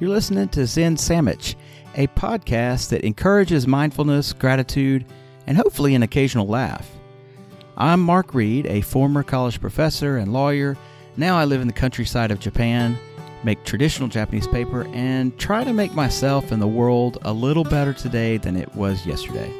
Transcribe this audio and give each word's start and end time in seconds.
You're 0.00 0.08
listening 0.08 0.48
to 0.48 0.64
Zen 0.64 0.96
Sandwich, 0.96 1.56
a 1.94 2.06
podcast 2.06 2.88
that 2.88 3.04
encourages 3.04 3.66
mindfulness, 3.66 4.32
gratitude, 4.32 5.04
and 5.46 5.58
hopefully 5.58 5.94
an 5.94 6.02
occasional 6.02 6.46
laugh. 6.46 6.90
I'm 7.76 8.00
Mark 8.00 8.32
Reed, 8.32 8.64
a 8.64 8.80
former 8.80 9.22
college 9.22 9.60
professor 9.60 10.16
and 10.16 10.32
lawyer. 10.32 10.78
Now 11.18 11.36
I 11.36 11.44
live 11.44 11.60
in 11.60 11.66
the 11.66 11.74
countryside 11.74 12.30
of 12.30 12.40
Japan, 12.40 12.96
make 13.44 13.62
traditional 13.64 14.08
Japanese 14.08 14.46
paper, 14.46 14.86
and 14.94 15.38
try 15.38 15.64
to 15.64 15.72
make 15.74 15.92
myself 15.92 16.50
and 16.50 16.62
the 16.62 16.66
world 16.66 17.18
a 17.20 17.32
little 17.34 17.64
better 17.64 17.92
today 17.92 18.38
than 18.38 18.56
it 18.56 18.74
was 18.74 19.04
yesterday. 19.04 19.52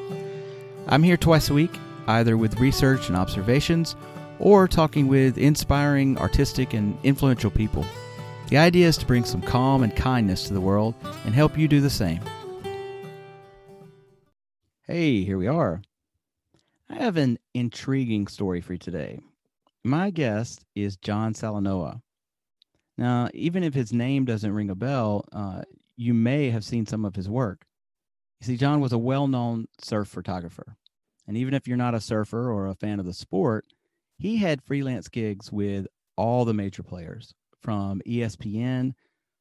I'm 0.89 1.03
here 1.03 1.19
twice 1.19 1.51
a 1.51 1.55
week, 1.55 1.79
either 2.09 2.39
with 2.39 2.59
research 2.59 3.09
and 3.09 3.17
observations 3.17 3.95
or 4.39 4.67
talking 4.67 5.07
with 5.07 5.37
inspiring, 5.37 6.17
artistic, 6.17 6.73
and 6.73 6.97
influential 7.03 7.51
people. 7.51 7.85
The 8.51 8.59
idea 8.59 8.89
is 8.89 8.97
to 8.97 9.07
bring 9.07 9.25
some 9.25 9.43
calm 9.43 9.85
and 9.85 9.95
kindness 9.95 10.49
to 10.49 10.55
the 10.55 10.61
world 10.61 10.97
and 11.25 11.33
help 11.33 11.57
you 11.57 11.69
do 11.69 11.81
the 11.81 11.89
same. 11.89 12.21
Hey, 14.89 15.23
here 15.23 15.39
we 15.39 15.47
are. 15.47 15.83
I 16.89 16.97
have 16.97 17.17
an 17.17 17.39
intriguing 17.55 18.27
story 18.27 18.61
for 18.61 18.73
you 18.73 18.79
today. 18.81 19.21
My 19.85 20.11
guest 20.11 20.65
is 20.75 20.97
John 20.97 21.33
Salanoa. 21.33 22.03
Now, 22.99 23.29
even 23.35 23.63
if 23.63 23.73
his 23.73 23.93
name 23.93 24.25
doesn't 24.25 24.53
ring 24.53 24.69
a 24.69 24.75
bell, 24.75 25.27
uh, 25.33 25.63
you 25.97 26.13
may 26.13 26.51
have 26.51 26.65
seen 26.65 26.87
some 26.87 27.05
of 27.05 27.15
his 27.15 27.29
work. 27.29 27.67
You 28.41 28.49
see, 28.49 28.57
John 28.57 28.81
was 28.81 28.93
a 28.93 28.99
well 28.99 29.29
known 29.29 29.69
surf 29.81 30.09
photographer. 30.09 30.77
And 31.29 31.37
even 31.37 31.55
if 31.55 31.69
you're 31.69 31.77
not 31.77 31.95
a 31.95 32.01
surfer 32.01 32.51
or 32.51 32.67
a 32.67 32.75
fan 32.75 32.99
of 32.99 33.07
the 33.07 33.15
sport, 33.15 33.67
he 34.19 34.39
had 34.39 34.61
freelance 34.61 35.09
gigs 35.09 35.53
with 35.53 35.87
all 36.17 36.45
the 36.45 36.53
major 36.53 36.83
players 36.83 37.33
from 37.61 38.01
ESPN 38.07 38.93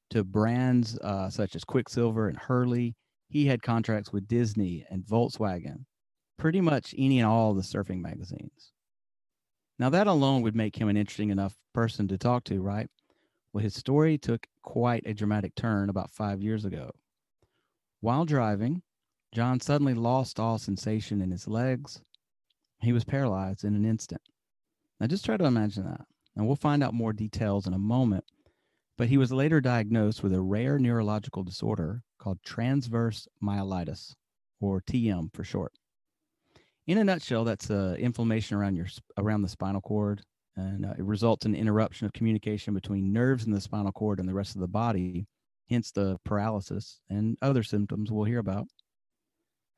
to 0.09 0.23
brands 0.23 0.97
uh, 0.99 1.29
such 1.29 1.55
as 1.55 1.63
Quiksilver 1.63 2.27
and 2.27 2.37
Hurley. 2.37 2.95
He 3.29 3.45
had 3.45 3.61
contracts 3.61 4.11
with 4.11 4.27
Disney 4.27 4.85
and 4.89 5.03
Volkswagen, 5.03 5.85
pretty 6.37 6.61
much 6.61 6.95
any 6.97 7.19
and 7.19 7.27
all 7.27 7.53
the 7.53 7.61
surfing 7.61 8.01
magazines. 8.01 8.71
Now, 9.77 9.89
that 9.89 10.07
alone 10.07 10.41
would 10.41 10.55
make 10.55 10.75
him 10.75 10.89
an 10.89 10.97
interesting 10.97 11.29
enough 11.29 11.55
person 11.73 12.07
to 12.09 12.17
talk 12.17 12.43
to, 12.45 12.61
right? 12.61 12.89
Well, 13.53 13.63
his 13.63 13.75
story 13.75 14.17
took 14.17 14.45
quite 14.61 15.03
a 15.05 15.13
dramatic 15.13 15.55
turn 15.55 15.89
about 15.89 16.11
five 16.11 16.41
years 16.41 16.65
ago. 16.65 16.91
While 18.01 18.25
driving, 18.25 18.81
John 19.33 19.59
suddenly 19.59 19.93
lost 19.93 20.39
all 20.39 20.57
sensation 20.57 21.21
in 21.21 21.31
his 21.31 21.47
legs. 21.47 22.01
He 22.81 22.93
was 22.93 23.03
paralyzed 23.03 23.63
in 23.63 23.75
an 23.75 23.85
instant. 23.85 24.21
Now, 24.99 25.07
just 25.07 25.23
try 25.23 25.37
to 25.37 25.45
imagine 25.45 25.85
that. 25.85 26.05
And 26.39 26.47
we'll 26.47 26.55
find 26.55 26.81
out 26.81 26.93
more 26.93 27.11
details 27.11 27.67
in 27.67 27.73
a 27.73 27.77
moment. 27.77 28.23
But 28.97 29.09
he 29.09 29.17
was 29.17 29.33
later 29.33 29.59
diagnosed 29.59 30.23
with 30.23 30.33
a 30.33 30.39
rare 30.39 30.79
neurological 30.79 31.43
disorder 31.43 32.01
called 32.17 32.41
transverse 32.45 33.27
myelitis, 33.43 34.13
or 34.61 34.79
TM 34.79 35.35
for 35.35 35.43
short. 35.43 35.73
In 36.87 36.97
a 36.97 37.03
nutshell, 37.03 37.43
that's 37.43 37.69
uh, 37.69 37.97
inflammation 37.99 38.55
around 38.55 38.77
your 38.77 38.87
around 39.17 39.41
the 39.41 39.49
spinal 39.49 39.81
cord, 39.81 40.21
and 40.55 40.85
uh, 40.85 40.93
it 40.97 41.03
results 41.03 41.45
in 41.45 41.55
interruption 41.55 42.05
of 42.05 42.13
communication 42.13 42.73
between 42.73 43.11
nerves 43.11 43.45
in 43.45 43.51
the 43.51 43.59
spinal 43.59 43.91
cord 43.91 44.17
and 44.17 44.29
the 44.29 44.33
rest 44.33 44.55
of 44.55 44.61
the 44.61 44.67
body. 44.69 45.27
Hence 45.69 45.91
the 45.91 46.19
paralysis 46.23 47.01
and 47.09 47.35
other 47.41 47.63
symptoms 47.63 48.11
we'll 48.11 48.23
hear 48.23 48.39
about. 48.39 48.67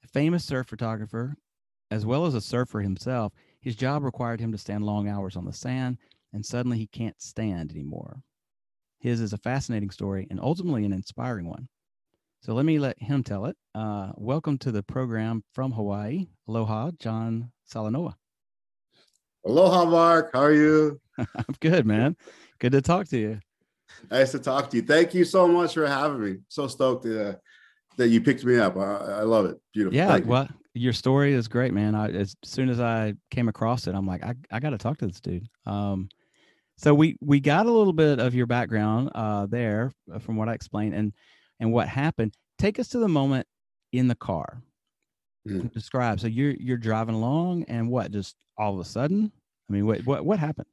A 0.04 0.08
famous 0.08 0.46
surf 0.46 0.68
photographer, 0.68 1.34
as 1.90 2.06
well 2.06 2.28
as 2.28 2.36
a 2.36 2.40
surfer 2.40 2.82
himself, 2.82 3.34
his 3.60 3.76
job 3.76 4.04
required 4.04 4.40
him 4.40 4.52
to 4.52 4.60
stand 4.60 4.86
long 4.86 5.10
hours 5.10 5.36
on 5.36 5.46
the 5.46 5.54
sand, 5.54 5.98
and 6.34 6.46
suddenly 6.46 6.78
he 6.78 6.88
can't 6.88 7.22
stand 7.22 7.72
anymore. 7.72 8.22
His 9.00 9.20
is 9.20 9.34
a 9.34 9.38
fascinating 9.38 9.90
story 9.90 10.28
and 10.30 10.40
ultimately 10.40 10.86
an 10.86 10.94
inspiring 10.94 11.48
one. 11.48 11.68
So 12.42 12.54
let 12.54 12.66
me 12.66 12.80
let 12.80 13.02
him 13.02 13.24
tell 13.24 13.46
it. 13.46 13.56
Uh, 13.76 14.12
welcome 14.16 14.58
to 14.60 14.72
the 14.72 14.84
program 14.84 15.44
from 15.54 15.72
Hawaii. 15.72 16.28
Aloha, 16.48 16.92
John 17.00 17.52
Salanoa. 17.72 18.16
Aloha, 19.46 19.86
Mark. 19.86 20.32
How 20.34 20.42
are 20.42 20.54
you? 20.54 21.00
I'm 21.18 21.56
good, 21.60 21.86
man. 21.86 22.16
Good 22.60 22.72
to 22.74 22.82
talk 22.82 23.08
to 23.10 23.18
you. 23.18 23.40
Nice 24.10 24.32
to 24.32 24.40
talk 24.40 24.70
to 24.70 24.78
you. 24.78 24.84
Thank 24.84 25.14
you 25.14 25.26
so 25.26 25.48
much 25.48 25.74
for 25.74 25.86
having 25.88 26.24
me. 26.24 26.38
So 26.48 26.68
stoked 26.68 27.06
uh, 27.06 27.34
that 27.98 28.08
you 28.10 28.22
picked 28.22 28.44
me 28.46 28.58
up. 28.58 28.78
I, 28.78 28.96
I 28.96 29.22
love 29.24 29.46
it. 29.46 29.58
Beautiful. 29.74 29.98
Yeah. 29.98 30.18
well, 30.18 30.48
your 30.74 30.94
story 30.94 31.34
is 31.34 31.48
great, 31.48 31.74
man. 31.74 31.96
I, 31.96 32.10
as 32.12 32.36
soon 32.44 32.70
as 32.70 32.80
I 32.80 33.14
came 33.30 33.50
across 33.50 33.88
it, 33.88 33.96
I'm 33.96 34.08
like, 34.08 34.24
I, 34.24 34.36
I 34.52 34.60
got 34.60 34.72
to 34.72 34.78
talk 34.78 34.98
to 35.00 35.08
this 35.08 35.20
dude. 35.20 35.48
Um, 35.66 36.10
so 36.82 36.94
we 36.94 37.18
we 37.22 37.40
got 37.40 37.66
a 37.66 37.72
little 37.72 37.94
bit 37.94 38.20
of 38.20 38.34
your 38.34 38.48
background 38.48 39.12
uh, 39.14 39.46
there 39.46 39.92
uh, 40.14 40.20
from 40.20 40.36
what 40.36 40.50
I 40.50 40.54
explained 40.54 40.96
and 40.96 41.14
and 41.60 41.72
what 41.72 41.88
happened. 41.88 42.34
Take 42.58 42.80
us 42.80 42.90
to 42.90 43.00
the 43.00 43.08
moment 43.08 43.48
in 43.92 44.08
the 44.08 44.16
car. 44.16 44.62
Mm. 45.48 45.72
Describe. 45.74 46.20
So 46.20 46.28
you're 46.28 46.54
you're 46.54 46.78
driving 46.78 47.16
along, 47.16 47.66
and 47.68 47.90
what? 47.90 48.12
Just 48.12 48.36
all 48.58 48.74
of 48.74 48.80
a 48.80 48.86
sudden? 48.86 49.32
I 49.70 49.74
mean, 49.74 49.86
what 49.86 50.06
what 50.06 50.26
what 50.26 50.40
happened? 50.40 50.68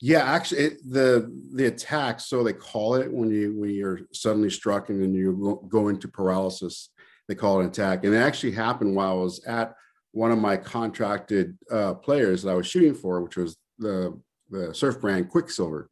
Yeah, 0.00 0.24
actually, 0.24 0.60
it, 0.62 0.78
the 0.90 1.30
the 1.54 1.66
attack. 1.66 2.20
So 2.20 2.42
they 2.42 2.52
call 2.52 2.94
it 2.94 3.12
when 3.12 3.30
you 3.30 3.58
when 3.58 3.70
you're 3.70 4.00
suddenly 4.12 4.50
struck 4.50 4.88
and 4.88 5.02
then 5.02 5.14
you 5.14 5.60
go 5.68 5.88
into 5.88 6.08
paralysis 6.08 6.90
they 7.30 7.36
call 7.36 7.60
it 7.60 7.62
an 7.62 7.68
attack. 7.70 8.04
And 8.04 8.12
it 8.12 8.18
actually 8.18 8.50
happened 8.50 8.96
while 8.96 9.12
I 9.12 9.22
was 9.22 9.44
at 9.44 9.76
one 10.10 10.32
of 10.32 10.38
my 10.38 10.56
contracted 10.56 11.56
uh, 11.70 11.94
players 11.94 12.42
that 12.42 12.50
I 12.50 12.54
was 12.54 12.66
shooting 12.66 12.92
for, 12.92 13.22
which 13.22 13.36
was 13.36 13.56
the, 13.78 14.20
the 14.50 14.74
surf 14.74 15.00
brand 15.00 15.30
Quiksilver. 15.30 15.88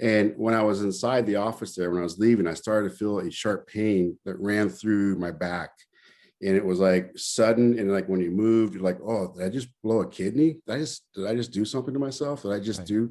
And 0.00 0.34
when 0.36 0.54
I 0.54 0.62
was 0.62 0.82
inside 0.82 1.26
the 1.26 1.36
office 1.36 1.74
there, 1.74 1.90
when 1.90 2.00
I 2.00 2.04
was 2.04 2.18
leaving, 2.18 2.46
I 2.46 2.54
started 2.54 2.90
to 2.90 2.96
feel 2.96 3.18
a 3.18 3.30
sharp 3.30 3.66
pain 3.66 4.16
that 4.24 4.38
ran 4.38 4.68
through 4.68 5.16
my 5.16 5.32
back. 5.32 5.70
And 6.40 6.56
it 6.56 6.64
was 6.64 6.78
like 6.78 7.10
sudden. 7.16 7.78
And 7.78 7.90
like 7.90 8.08
when 8.08 8.20
you 8.20 8.30
moved, 8.30 8.74
you're 8.74 8.82
like, 8.82 9.00
oh, 9.04 9.32
did 9.32 9.44
I 9.44 9.48
just 9.48 9.68
blow 9.82 10.02
a 10.02 10.08
kidney? 10.08 10.58
Did 10.66 10.74
I 10.74 10.78
just 10.78 11.04
did 11.14 11.26
I 11.26 11.34
just 11.34 11.50
do 11.50 11.64
something 11.64 11.92
to 11.92 12.00
myself? 12.00 12.42
Did 12.42 12.52
I 12.52 12.60
just 12.60 12.80
right. 12.80 12.88
do? 12.88 13.10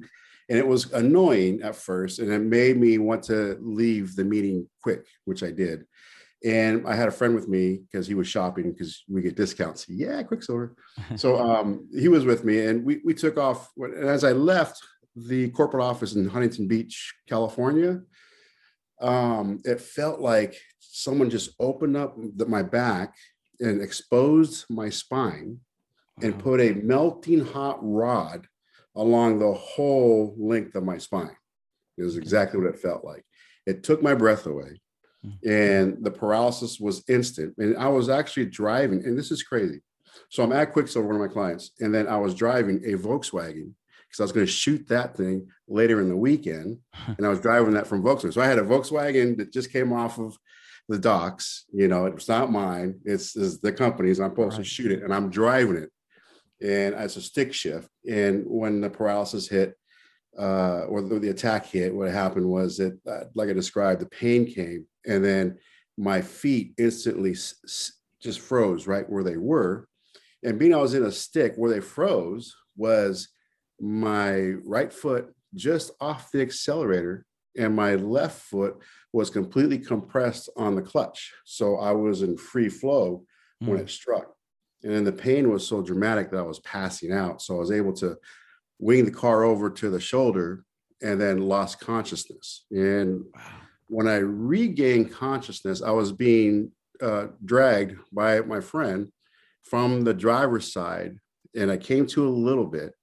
And 0.49 0.57
it 0.57 0.65
was 0.65 0.93
annoying 0.93 1.61
at 1.61 1.75
first. 1.75 2.19
And 2.19 2.31
it 2.31 2.39
made 2.39 2.77
me 2.77 2.99
want 2.99 3.23
to 3.23 3.57
leave 3.61 4.15
the 4.15 4.23
meeting 4.23 4.65
quick, 4.81 5.05
which 5.25 5.43
I 5.43 5.51
did. 5.51 5.83
And 6.45 6.87
I 6.87 6.95
had 6.95 7.07
a 7.07 7.11
friend 7.11 7.33
with 7.33 7.47
me 7.47 7.77
because 7.77 8.05
he 8.05 8.13
was 8.13 8.27
shopping 8.27 8.71
because 8.71 9.03
we 9.07 9.21
get 9.21 9.35
discounts. 9.35 9.87
Yeah, 9.89 10.21
Quiksilver. 10.23 10.75
so 11.15 11.37
um, 11.51 11.87
he 11.91 12.07
was 12.07 12.25
with 12.25 12.43
me, 12.43 12.65
and 12.65 12.85
we 12.85 13.01
we 13.03 13.13
took 13.13 13.37
off. 13.37 13.71
And 13.77 14.07
as 14.07 14.23
I 14.23 14.33
left 14.33 14.79
the 15.15 15.49
corporate 15.49 15.83
office 15.83 16.13
in 16.13 16.29
Huntington 16.29 16.67
Beach, 16.67 17.15
California, 17.27 18.01
um, 19.01 19.61
it 19.65 19.81
felt 19.81 20.19
like 20.19 20.55
someone 20.79 21.29
just 21.29 21.51
opened 21.59 21.97
up 21.97 22.15
the, 22.35 22.45
my 22.45 22.61
back 22.61 23.15
and 23.59 23.81
exposed 23.81 24.65
my 24.69 24.89
spine 24.89 25.59
and 26.21 26.39
put 26.39 26.59
a 26.59 26.73
melting 26.73 27.45
hot 27.45 27.77
rod 27.81 28.47
along 28.95 29.39
the 29.39 29.53
whole 29.53 30.35
length 30.37 30.75
of 30.75 30.83
my 30.83 30.97
spine. 30.97 31.35
It 31.97 32.03
was 32.03 32.17
exactly 32.17 32.59
what 32.59 32.73
it 32.73 32.79
felt 32.79 33.03
like. 33.03 33.23
It 33.65 33.83
took 33.83 34.01
my 34.01 34.15
breath 34.15 34.45
away 34.45 34.81
and 35.45 36.03
the 36.03 36.11
paralysis 36.11 36.79
was 36.79 37.03
instant. 37.07 37.55
And 37.57 37.78
I 37.78 37.88
was 37.88 38.09
actually 38.09 38.45
driving, 38.45 39.03
and 39.05 39.17
this 39.17 39.31
is 39.31 39.44
crazy. 39.44 39.81
So 40.29 40.44
I'm 40.44 40.51
at 40.51 40.73
Quiksilver, 40.73 41.07
one 41.07 41.16
of 41.16 41.22
my 41.22 41.31
clients, 41.31 41.72
and 41.79 41.94
then 41.94 42.07
I 42.07 42.17
was 42.17 42.33
driving 42.33 42.78
a 42.85 42.97
Volkswagen 42.97 43.73
because 44.07 44.19
I 44.19 44.23
was 44.23 44.31
going 44.31 44.45
to 44.45 44.51
shoot 44.51 44.88
that 44.88 45.16
thing 45.16 45.47
later 45.67 46.01
in 46.01 46.09
the 46.09 46.16
weekend, 46.16 46.79
and 47.17 47.25
I 47.25 47.29
was 47.29 47.39
driving 47.39 47.73
that 47.73 47.88
from 47.88 48.03
Volkswagen. 48.03 48.33
So 48.33 48.41
I 48.41 48.47
had 48.47 48.59
a 48.59 48.63
Volkswagen 48.63 49.38
that 49.38 49.53
just 49.53 49.72
came 49.72 49.94
off 49.94 50.17
of 50.17 50.38
the 50.89 50.97
docks. 50.97 51.66
You 51.73 51.88
know, 51.88 52.06
it's 52.06 52.27
not 52.29 52.51
mine; 52.51 53.00
it's, 53.06 53.35
it's 53.35 53.59
the 53.59 53.72
company's. 53.72 54.19
I'm 54.19 54.31
supposed 54.31 54.57
right. 54.57 54.63
to 54.63 54.69
shoot 54.69 54.91
it, 54.91 55.03
and 55.03 55.13
I'm 55.13 55.29
driving 55.29 55.77
it, 55.77 55.91
and 56.61 56.95
it's 56.95 57.17
a 57.17 57.22
stick 57.22 57.53
shift. 57.53 57.89
And 58.09 58.44
when 58.45 58.81
the 58.81 58.89
paralysis 58.89 59.47
hit, 59.47 59.75
uh, 60.38 60.85
or 60.88 61.01
the, 61.01 61.19
the, 61.19 61.29
attack 61.29 61.66
hit, 61.66 61.94
what 61.94 62.11
happened 62.11 62.47
was 62.47 62.77
that, 62.77 62.97
uh, 63.09 63.25
like 63.33 63.50
I 63.50 63.53
described, 63.53 64.01
the 64.01 64.06
pain 64.06 64.45
came, 64.45 64.85
and 65.07 65.23
then 65.23 65.57
my 65.98 66.21
feet 66.21 66.74
instantly 66.77 67.36
just 68.21 68.39
froze 68.39 68.88
right 68.88 69.09
where 69.09 69.24
they 69.24 69.38
were. 69.38 69.88
And 70.44 70.59
being 70.59 70.74
I 70.74 70.77
was 70.77 70.94
in 70.94 71.04
a 71.04 71.12
stick, 71.12 71.54
where 71.56 71.71
they 71.71 71.81
froze 71.81 72.56
was 72.75 73.30
my 73.80 74.51
right 74.65 74.94
foot 74.94 75.33
just 75.56 75.92
off 76.00 76.31
the 76.31 76.42
accelerator, 76.42 77.25
and 77.57 77.75
my 77.75 77.95
left 77.95 78.42
foot 78.42 78.77
was 79.13 79.30
completely 79.30 79.80
compressed 79.80 80.50
on 80.56 80.75
the 80.75 80.81
clutch. 80.81 81.33
So 81.45 81.77
I 81.77 81.92
was 81.92 82.21
in 82.21 82.38
free 82.38 82.69
flow 82.69 83.24
mm. 83.63 83.68
when 83.68 83.77
hmm. 83.77 83.83
it 83.83 83.89
struck. 83.89 84.33
And 84.83 84.94
then 84.94 85.03
the 85.03 85.12
pain 85.12 85.51
was 85.51 85.65
so 85.65 85.81
dramatic 85.81 86.30
that 86.30 86.38
I 86.38 86.44
was 86.44 86.60
passing 86.60 87.12
out. 87.12 87.42
So 87.42 87.56
I 87.56 87.60
was 87.60 87.71
able 87.71 87.94
to 87.94 88.18
wing 88.80 89.06
the 89.06 89.12
car 89.12 89.44
over 89.44 89.71
to 89.71 89.89
the 89.89 90.00
shoulder 90.00 90.63
and 91.01 91.19
then 91.19 91.39
lost 91.39 91.80
consciousness. 91.80 92.65
And 92.69 93.24
when 93.88 94.07
I 94.07 94.18
regained 94.18 95.12
consciousness, 95.12 95.81
I 95.81 95.92
was 95.92 96.12
being 96.12 96.72
uh, 97.01 97.28
dragged 97.44 97.98
by 98.12 98.42
my 98.42 98.60
friend 98.60 99.12
from 99.63 100.04
the 100.04 100.13
driver's 100.13 100.72
side, 100.72 101.18
and 101.56 101.72
I 101.72 101.78
came 101.78 102.06
to 102.07 102.28
a 102.28 102.30
little 102.30 102.66
bit, 102.66 102.94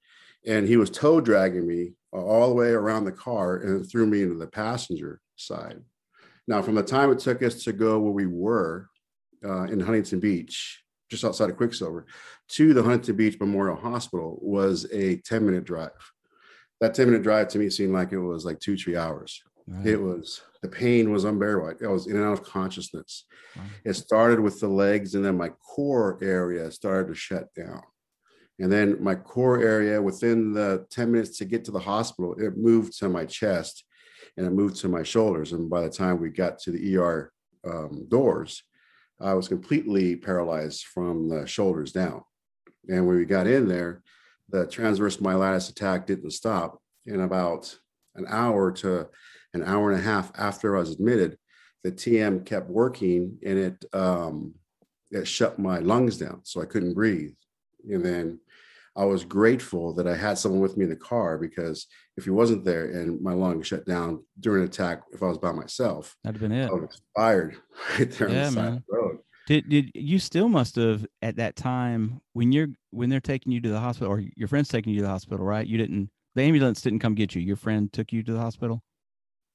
and 0.47 0.67
he 0.67 0.77
was 0.77 0.91
tow 0.91 1.21
dragging 1.21 1.67
me 1.67 1.93
all 2.13 2.49
the 2.49 2.55
way 2.55 2.71
around 2.71 3.05
the 3.05 3.13
car 3.13 3.57
and 3.57 3.89
threw 3.89 4.07
me 4.07 4.23
into 4.23 4.37
the 4.37 4.47
passenger 4.47 5.21
side. 5.37 5.81
Now, 6.47 6.63
from 6.63 6.75
the 6.75 6.83
time 6.83 7.11
it 7.11 7.19
took 7.19 7.43
us 7.43 7.65
to 7.65 7.73
go 7.73 7.99
where 7.99 8.13
we 8.13 8.27
were 8.27 8.89
uh, 9.45 9.65
in 9.65 9.81
Huntington 9.81 10.21
Beach, 10.21 10.83
just 11.11 11.25
outside 11.25 11.51
of 11.51 11.57
Quiksilver, 11.57 12.07
to 12.49 12.75
the 12.75 12.83
Huntington 12.83 13.17
Beach 13.17 13.41
Memorial 13.41 13.77
Hospital 13.77 14.39
was 14.43 14.87
a 14.93 15.17
10 15.17 15.45
minute 15.45 15.65
drive. 15.65 15.91
That 16.81 16.95
10 16.95 17.07
minute 17.07 17.23
drive 17.23 17.49
to 17.49 17.59
me 17.59 17.71
seemed 17.71 17.95
like 17.95 18.13
it 18.13 18.19
was 18.19 18.45
like 18.45 18.61
two, 18.61 18.77
three 18.77 18.97
hours. 18.97 19.43
Right. 19.67 19.87
It 19.87 19.97
was 19.97 20.43
the 20.63 20.69
pain 20.69 21.11
was 21.11 21.25
unbearable. 21.25 21.75
I 21.83 21.91
was 21.91 22.07
in 22.07 22.17
and 22.17 22.25
out 22.25 22.35
of 22.35 22.45
consciousness. 22.45 23.25
Wow. 23.57 23.63
It 23.85 23.95
started 23.95 24.41
with 24.41 24.61
the 24.61 24.69
legs, 24.69 25.15
and 25.15 25.25
then 25.25 25.37
my 25.37 25.51
core 25.51 26.19
area 26.23 26.71
started 26.71 27.09
to 27.09 27.15
shut 27.15 27.53
down. 27.55 27.83
And 28.59 28.71
then 28.71 29.03
my 29.03 29.15
core 29.15 29.61
area, 29.61 30.01
within 30.01 30.53
the 30.53 30.87
10 30.91 31.11
minutes 31.11 31.39
to 31.39 31.45
get 31.45 31.65
to 31.65 31.71
the 31.71 31.81
hospital, 31.81 32.35
it 32.35 32.57
moved 32.57 32.97
to 32.99 33.09
my 33.09 33.25
chest 33.25 33.85
and 34.37 34.47
it 34.47 34.51
moved 34.51 34.77
to 34.77 34.89
my 34.89 35.03
shoulders. 35.03 35.53
And 35.53 35.69
by 35.69 35.81
the 35.81 35.91
time 35.91 36.21
we 36.21 36.31
got 36.31 36.59
to 36.61 36.71
the 36.71 36.97
ER 36.97 37.33
um, 37.67 38.07
doors, 38.09 38.63
I 39.21 39.35
was 39.35 39.49
completely 39.49 40.17
paralyzed 40.17 40.85
from 40.85 41.29
the 41.29 41.47
shoulders 41.47 41.93
down. 41.93 42.23
And 42.89 43.07
when 43.07 43.17
we 43.17 43.25
got 43.25 43.47
in 43.47 43.69
there, 43.69 44.03
the 44.49 44.67
transverse 44.67 45.17
myelitis 45.17 45.71
attack 45.71 46.07
didn't 46.07 46.31
stop. 46.31 46.79
In 47.07 47.21
about 47.21 47.77
an 48.15 48.25
hour 48.29 48.73
to 48.73 49.09
an 49.55 49.63
hour 49.63 49.91
and 49.91 50.01
a 50.01 50.03
half 50.03 50.33
after 50.37 50.77
I 50.77 50.81
was 50.81 50.91
admitted, 50.91 51.39
the 51.83 51.93
TM 51.93 52.45
kept 52.45 52.69
working 52.69 53.39
and 53.45 53.59
it 53.59 53.85
um, 53.93 54.55
it 55.11 55.27
shut 55.27 55.59
my 55.59 55.79
lungs 55.79 56.19
down, 56.19 56.41
so 56.43 56.61
I 56.61 56.67
couldn't 56.67 56.95
breathe. 56.95 57.33
And 57.89 58.05
then 58.05 58.41
I 58.97 59.05
was 59.05 59.25
grateful 59.25 59.93
that 59.95 60.07
I 60.07 60.17
had 60.17 60.39
someone 60.39 60.61
with 60.61 60.77
me 60.77 60.85
in 60.85 60.91
the 60.91 60.97
car 60.97 61.39
because 61.39 61.87
if 62.17 62.25
he 62.25 62.31
wasn't 62.31 62.65
there 62.65 62.87
and 62.87 63.21
my 63.21 63.33
lungs 63.33 63.67
shut 63.67 63.87
down 63.87 64.25
during 64.41 64.63
an 64.63 64.69
attack, 64.69 65.03
if 65.13 65.23
I 65.23 65.27
was 65.27 65.39
by 65.39 65.53
myself, 65.53 66.17
that'd 66.25 66.41
have 66.41 66.49
been 66.49 66.59
it. 66.59 66.69
I 66.69 66.73
would 66.73 66.83
have 66.83 66.91
expired 66.91 67.57
right 67.99 68.11
there 68.11 68.29
yeah, 68.31 68.47
on 68.47 68.55
the 68.55 68.61
man. 68.61 68.73
side 68.73 68.77
of 68.77 68.83
the 68.89 68.97
road. 68.97 69.19
Did 69.47 69.69
did 69.69 69.91
you 69.95 70.19
still 70.19 70.49
must 70.49 70.77
have 70.77 71.07
at 71.21 71.37
that 71.37 71.55
time 71.55 72.21
when 72.33 72.51
you're 72.51 72.69
when 72.91 73.11
they're 73.11 73.21
taking 73.21 73.53
you 73.53 73.61
to 73.61 73.69
the 73.69 73.81
hospital 73.81 74.13
or 74.13 74.23
your 74.37 74.49
friend's 74.49 74.69
taking 74.69 74.93
you 74.93 75.01
to 75.01 75.05
the 75.05 75.11
hospital, 75.11 75.45
right? 75.45 75.67
You 75.67 75.77
didn't 75.77 76.11
the 76.35 76.43
ambulance 76.43 76.81
didn't 76.81 77.01
come 77.01 77.15
get 77.15 77.35
you. 77.35 77.43
Your 77.43 77.57
friend 77.57 77.93
took 77.93 78.13
you 78.13 78.23
to 78.23 78.33
the 78.33 78.41
hospital. 78.41 78.83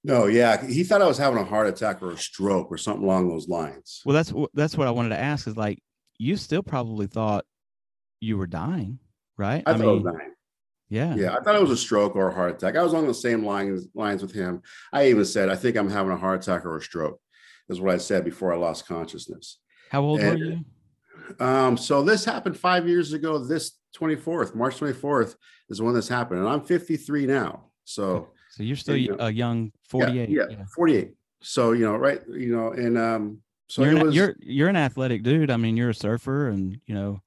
No, 0.04 0.28
yeah, 0.28 0.66
he 0.66 0.84
thought 0.84 1.02
I 1.02 1.08
was 1.08 1.18
having 1.18 1.40
a 1.40 1.44
heart 1.44 1.68
attack 1.68 2.02
or 2.02 2.12
a 2.12 2.18
stroke 2.18 2.72
or 2.72 2.78
something 2.78 3.04
along 3.04 3.30
those 3.30 3.50
lines. 3.50 4.02
Well, 4.06 4.14
that's 4.14 4.34
that's 4.54 4.78
what 4.78 4.88
I 4.88 4.92
wanted 4.92 5.10
to 5.10 5.20
ask. 5.20 5.46
Is 5.46 5.58
like 5.58 5.80
you 6.18 6.38
still 6.38 6.64
probably 6.64 7.08
thought 7.08 7.46
you 8.22 8.38
were 8.38 8.48
dying, 8.48 9.00
right? 9.38 9.62
I, 9.66 9.72
I 9.72 9.74
thought 9.74 9.80
mean, 9.80 9.90
I 9.90 9.94
was 9.94 10.04
dying. 10.04 10.34
Yeah, 10.90 11.16
yeah, 11.16 11.36
I 11.36 11.44
thought 11.44 11.56
it 11.56 11.62
was 11.62 11.72
a 11.72 11.78
stroke 11.78 12.16
or 12.16 12.30
a 12.30 12.34
heart 12.34 12.56
attack. 12.56 12.78
I 12.78 12.84
was 12.84 12.94
on 12.94 13.08
the 13.08 13.14
same 13.14 13.46
lines 13.46 13.88
lines 13.94 14.22
with 14.22 14.34
him. 14.34 14.62
I 14.94 15.08
even 15.08 15.26
said, 15.26 15.50
I 15.50 15.56
think 15.56 15.76
I'm 15.76 15.90
having 15.90 16.14
a 16.14 16.18
heart 16.18 16.44
attack 16.44 16.66
or 16.66 16.78
a 16.78 16.82
stroke. 16.82 17.20
Is 17.68 17.82
what 17.82 17.94
I 17.94 17.98
said 17.98 18.24
before 18.24 18.54
I 18.54 18.58
lost 18.58 18.88
consciousness. 18.88 19.60
How 19.92 20.02
old 20.02 20.22
and, 20.22 20.40
were 20.40 20.46
you? 20.46 20.66
Um, 21.40 21.78
so 21.78 22.02
this 22.04 22.26
happened 22.26 22.58
five 22.58 22.88
years 22.88 23.14
ago. 23.14 23.38
This 23.38 23.74
24th, 23.98 24.56
March 24.56 24.80
24th, 24.80 25.36
is 25.70 25.82
when 25.82 25.94
this 25.94 26.08
happened, 26.08 26.40
and 26.40 26.50
I'm 26.50 26.62
53 26.62 27.26
now. 27.26 27.66
So, 27.84 28.30
so 28.50 28.64
you're 28.64 28.76
still 28.76 28.98
you 28.98 29.10
know, 29.10 29.26
a 29.26 29.32
young 29.32 29.72
48. 29.88 30.30
Yeah, 30.30 30.44
yeah, 30.50 30.66
48. 30.76 31.14
So 31.42 31.72
you 31.72 31.86
know, 31.86 31.96
right? 31.96 32.22
You 32.28 32.56
know, 32.56 32.72
and 32.72 32.98
um, 32.98 33.42
so 33.68 33.84
you're, 33.84 33.98
an, 33.98 34.06
was, 34.08 34.16
you're 34.16 34.36
you're 34.40 34.68
an 34.68 34.76
athletic 34.76 35.24
dude. 35.24 35.52
I 35.52 35.58
mean, 35.58 35.78
you're 35.78 35.92
a 35.92 35.96
surfer, 35.96 36.50
and 36.50 36.80
you 36.86 36.96
know, 36.96 37.22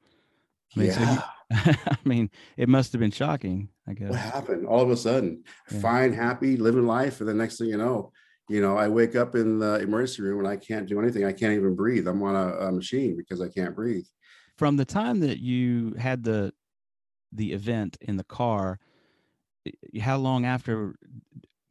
I 0.76 0.80
mean, 0.80 0.88
yeah. 0.88 0.94
So 0.94 1.12
you, 1.12 1.74
I 1.86 1.96
mean, 2.04 2.30
it 2.56 2.68
must 2.68 2.92
have 2.92 3.00
been 3.00 3.10
shocking. 3.10 3.68
I 3.86 3.94
guess. 3.94 4.10
What 4.10 4.18
happened? 4.18 4.66
All 4.66 4.80
of 4.80 4.90
a 4.90 4.96
sudden, 4.96 5.44
yeah. 5.70 5.80
fine, 5.80 6.12
happy, 6.12 6.56
living 6.56 6.86
life, 6.86 7.20
and 7.20 7.28
the 7.28 7.34
next 7.34 7.58
thing 7.58 7.68
you 7.68 7.78
know, 7.78 8.12
you 8.48 8.60
know, 8.60 8.76
I 8.76 8.88
wake 8.88 9.16
up 9.16 9.34
in 9.34 9.58
the 9.58 9.80
emergency 9.80 10.22
room 10.22 10.40
and 10.40 10.48
I 10.48 10.56
can't 10.56 10.88
do 10.88 11.00
anything. 11.00 11.24
I 11.24 11.32
can't 11.32 11.54
even 11.54 11.74
breathe. 11.74 12.06
I'm 12.06 12.22
on 12.22 12.34
a, 12.34 12.66
a 12.66 12.72
machine 12.72 13.16
because 13.16 13.40
I 13.40 13.48
can't 13.48 13.74
breathe. 13.74 14.04
From 14.58 14.76
the 14.76 14.84
time 14.84 15.20
that 15.20 15.38
you 15.38 15.94
had 15.98 16.22
the 16.22 16.52
the 17.32 17.52
event 17.52 17.96
in 18.02 18.16
the 18.16 18.24
car, 18.24 18.78
how 20.00 20.16
long 20.16 20.44
after 20.44 20.94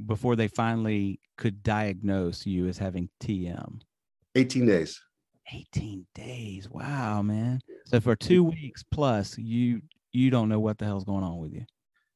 before 0.05 0.35
they 0.35 0.47
finally 0.47 1.19
could 1.37 1.63
diagnose 1.63 2.45
you 2.45 2.67
as 2.67 2.77
having 2.77 3.09
TM? 3.21 3.81
18 4.35 4.65
days. 4.65 5.01
18 5.53 6.05
days. 6.15 6.69
Wow, 6.69 7.21
man. 7.21 7.59
So 7.85 7.99
for 7.99 8.15
2 8.15 8.43
weeks 8.43 8.83
plus, 8.89 9.37
you 9.37 9.81
you 10.13 10.29
don't 10.29 10.49
know 10.49 10.59
what 10.59 10.77
the 10.77 10.85
hell's 10.85 11.05
going 11.05 11.23
on 11.23 11.37
with 11.37 11.53
you. 11.53 11.65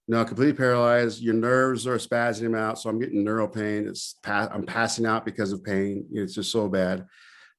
No, 0.07 0.23
completely 0.23 0.53
paralyzed. 0.53 1.21
Your 1.21 1.33
nerves 1.33 1.87
are 1.87 1.97
spazzing 1.97 2.57
out, 2.57 2.77
so 2.77 2.89
I'm 2.89 2.99
getting 2.99 3.23
neural 3.23 3.47
pain. 3.47 3.87
It's 3.87 4.15
pa- 4.21 4.49
I'm 4.51 4.65
passing 4.65 5.05
out 5.05 5.25
because 5.25 5.51
of 5.51 5.63
pain. 5.63 6.05
It's 6.11 6.35
just 6.35 6.51
so 6.51 6.67
bad. 6.67 7.07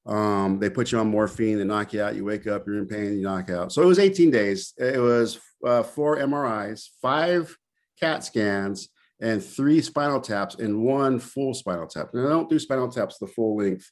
Um, 0.05 0.57
they 0.57 0.69
put 0.69 0.91
you 0.91 0.99
on 0.99 1.09
morphine, 1.09 1.57
they 1.57 1.65
knock 1.65 1.91
you 1.91 2.01
out. 2.01 2.15
You 2.15 2.23
wake 2.23 2.47
up, 2.47 2.65
you're 2.65 2.77
in 2.77 2.87
pain, 2.87 3.17
you 3.17 3.23
knock 3.23 3.49
out. 3.49 3.73
So 3.73 3.81
it 3.81 3.85
was 3.85 3.99
18 3.99 4.31
days. 4.31 4.73
It 4.77 5.01
was 5.01 5.39
uh, 5.65 5.83
four 5.83 6.17
MRIs, 6.17 6.87
five 7.01 7.55
CAT 7.99 8.23
scans, 8.23 8.89
and 9.19 9.43
three 9.43 9.81
spinal 9.81 10.21
taps, 10.21 10.55
and 10.55 10.83
one 10.83 11.19
full 11.19 11.53
spinal 11.53 11.87
tap. 11.87 12.09
And 12.13 12.25
I 12.25 12.29
don't 12.29 12.49
do 12.49 12.59
spinal 12.59 12.89
taps 12.89 13.17
the 13.17 13.27
full 13.27 13.57
length 13.57 13.89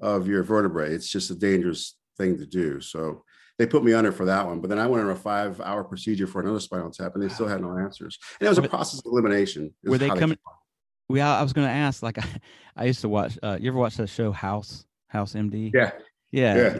of 0.00 0.26
your 0.26 0.42
vertebrae. 0.42 0.92
It's 0.92 1.08
just 1.08 1.30
a 1.30 1.34
dangerous 1.34 1.96
thing 2.16 2.38
to 2.38 2.46
do. 2.46 2.80
So 2.80 3.24
they 3.58 3.66
put 3.66 3.84
me 3.84 3.92
under 3.92 4.12
for 4.12 4.24
that 4.24 4.46
one. 4.46 4.60
But 4.60 4.70
then 4.70 4.78
I 4.78 4.86
went 4.86 5.04
on 5.04 5.10
a 5.10 5.16
five 5.16 5.60
hour 5.60 5.84
procedure 5.84 6.26
for 6.26 6.40
another 6.40 6.60
spinal 6.60 6.90
tap 6.90 7.14
and 7.14 7.22
they 7.22 7.28
still 7.28 7.46
had 7.46 7.60
no 7.60 7.76
answers. 7.76 8.18
And 8.40 8.46
it 8.46 8.48
was 8.48 8.58
a 8.58 8.62
process 8.62 9.00
of 9.00 9.12
elimination. 9.12 9.74
Were 9.84 9.98
they 9.98 10.08
coming? 10.08 10.38
Well, 11.08 11.30
I 11.30 11.42
was 11.42 11.52
going 11.52 11.66
to 11.66 11.72
ask, 11.72 12.02
like, 12.02 12.18
I, 12.18 12.24
I 12.76 12.84
used 12.84 13.00
to 13.00 13.08
watch, 13.08 13.38
uh, 13.42 13.58
you 13.60 13.68
ever 13.68 13.78
watch 13.78 13.96
that 13.96 14.06
show 14.06 14.32
House, 14.32 14.86
House 15.08 15.34
MD? 15.34 15.72
Yeah. 15.74 15.90
Yeah. 16.30 16.56
yeah. 16.56 16.78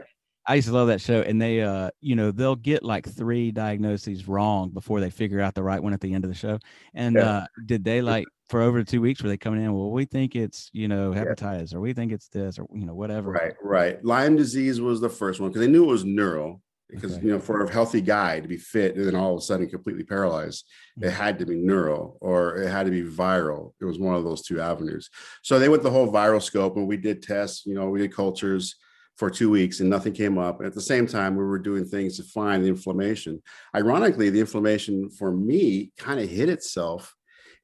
I 0.51 0.55
used 0.55 0.67
to 0.67 0.75
love 0.75 0.89
that 0.89 1.01
show. 1.01 1.21
And 1.23 1.41
they, 1.41 1.63
uh, 1.63 1.91
you 2.01 2.17
know, 2.17 2.33
they'll 2.33 2.57
get 2.57 2.83
like 2.83 3.09
three 3.09 3.53
diagnoses 3.53 4.27
wrong 4.27 4.71
before 4.71 4.99
they 4.99 5.09
figure 5.09 5.41
out 5.41 5.55
the 5.55 5.63
right 5.63 5.81
one 5.81 5.93
at 5.93 6.01
the 6.01 6.13
end 6.13 6.25
of 6.25 6.29
the 6.29 6.35
show. 6.35 6.59
And 6.93 7.15
yeah. 7.15 7.23
uh, 7.23 7.47
did 7.67 7.85
they 7.85 8.03
like 8.03 8.27
for 8.49 8.61
over 8.61 8.83
two 8.83 9.01
weeks 9.01 9.23
were 9.23 9.29
they 9.29 9.37
coming 9.37 9.65
in? 9.65 9.73
Well, 9.73 9.93
we 9.93 10.07
think 10.07 10.35
it's, 10.35 10.69
you 10.73 10.89
know, 10.89 11.13
hepatitis 11.13 11.71
yeah. 11.71 11.79
or 11.79 11.81
we 11.81 11.93
think 11.93 12.11
it's 12.11 12.27
this 12.27 12.59
or, 12.59 12.67
you 12.75 12.85
know, 12.85 12.97
whatever. 12.97 13.31
Right. 13.31 13.55
Right. 13.63 14.05
Lyme 14.05 14.35
disease 14.35 14.81
was 14.81 15.01
the 15.01 15.09
first 15.09 15.39
one 15.39 15.51
because 15.51 15.65
they 15.65 15.71
knew 15.71 15.85
it 15.85 15.93
was 15.93 16.05
neural 16.05 16.61
because 16.89 17.13
okay. 17.13 17.27
you 17.27 17.31
know 17.31 17.39
for 17.39 17.63
a 17.63 17.71
healthy 17.71 18.01
guy 18.01 18.41
to 18.41 18.49
be 18.49 18.57
fit 18.57 18.97
and 18.97 19.07
then 19.07 19.15
all 19.15 19.35
of 19.35 19.39
a 19.39 19.41
sudden 19.41 19.69
completely 19.69 20.03
paralyzed 20.03 20.65
mm-hmm. 20.99 21.07
it 21.07 21.13
had 21.13 21.39
to 21.39 21.47
be 21.47 21.55
neural 21.55 22.19
or 22.21 22.57
it 22.57 22.69
had 22.69 22.85
to 22.85 22.91
be 22.91 23.05
viral 23.05 23.75
it 23.81 23.85
was 23.85 24.01
one 24.01 24.17
of 24.17 24.25
those 24.25 24.43
two 24.43 24.61
avenues 24.61 25.09
so 25.41 25.57
they 25.61 25.69
went 25.69 25.85
the 25.85 25.91
whole 25.91 26.11
viral 26.11 26.43
scope 26.43 26.77
and 26.77 26.89
we 26.89 26.97
did 26.97 27.23
tests 27.23 27.65
you 27.65 27.75
know 27.75 27.89
we 27.89 28.01
did 28.01 28.13
cultures 28.13 28.75
for 29.21 29.31
two 29.31 29.51
weeks 29.51 29.79
and 29.79 29.89
nothing 29.89 30.13
came 30.13 30.37
up 30.39 30.59
and 30.59 30.67
at 30.67 30.75
the 30.75 30.81
same 30.81 31.07
time 31.07 31.37
we 31.37 31.45
were 31.45 31.59
doing 31.59 31.85
things 31.85 32.17
to 32.17 32.25
find 32.25 32.65
the 32.65 32.69
inflammation 32.69 33.41
ironically 33.77 34.31
the 34.31 34.41
inflammation 34.41 35.09
for 35.11 35.31
me 35.31 35.93
kind 35.97 36.19
of 36.19 36.29
hit 36.29 36.49
itself 36.49 37.15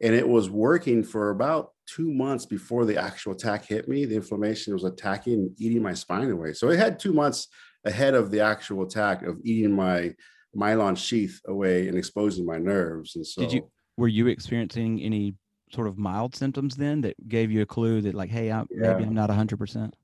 and 0.00 0.14
it 0.14 0.28
was 0.28 0.48
working 0.50 1.02
for 1.02 1.30
about 1.30 1.70
two 1.86 2.12
months 2.12 2.46
before 2.46 2.84
the 2.84 2.96
actual 2.96 3.32
attack 3.32 3.66
hit 3.66 3.88
me 3.88 4.04
the 4.04 4.14
inflammation 4.14 4.72
was 4.72 4.84
attacking 4.84 5.32
and 5.32 5.50
eating 5.58 5.82
my 5.82 5.94
spine 5.94 6.30
away 6.30 6.52
so 6.52 6.68
it 6.68 6.78
had 6.78 6.98
two 6.98 7.12
months 7.12 7.48
ahead 7.84 8.14
of 8.14 8.30
the 8.30 8.40
actual 8.40 8.84
attack 8.84 9.22
of 9.22 9.40
eating 9.42 9.72
my 9.72 10.12
myelin 10.56 10.96
sheath 10.96 11.40
away 11.46 11.88
and 11.88 11.96
exposing 11.96 12.44
my 12.44 12.58
nerves. 12.58 13.16
And 13.16 13.26
so, 13.26 13.42
did 13.42 13.52
you 13.52 13.70
were 13.96 14.08
you 14.08 14.26
experiencing 14.26 15.00
any 15.00 15.34
sort 15.72 15.86
of 15.86 15.98
mild 15.98 16.34
symptoms 16.34 16.76
then 16.76 17.00
that 17.02 17.16
gave 17.28 17.50
you 17.50 17.62
a 17.62 17.66
clue 17.66 18.00
that 18.02 18.14
like, 18.14 18.30
hey, 18.30 18.50
I'm, 18.50 18.66
yeah. 18.70 18.92
maybe 18.92 19.04
I'm 19.04 19.14
not 19.14 19.30
hundred 19.30 19.58
percent? 19.58 19.94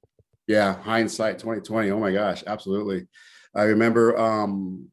Yeah, 0.46 0.80
hindsight 0.82 1.38
2020. 1.38 1.90
Oh 1.90 2.00
my 2.00 2.12
gosh, 2.12 2.42
absolutely. 2.46 3.06
I 3.54 3.64
remember 3.64 4.18
um, 4.18 4.88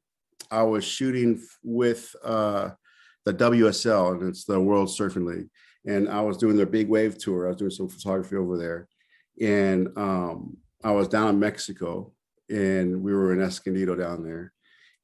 I 0.52 0.64
was 0.64 0.84
shooting 0.84 1.42
with 1.64 2.16
uh, 2.24 2.72
the 3.26 3.34
WSL, 3.34 4.14
and 4.14 4.30
it's 4.30 4.46
the 4.46 4.60
World 4.60 4.90
Surfing 4.90 5.26
League, 5.26 5.50
and 5.86 6.10
I 6.10 6.22
was 6.22 6.38
doing 6.38 6.56
their 6.56 6.66
big 6.66 6.90
wave 6.90 7.18
tour. 7.18 7.46
I 7.46 7.50
was 7.50 7.58
doing 7.58 7.72
some 7.72 7.90
photography 7.90 8.36
over 8.36 8.58
there, 8.58 8.88
and 9.42 9.88
um, 9.98 10.58
I 10.84 10.92
was 10.92 11.08
down 11.08 11.30
in 11.30 11.40
Mexico, 11.40 12.14
and 12.50 13.02
we 13.02 13.14
were 13.14 13.34
in 13.34 13.42
Escondido 13.42 13.96
down 13.96 14.24
there, 14.24 14.54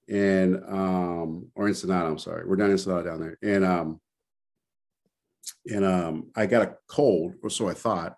and 0.10 0.58
um, 0.68 1.48
or 1.56 1.68
Ensenada. 1.68 2.08
I'm 2.08 2.20
sorry, 2.20 2.46
we're 2.46 2.56
down 2.56 2.68
in 2.68 2.74
Ensenada 2.74 3.10
down 3.10 3.20
there, 3.20 3.38
and 3.42 3.66
um, 3.66 4.02
and 5.68 5.86
um, 5.86 6.32
I 6.36 6.46
got 6.46 6.68
a 6.68 6.78
cold, 6.88 7.36
or 7.42 7.50
so 7.50 7.70
I 7.70 7.74
thought, 7.74 8.16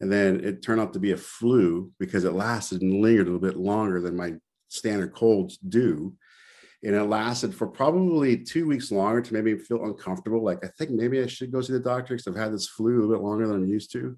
and 0.00 0.10
then 0.10 0.44
it 0.44 0.62
turned 0.62 0.80
out 0.80 0.92
to 0.94 0.98
be 0.98 1.12
a 1.12 1.16
flu 1.16 1.90
because 1.98 2.24
it 2.24 2.32
lasted 2.32 2.82
and 2.82 3.00
lingered 3.00 3.28
a 3.28 3.30
little 3.30 3.48
bit 3.48 3.58
longer 3.58 4.00
than 4.00 4.16
my 4.16 4.34
standard 4.68 5.14
colds 5.14 5.58
do. 5.58 6.14
And 6.82 6.94
it 6.94 7.04
lasted 7.04 7.54
for 7.54 7.66
probably 7.66 8.38
two 8.38 8.66
weeks 8.66 8.90
longer 8.90 9.20
to 9.20 9.34
maybe 9.34 9.58
feel 9.58 9.84
uncomfortable. 9.84 10.42
Like 10.42 10.64
I 10.64 10.68
think 10.78 10.90
maybe 10.90 11.22
I 11.22 11.26
should 11.26 11.52
go 11.52 11.60
see 11.60 11.74
the 11.74 11.80
doctor 11.80 12.14
because 12.14 12.26
I've 12.26 12.42
had 12.42 12.54
this 12.54 12.68
flu 12.68 12.92
a 12.92 13.00
little 13.00 13.14
bit 13.14 13.22
longer 13.22 13.46
than 13.46 13.56
I'm 13.56 13.66
used 13.66 13.92
to 13.92 14.16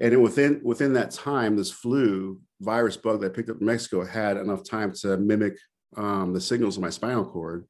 and 0.00 0.22
within 0.22 0.60
within 0.64 0.94
that 0.94 1.10
time, 1.10 1.56
this 1.56 1.70
flu 1.70 2.40
virus 2.60 2.96
bug 2.96 3.20
that 3.20 3.32
I 3.32 3.34
picked 3.34 3.50
up 3.50 3.60
in 3.60 3.66
Mexico 3.66 4.04
had 4.04 4.38
enough 4.38 4.64
time 4.64 4.92
to 5.02 5.18
mimic 5.18 5.58
um, 5.96 6.32
the 6.32 6.40
signals 6.40 6.76
of 6.76 6.82
my 6.82 6.90
spinal 6.90 7.24
cord, 7.24 7.66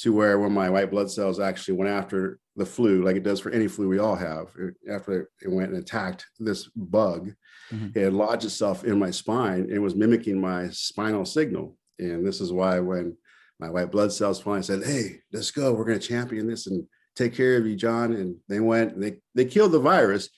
to 0.00 0.12
where 0.12 0.38
when 0.38 0.52
my 0.52 0.68
white 0.68 0.90
blood 0.90 1.10
cells 1.10 1.40
actually 1.40 1.78
went 1.78 1.90
after 1.90 2.38
the 2.60 2.66
flu, 2.66 3.02
like 3.02 3.16
it 3.16 3.22
does 3.22 3.40
for 3.40 3.50
any 3.50 3.66
flu 3.66 3.88
we 3.88 3.98
all 3.98 4.14
have. 4.14 4.48
After 4.88 5.30
it 5.40 5.50
went 5.50 5.70
and 5.70 5.78
attacked 5.78 6.26
this 6.38 6.68
bug, 6.76 7.32
mm-hmm. 7.72 7.98
it 7.98 8.12
lodged 8.12 8.44
itself 8.44 8.84
in 8.84 8.98
my 8.98 9.10
spine 9.10 9.68
and 9.70 9.82
was 9.82 9.96
mimicking 9.96 10.38
my 10.38 10.68
spinal 10.68 11.24
signal. 11.24 11.76
And 11.98 12.24
this 12.24 12.40
is 12.40 12.52
why 12.52 12.78
when 12.78 13.16
my 13.58 13.70
white 13.70 13.90
blood 13.90 14.12
cells 14.12 14.40
finally 14.40 14.62
said, 14.62 14.84
"Hey, 14.84 15.20
let's 15.32 15.50
go. 15.50 15.72
We're 15.72 15.86
going 15.86 15.98
to 15.98 16.06
champion 16.06 16.46
this 16.46 16.66
and 16.66 16.86
take 17.16 17.34
care 17.34 17.56
of 17.56 17.66
you, 17.66 17.76
John," 17.76 18.12
and 18.12 18.36
they 18.46 18.60
went 18.60 18.94
and 18.94 19.02
they 19.02 19.16
they 19.34 19.46
killed 19.46 19.72
the 19.72 19.80
virus, 19.80 20.28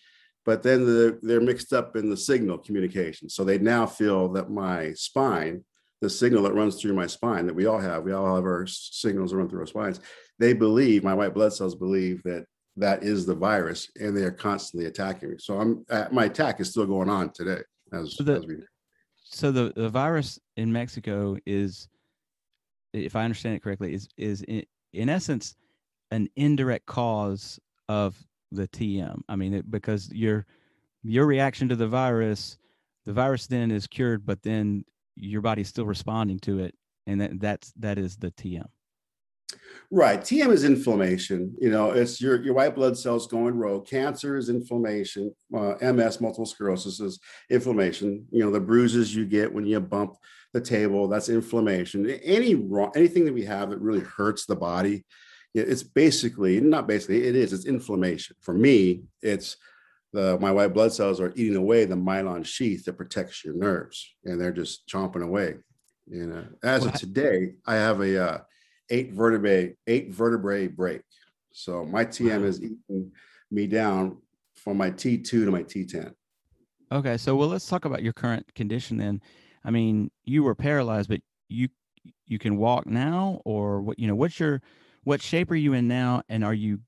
but 0.45 0.63
then 0.63 0.87
the, 0.87 1.19
they're 1.23 1.41
mixed 1.41 1.73
up 1.73 1.97
in 1.97 2.09
the 2.09 2.17
signal 2.17 2.59
communication. 2.59 3.29
So 3.29 3.43
they 3.43 3.59
now 3.59 3.85
feel 3.87 4.29
that 4.35 4.49
my 4.49 4.93
spine, 4.93 5.65
the 6.01 6.11
signal 6.11 6.45
that 6.45 6.55
runs 6.55 6.81
through 6.81 6.95
my 6.95 7.09
spine 7.09 7.47
that 7.47 7.55
we 7.55 7.67
all 7.67 7.81
have, 7.81 8.05
we 8.05 8.13
all 8.13 8.37
have 8.37 8.45
our 8.45 8.67
signals 8.69 9.33
that 9.33 9.39
run 9.39 9.49
through 9.49 9.61
our 9.61 9.67
spines 9.67 10.01
they 10.43 10.53
believe 10.53 11.05
my 11.05 11.15
white 11.15 11.35
blood 11.35 11.53
cells 11.53 11.75
believe 11.75 12.23
that 12.25 12.45
that 12.77 13.03
is 13.03 13.27
the 13.27 13.35
virus 13.35 13.91
and 14.01 14.17
they 14.17 14.23
are 14.23 14.33
constantly 14.33 14.87
attacking 14.87 15.31
me. 15.31 15.37
So 15.39 15.61
i'm 15.61 15.85
uh, 15.91 16.07
my 16.11 16.25
attack 16.25 16.61
is 16.61 16.71
still 16.71 16.87
going 16.87 17.09
on 17.09 17.31
today 17.33 17.61
as, 17.93 18.17
so 18.17 18.25
the, 18.25 18.33
as 18.35 18.47
we 18.47 18.57
so 19.25 19.53
the, 19.53 19.73
the 19.77 19.89
virus 19.89 20.39
in 20.57 20.73
mexico 20.73 21.37
is 21.47 21.89
if 22.93 23.15
i 23.17 23.25
understand 23.25 23.57
it 23.57 23.63
correctly 23.63 23.95
is 23.95 24.09
is 24.17 24.43
in, 24.43 24.65
in 24.93 25.09
essence 25.09 25.55
an 26.11 26.29
indirect 26.37 26.87
cause 26.87 27.59
of 27.89 28.17
the 28.51 28.69
tm 28.69 29.21
i 29.29 29.37
mean 29.37 29.55
it, 29.55 29.71
because 29.71 30.11
your 30.13 30.47
your 31.03 31.27
reaction 31.27 31.69
to 31.69 31.77
the 31.77 31.89
virus 31.89 32.59
the 33.05 33.13
virus 33.13 33.47
then 33.47 33.71
is 33.71 33.87
cured 33.87 34.25
but 34.25 34.43
then 34.43 34.85
your 35.17 35.43
body's 35.43 35.69
still 35.69 35.87
responding 35.87 36.39
to 36.41 36.61
it. 36.61 36.75
And 37.07 37.21
that 37.21 37.41
that's 37.41 37.73
that 37.79 37.99
is 37.99 38.17
the 38.17 38.31
tm 38.31 38.67
Right. 39.91 40.21
TM 40.21 40.51
is 40.51 40.65
inflammation. 40.65 41.55
You 41.61 41.71
know, 41.71 41.91
it's 41.91 42.21
your, 42.21 42.43
your 42.43 42.55
white 42.55 42.75
blood 42.75 42.97
cells 42.97 43.27
going 43.27 43.55
rogue. 43.57 43.87
Cancer 43.87 44.37
is 44.37 44.49
inflammation. 44.49 45.35
Uh, 45.55 45.75
MS, 45.81 46.21
multiple 46.21 46.47
sclerosis, 46.47 46.99
is 46.99 47.21
inflammation. 47.51 48.27
You 48.31 48.45
know, 48.45 48.51
the 48.51 48.61
bruises 48.61 49.15
you 49.15 49.27
get 49.27 49.53
when 49.53 49.67
you 49.67 49.79
bump 49.81 50.17
the 50.55 50.61
table, 50.61 51.09
that's 51.09 51.29
inflammation. 51.29 52.09
Any 52.09 52.55
wrong, 52.55 52.93
anything 52.97 53.27
that 53.27 53.35
we 53.35 53.45
have 53.45 53.71
that 53.71 53.81
really 53.81 54.01
hurts 54.01 54.47
the 54.47 54.57
body, 54.57 55.05
it's 55.55 55.83
basically, 55.83 56.61
not 56.61 56.87
basically, 56.87 57.27
it 57.27 57.37
is, 57.37 57.53
it's 57.53 57.67
inflammation. 57.67 58.37
For 58.41 58.55
me, 58.55 59.03
it's 59.21 59.57
the 60.13 60.39
my 60.41 60.53
white 60.53 60.75
blood 60.75 60.93
cells 60.93 61.21
are 61.21 61.33
eating 61.37 61.57
away 61.57 61.85
the 61.85 61.95
myelin 61.95 62.45
sheath 62.45 62.85
that 62.85 62.97
protects 62.97 63.45
your 63.45 63.55
nerves, 63.55 64.15
and 64.25 64.41
they're 64.41 64.53
just 64.53 64.87
chomping 64.87 65.23
away. 65.23 65.57
You 66.07 66.27
know, 66.27 66.45
as 66.63 66.85
of 66.85 66.93
today, 66.95 67.53
I 67.67 67.75
have 67.75 68.01
a 68.01 68.23
uh, 68.23 68.39
eight 68.91 69.13
vertebrae, 69.13 69.75
eight 69.87 70.11
vertebrae 70.11 70.69
break. 70.69 71.03
So 71.53 71.85
my 71.85 72.05
TM 72.05 72.45
is 72.45 72.63
eating 72.63 73.13
me 73.51 73.67
down 73.67 74.19
from 74.55 74.77
my 74.77 74.91
T2 74.91 75.25
to 75.25 75.51
my 75.51 75.63
T10. 75.63 76.13
Okay, 76.91 77.17
so 77.17 77.35
well, 77.37 77.49
let's 77.49 77.67
talk 77.67 77.85
about 77.85 78.03
your 78.03 78.13
current 78.13 78.55
condition 78.55 78.99
then. 78.99 79.21
I 79.65 79.71
mean, 79.71 80.11
you 80.25 80.43
were 80.43 80.55
paralyzed, 80.55 81.09
but 81.09 81.21
you 81.49 81.69
you 82.27 82.39
can 82.39 82.57
walk 82.57 82.87
now, 82.87 83.41
or 83.45 83.81
what? 83.81 83.99
You 83.99 84.09
know, 84.09 84.15
what's 84.15 84.39
your 84.39 84.61
what 85.05 85.23
shape 85.23 85.51
are 85.51 85.57
you 85.57 85.73
in 85.73 85.89
now, 85.89 86.23
and 86.29 86.45
are 86.45 86.55
you 86.55 86.81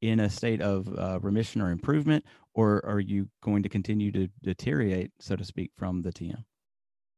in 0.00 0.20
a 0.20 0.30
state 0.30 0.60
of 0.60 0.88
uh, 0.98 1.18
remission 1.20 1.60
or 1.60 1.70
improvement, 1.70 2.24
or 2.54 2.84
are 2.84 3.00
you 3.00 3.28
going 3.42 3.62
to 3.62 3.68
continue 3.68 4.12
to 4.12 4.28
deteriorate, 4.42 5.10
so 5.20 5.36
to 5.36 5.44
speak, 5.44 5.70
from 5.76 6.02
the 6.02 6.12
TM? 6.12 6.44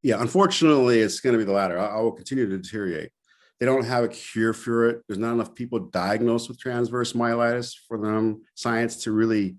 Yeah, 0.03 0.21
unfortunately, 0.21 1.01
it's 1.01 1.21
going 1.21 1.33
to 1.33 1.39
be 1.39 1.45
the 1.45 1.53
latter. 1.53 1.79
I, 1.79 1.97
I 1.97 2.01
will 2.01 2.13
continue 2.13 2.49
to 2.49 2.59
deteriorate. 2.59 3.11
They 3.65 3.71
don't 3.71 3.87
have 3.87 4.05
a 4.05 4.09
cure 4.09 4.53
for 4.53 4.91
it. 4.91 5.03
There's 5.09 5.17
not 5.19 5.33
enough 5.33 5.55
people 5.55 5.79
diagnosed 5.79 6.51
with 6.51 6.59
transverse 6.59 7.15
myelitis 7.15 7.75
for 7.89 7.97
them 7.97 8.43
science 8.55 9.05
to 9.05 9.13
really 9.13 9.57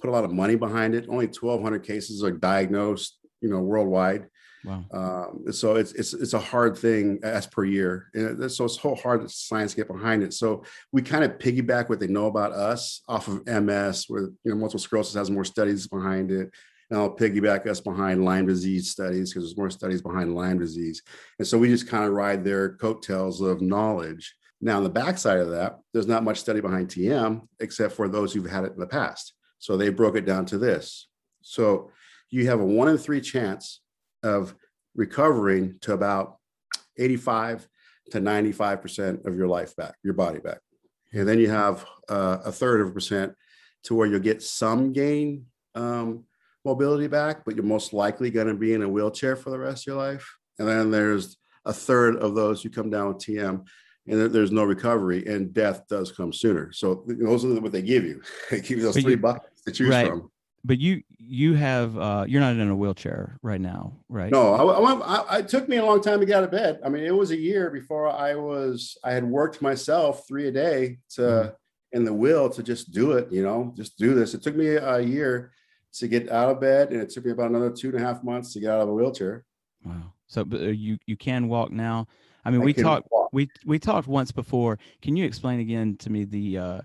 put 0.00 0.08
a 0.08 0.12
lot 0.12 0.22
of 0.22 0.30
money 0.30 0.54
behind 0.54 0.94
it. 0.94 1.06
Only 1.08 1.26
1,200 1.26 1.82
cases 1.82 2.22
are 2.22 2.30
diagnosed, 2.30 3.18
you 3.40 3.50
know, 3.50 3.58
worldwide. 3.58 4.28
Wow. 4.64 4.84
Um, 4.92 5.52
so 5.52 5.74
it's 5.74 5.90
it's 5.94 6.14
it's 6.14 6.34
a 6.34 6.38
hard 6.38 6.78
thing 6.78 7.18
as 7.24 7.48
per 7.48 7.64
year, 7.64 8.10
and 8.14 8.48
so 8.50 8.66
it's 8.66 8.80
so 8.80 8.94
hard 8.94 9.22
that 9.22 9.32
science 9.32 9.74
get 9.74 9.88
behind 9.88 10.22
it. 10.22 10.34
So 10.34 10.62
we 10.92 11.02
kind 11.02 11.24
of 11.24 11.38
piggyback 11.38 11.88
what 11.88 11.98
they 11.98 12.06
know 12.06 12.26
about 12.26 12.52
us 12.52 13.02
off 13.08 13.26
of 13.26 13.44
MS, 13.44 14.04
where 14.06 14.22
you 14.22 14.52
know 14.52 14.54
multiple 14.54 14.78
sclerosis 14.78 15.14
has 15.14 15.32
more 15.32 15.44
studies 15.44 15.88
behind 15.88 16.30
it 16.30 16.50
and 16.90 16.98
I'll 16.98 17.14
piggyback 17.14 17.66
us 17.66 17.80
behind 17.80 18.24
Lyme 18.24 18.46
disease 18.46 18.90
studies 18.90 19.30
because 19.30 19.44
there's 19.44 19.56
more 19.56 19.70
studies 19.70 20.02
behind 20.02 20.34
Lyme 20.34 20.58
disease. 20.58 21.02
And 21.38 21.46
so 21.46 21.58
we 21.58 21.68
just 21.68 21.88
kind 21.88 22.04
of 22.04 22.12
ride 22.12 22.44
their 22.44 22.76
coattails 22.76 23.40
of 23.40 23.60
knowledge. 23.60 24.34
Now, 24.60 24.78
on 24.78 24.84
the 24.84 24.90
backside 24.90 25.38
of 25.38 25.50
that, 25.50 25.78
there's 25.92 26.06
not 26.06 26.24
much 26.24 26.40
study 26.40 26.60
behind 26.60 26.88
TM 26.88 27.42
except 27.60 27.94
for 27.94 28.08
those 28.08 28.32
who've 28.32 28.50
had 28.50 28.64
it 28.64 28.72
in 28.72 28.80
the 28.80 28.86
past. 28.86 29.34
So 29.58 29.76
they 29.76 29.90
broke 29.90 30.16
it 30.16 30.24
down 30.24 30.46
to 30.46 30.58
this. 30.58 31.08
So 31.42 31.90
you 32.30 32.46
have 32.46 32.60
a 32.60 32.64
one 32.64 32.88
in 32.88 32.98
three 32.98 33.20
chance 33.20 33.80
of 34.22 34.54
recovering 34.94 35.78
to 35.82 35.92
about 35.92 36.38
85 36.96 37.68
to 38.10 38.20
95% 38.20 39.26
of 39.26 39.36
your 39.36 39.48
life 39.48 39.76
back, 39.76 39.94
your 40.02 40.14
body 40.14 40.40
back. 40.40 40.58
And 41.12 41.28
then 41.28 41.38
you 41.38 41.50
have 41.50 41.84
uh, 42.08 42.38
a 42.44 42.52
third 42.52 42.80
of 42.80 42.88
a 42.88 42.90
percent 42.90 43.34
to 43.84 43.94
where 43.94 44.06
you'll 44.06 44.20
get 44.20 44.42
some 44.42 44.92
gain 44.92 45.46
um, 45.74 46.24
mobility 46.64 47.06
back, 47.06 47.44
but 47.44 47.54
you're 47.54 47.64
most 47.64 47.92
likely 47.92 48.30
going 48.30 48.48
to 48.48 48.54
be 48.54 48.74
in 48.74 48.82
a 48.82 48.88
wheelchair 48.88 49.36
for 49.36 49.50
the 49.50 49.58
rest 49.58 49.82
of 49.82 49.92
your 49.92 49.96
life. 49.96 50.36
And 50.58 50.68
then 50.68 50.90
there's 50.90 51.36
a 51.64 51.72
third 51.72 52.16
of 52.16 52.34
those 52.34 52.62
who 52.62 52.70
come 52.70 52.90
down 52.90 53.08
with 53.08 53.18
TM 53.18 53.64
and 54.08 54.32
there's 54.32 54.50
no 54.50 54.64
recovery 54.64 55.26
and 55.26 55.52
death 55.52 55.86
does 55.88 56.10
come 56.10 56.32
sooner. 56.32 56.72
So 56.72 57.04
those 57.06 57.44
are 57.44 57.60
what 57.60 57.72
they 57.72 57.82
give 57.82 58.04
you. 58.04 58.22
They 58.50 58.60
give 58.60 58.78
you 58.78 58.82
those 58.82 58.94
but 58.94 59.02
three 59.02 59.12
you, 59.12 59.18
buckets 59.18 59.62
to 59.62 59.72
choose 59.72 59.90
right. 59.90 60.08
from. 60.08 60.30
But 60.64 60.78
you 60.78 61.02
you 61.18 61.54
have 61.54 61.96
uh, 61.96 62.24
you're 62.26 62.40
not 62.40 62.56
in 62.56 62.68
a 62.68 62.76
wheelchair 62.76 63.38
right 63.42 63.60
now, 63.60 63.98
right? 64.08 64.32
No, 64.32 64.54
I, 64.54 64.92
I, 64.92 65.16
I, 65.16 65.38
it 65.38 65.48
took 65.48 65.68
me 65.68 65.76
a 65.76 65.84
long 65.84 66.00
time 66.00 66.20
to 66.20 66.26
get 66.26 66.38
out 66.38 66.44
of 66.44 66.50
bed. 66.50 66.80
I 66.84 66.88
mean, 66.88 67.04
it 67.04 67.14
was 67.14 67.30
a 67.30 67.36
year 67.36 67.70
before 67.70 68.08
I 68.08 68.34
was 68.34 68.98
I 69.04 69.12
had 69.12 69.24
worked 69.24 69.62
myself 69.62 70.26
three 70.26 70.48
a 70.48 70.50
day 70.50 70.98
to 71.10 71.20
mm. 71.20 71.54
in 71.92 72.04
the 72.04 72.12
will 72.12 72.50
to 72.50 72.62
just 72.62 72.90
do 72.90 73.12
it. 73.12 73.30
You 73.30 73.42
know, 73.42 73.72
just 73.76 73.98
do 73.98 74.14
this. 74.14 74.34
It 74.34 74.42
took 74.42 74.56
me 74.56 74.68
a 74.68 75.00
year 75.00 75.52
to 75.98 76.08
get 76.08 76.30
out 76.30 76.50
of 76.50 76.60
bed, 76.60 76.92
and 76.92 77.00
it 77.00 77.10
took 77.10 77.24
me 77.24 77.32
about 77.32 77.50
another 77.50 77.70
two 77.70 77.88
and 77.88 77.96
a 77.96 78.00
half 78.00 78.22
months 78.22 78.52
to 78.52 78.60
get 78.60 78.70
out 78.70 78.80
of 78.80 78.88
a 78.88 78.92
wheelchair. 78.92 79.44
Wow! 79.84 80.12
So 80.26 80.46
uh, 80.52 80.56
you 80.56 80.98
you 81.06 81.16
can 81.16 81.48
walk 81.48 81.70
now. 81.70 82.06
I 82.44 82.50
mean, 82.50 82.62
I 82.62 82.64
we 82.64 82.72
talked 82.72 83.08
we 83.32 83.48
we 83.66 83.78
talked 83.78 84.08
once 84.08 84.32
before. 84.32 84.78
Can 85.02 85.16
you 85.16 85.24
explain 85.24 85.60
again 85.60 85.96
to 85.98 86.10
me 86.10 86.24
the 86.24 86.58
uh, 86.58 86.80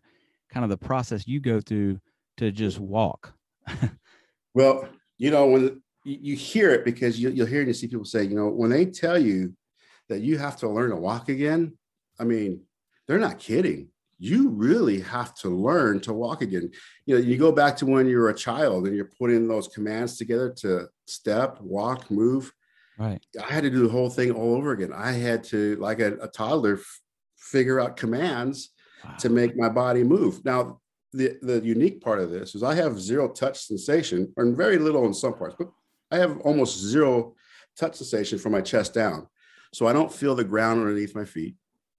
kind 0.50 0.64
of 0.64 0.70
the 0.70 0.78
process 0.78 1.28
you 1.28 1.40
go 1.40 1.62
through 1.62 2.00
to 2.38 2.52
just 2.52 2.80
walk? 2.80 3.34
well, 4.54 4.88
you 5.18 5.32
know 5.32 5.48
when 5.48 5.82
you 6.04 6.36
hear 6.36 6.72
it 6.72 6.84
because 6.84 7.20
you, 7.20 7.30
you'll 7.30 7.48
hear 7.48 7.60
and 7.60 7.68
you 7.68 7.74
see 7.74 7.88
people 7.88 8.06
say, 8.06 8.24
you 8.24 8.36
know, 8.36 8.50
when 8.50 8.70
they 8.70 8.86
tell 8.86 9.18
you 9.18 9.54
that 10.10 10.20
you 10.20 10.38
have 10.38 10.58
to 10.58 10.68
learn 10.68 10.90
to 10.90 10.98
walk 10.98 11.30
again, 11.30 11.78
I 12.20 12.26
mean, 12.26 12.62
they're 13.08 13.20
not 13.20 13.40
kidding 13.40 13.88
you 14.20 14.50
really 14.50 15.00
have 15.02 15.36
to 15.36 15.50
learn 15.50 16.00
to 16.02 16.14
walk 16.14 16.42
again. 16.42 16.72
You 17.06 17.16
know, 17.16 17.22
you 17.22 17.38
go 17.38 17.52
back 17.52 17.76
to 17.78 17.86
when 17.86 18.08
you 18.08 18.18
were 18.18 18.30
a 18.30 18.36
child 18.36 18.88
and 18.88 18.96
you're 18.96 19.12
putting 19.20 19.48
those 19.48 19.68
commands 19.68 20.18
together 20.18 20.50
to 20.58 20.88
step, 21.08 21.60
walk, 21.62 22.10
move. 22.10 22.52
Right. 22.98 23.22
I 23.42 23.52
had 23.52 23.64
to 23.64 23.70
do 23.70 23.84
the 23.84 23.92
whole 23.92 24.10
thing 24.10 24.32
all 24.32 24.56
over 24.56 24.72
again. 24.72 24.94
I 24.94 25.12
had 25.12 25.44
to, 25.46 25.76
like 25.78 26.00
a, 26.00 26.14
a 26.20 26.28
toddler, 26.28 26.76
f- 26.76 27.02
figure 27.38 27.80
out 27.80 27.98
commands 27.98 28.70
wow. 29.04 29.16
to 29.18 29.30
make 29.30 29.58
my 29.58 29.70
body 29.70 30.04
move. 30.04 30.46
Now, 30.46 30.80
the, 31.12 31.38
the 31.42 31.60
unique 31.62 32.02
part 32.02 32.20
of 32.20 32.32
this 32.32 32.56
is 32.56 32.64
I 32.64 32.76
have 32.76 33.00
zero 33.00 33.28
touch 33.30 33.66
sensation, 33.66 34.32
or 34.38 34.46
very 34.52 34.78
little 34.78 35.06
in 35.06 35.14
some 35.14 35.34
parts, 35.34 35.56
but 35.58 35.70
I 36.12 36.18
have 36.18 36.40
almost 36.42 36.80
zero 36.80 37.36
touch 37.78 37.96
sensation 37.96 38.40
from 38.40 38.52
my 38.52 38.62
chest 38.62 38.94
down. 38.94 39.28
So 39.74 39.88
I 39.88 39.94
don't 39.94 40.14
feel 40.14 40.36
the 40.36 40.44
ground 40.44 40.82
underneath 40.82 41.16
my 41.16 41.26
feet 41.26 41.56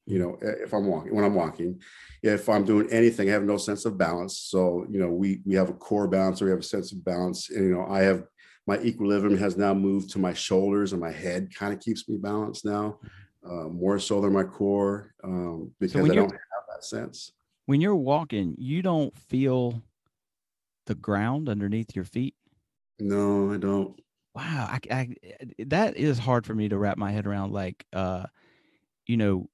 you 0.06 0.18
know 0.18 0.38
if 0.40 0.72
i'm 0.74 0.86
walking 0.86 1.14
when 1.14 1.24
i'm 1.24 1.34
walking 1.34 1.80
if 2.22 2.48
i'm 2.48 2.64
doing 2.64 2.88
anything 2.90 3.28
i 3.28 3.32
have 3.32 3.44
no 3.44 3.56
sense 3.56 3.84
of 3.84 3.96
balance. 3.96 4.38
So 4.38 4.86
you 4.90 4.98
know 4.98 5.08
we 5.08 5.40
we 5.44 5.54
have 5.54 5.70
a 5.70 5.74
core 5.74 6.08
balance 6.08 6.40
or 6.40 6.46
we 6.46 6.50
have 6.50 6.60
a 6.60 6.62
sense 6.62 6.92
of 6.92 7.04
balance. 7.04 7.50
And 7.50 7.68
you 7.68 7.74
know 7.74 7.86
i 7.88 8.00
have 8.00 8.24
my 8.66 8.78
equilibrium 8.78 9.38
has 9.38 9.56
now 9.56 9.74
moved 9.74 10.10
to 10.10 10.18
my 10.18 10.32
shoulders 10.32 10.92
and 10.92 11.00
my 11.00 11.10
head 11.10 11.54
kind 11.54 11.72
of 11.72 11.80
keeps 11.80 12.08
me 12.08 12.16
balanced 12.16 12.64
now 12.64 12.98
uh, 13.44 13.68
more 13.68 13.98
so 13.98 14.20
than 14.20 14.32
my 14.32 14.44
core 14.44 15.12
um, 15.22 15.70
because 15.80 16.06
so 16.06 16.12
i 16.12 16.14
don't 16.14 16.30
have 16.30 16.64
that 16.72 16.84
sense. 16.84 17.32
when 17.66 17.80
you're 17.80 17.94
walking 17.94 18.54
you 18.58 18.82
don't 18.82 19.16
feel 19.18 19.82
the 20.86 20.94
ground 20.94 21.48
underneath 21.48 21.96
your 21.96 22.04
feet? 22.04 22.34
No 23.00 23.52
i 23.52 23.56
don't. 23.56 23.98
Wow 24.34 24.68
I, 24.70 24.80
I 24.90 25.08
that 25.66 25.96
is 25.96 26.18
hard 26.18 26.44
for 26.44 26.54
me 26.54 26.68
to 26.68 26.78
wrap 26.78 26.98
my 26.98 27.12
head 27.12 27.26
around 27.26 27.52
like 27.52 27.86
uh 27.92 28.24
you 29.06 29.16
know 29.16 29.48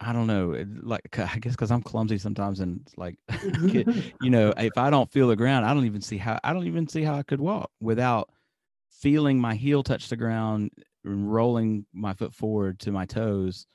I 0.00 0.12
don't 0.14 0.26
know, 0.26 0.56
like 0.82 1.02
I 1.18 1.38
guess 1.38 1.52
because 1.52 1.70
I'm 1.70 1.82
clumsy 1.82 2.18
sometimes, 2.18 2.60
and 2.60 2.86
like 2.96 3.16
you 3.62 4.30
know, 4.30 4.52
if 4.56 4.76
I 4.76 4.90
don't 4.90 5.10
feel 5.10 5.28
the 5.28 5.36
ground, 5.36 5.66
I 5.66 5.74
don't 5.74 5.86
even 5.86 6.00
see 6.00 6.16
how 6.16 6.38
I 6.42 6.52
don't 6.52 6.66
even 6.66 6.88
see 6.88 7.02
how 7.02 7.14
I 7.14 7.22
could 7.22 7.40
walk 7.40 7.70
without 7.80 8.30
feeling 8.90 9.38
my 9.38 9.54
heel 9.54 9.82
touch 9.82 10.08
the 10.08 10.16
ground 10.16 10.70
and 11.04 11.32
rolling 11.32 11.86
my 11.92 12.14
foot 12.14 12.34
forward 12.34 12.78
to 12.80 12.92
my 12.92 13.06
toes. 13.06 13.66